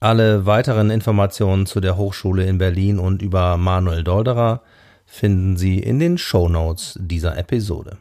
Alle 0.00 0.44
weiteren 0.44 0.90
Informationen 0.90 1.64
zu 1.64 1.80
der 1.80 1.96
Hochschule 1.96 2.44
in 2.44 2.58
Berlin 2.58 2.98
und 2.98 3.22
über 3.22 3.56
Manuel 3.56 4.04
Dolderer 4.04 4.60
finden 5.06 5.56
Sie 5.56 5.78
in 5.78 5.98
den 5.98 6.18
Show 6.18 6.50
Notes 6.50 6.98
dieser 7.00 7.38
Episode. 7.38 7.96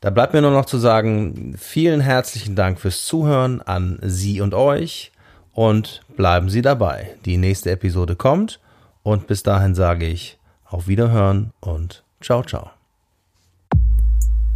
Da 0.00 0.10
bleibt 0.10 0.32
mir 0.32 0.42
nur 0.42 0.50
noch 0.50 0.66
zu 0.66 0.78
sagen, 0.78 1.54
vielen 1.56 2.00
herzlichen 2.00 2.56
Dank 2.56 2.80
fürs 2.80 3.04
Zuhören 3.04 3.62
an 3.62 4.00
Sie 4.02 4.40
und 4.40 4.54
euch 4.54 5.12
und 5.52 6.02
bleiben 6.16 6.48
Sie 6.48 6.62
dabei. 6.62 7.16
Die 7.24 7.36
nächste 7.36 7.70
Episode 7.70 8.16
kommt 8.16 8.60
und 9.02 9.26
bis 9.26 9.42
dahin 9.42 9.74
sage 9.74 10.06
ich 10.06 10.38
auf 10.64 10.88
Wiederhören 10.88 11.52
und 11.60 12.04
ciao, 12.20 12.42
ciao. 12.42 12.70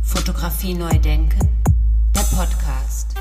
Fotografie 0.02 0.74
neu 0.74 0.98
denken, 0.98 1.48
der 2.14 2.36
Podcast. 2.36 3.14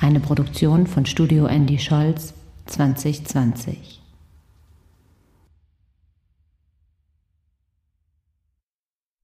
Eine 0.00 0.20
Produktion 0.20 0.86
von 0.86 1.06
Studio 1.06 1.46
Andy 1.46 1.78
Scholz 1.78 2.34
2020. 2.66 3.99